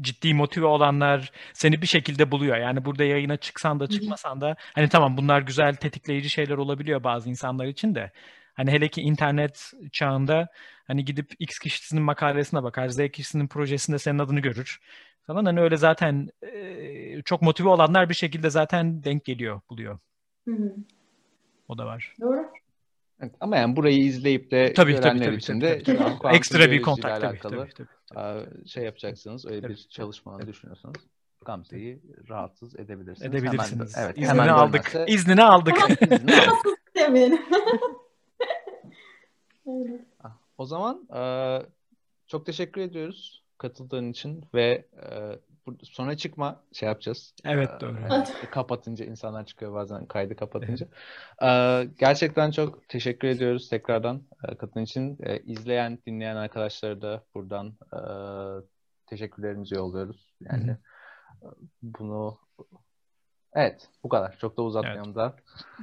ciddi 0.00 0.34
motive 0.34 0.66
olanlar 0.66 1.32
seni 1.52 1.82
bir 1.82 1.86
şekilde 1.86 2.30
buluyor. 2.30 2.56
Yani 2.56 2.84
burada 2.84 3.04
yayına 3.04 3.36
çıksan 3.36 3.80
da 3.80 3.86
çıkmasan 3.86 4.40
da 4.40 4.56
hani 4.74 4.88
tamam 4.88 5.16
bunlar 5.16 5.40
güzel 5.40 5.74
tetikleyici 5.74 6.30
şeyler 6.30 6.56
olabiliyor 6.58 7.04
bazı 7.04 7.28
insanlar 7.30 7.66
için 7.66 7.94
de. 7.94 8.10
Hani 8.54 8.70
hele 8.70 8.88
ki 8.88 9.02
internet 9.02 9.72
çağında 9.92 10.48
hani 10.86 11.04
gidip 11.04 11.32
X 11.38 11.58
kişisinin 11.58 12.02
makalesine 12.02 12.62
bakar, 12.62 12.88
Z 12.88 12.98
kişisinin 13.12 13.48
projesinde 13.48 13.98
senin 13.98 14.18
adını 14.18 14.40
görür 14.40 14.80
falan. 15.26 15.44
Hani 15.44 15.60
öyle 15.60 15.76
zaten 15.76 16.28
e, 16.42 17.22
çok 17.22 17.42
motive 17.42 17.68
olanlar 17.68 18.08
bir 18.08 18.14
şekilde 18.14 18.50
zaten 18.50 19.04
denk 19.04 19.24
geliyor, 19.24 19.60
buluyor. 19.70 19.98
Hı 20.48 20.54
hı. 20.54 20.74
O 21.68 21.78
da 21.78 21.86
var. 21.86 22.14
Doğru. 22.20 22.50
Evet, 23.22 23.34
ama 23.40 23.56
yani 23.56 23.76
burayı 23.76 23.98
izleyip 24.04 24.50
de 24.50 24.72
Tabii 24.72 24.94
tabii 24.94 25.02
görenler 25.02 25.24
tabii. 25.24 25.36
için 25.36 25.60
tabii, 25.60 25.70
de 25.70 25.82
tabii, 25.82 25.98
tabii. 25.98 26.18
kuantum 26.18 26.30
Ekstra 26.36 26.70
bir 26.70 26.82
kontak 26.82 27.20
tabii 27.20 27.26
alakalı 27.26 27.56
tabii 27.56 27.74
tabii. 27.74 28.20
Aa, 28.20 28.66
şey 28.66 28.84
yapacaksınız, 28.84 29.46
öyle 29.46 29.60
Tabii. 29.60 29.72
bir 29.72 29.86
çalışma 29.90 30.46
düşünüyorsanız 30.46 30.96
Gamze'yi 31.44 32.00
rahatsız 32.28 32.76
edebilirsiniz. 32.78 33.34
Edebilirsiniz. 33.34 33.96
Hemen, 33.96 34.06
evet, 34.06 34.18
İznini 34.18 34.28
hemen 34.30 34.48
aldık. 34.48 34.84
dönmezse- 34.84 35.10
İznini 35.10 35.42
aldık. 35.42 35.76
İznini 36.00 36.34
aldık. 36.36 36.78
Öyle. 39.66 40.04
O 40.58 40.64
zaman 40.66 41.08
e, 41.16 41.22
çok 42.26 42.46
teşekkür 42.46 42.80
ediyoruz 42.80 43.39
katıldığın 43.60 44.10
için 44.10 44.44
ve 44.54 44.84
e, 45.02 45.38
sonra 45.82 46.16
çıkma 46.16 46.62
şey 46.72 46.86
yapacağız. 46.88 47.34
Evet, 47.44 47.70
E, 47.76 47.80
doğru. 47.80 47.96
hani 48.08 48.24
kapatınca 48.50 49.04
insanlar 49.04 49.46
çıkıyor 49.46 49.74
bazen 49.74 50.06
kaydı 50.06 50.36
kapatınca. 50.36 50.86
E, 51.42 51.48
gerçekten 51.98 52.50
çok 52.50 52.88
teşekkür 52.88 53.28
ediyoruz 53.28 53.68
tekrardan 53.68 54.22
e, 54.48 54.54
katıldığın 54.56 54.84
için. 54.84 55.18
E, 55.22 55.38
izleyen, 55.38 55.98
dinleyen 56.06 56.36
arkadaşlara 56.36 57.02
da 57.02 57.24
buradan 57.34 57.66
e, 57.92 58.00
teşekkürlerimizi 59.06 59.74
yolluyoruz. 59.74 60.34
Yani 60.40 60.70
e, 61.42 61.46
bunu 61.82 62.38
Evet, 63.52 63.88
bu 64.04 64.08
kadar. 64.08 64.38
Çok 64.38 64.56
da 64.56 64.62
uzatmayalım 64.62 65.14
da. 65.14 65.36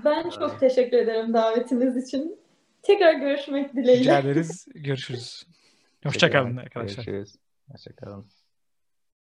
Ben 0.06 0.30
çok 0.30 0.60
teşekkür 0.60 0.98
ederim 0.98 1.34
davetiniz 1.34 2.08
için. 2.08 2.40
Tekrar 2.82 3.14
görüşmek 3.14 3.76
dileğiyle. 3.76 4.02
Rica 4.02 4.20
ederiz. 4.20 4.68
Görüşürüz. 4.76 5.44
Hoşçakalın 6.04 6.58
arkadaşlar. 6.58 7.04
Görüşürüz. 7.04 7.47
Hoşçakalın. 7.72 8.32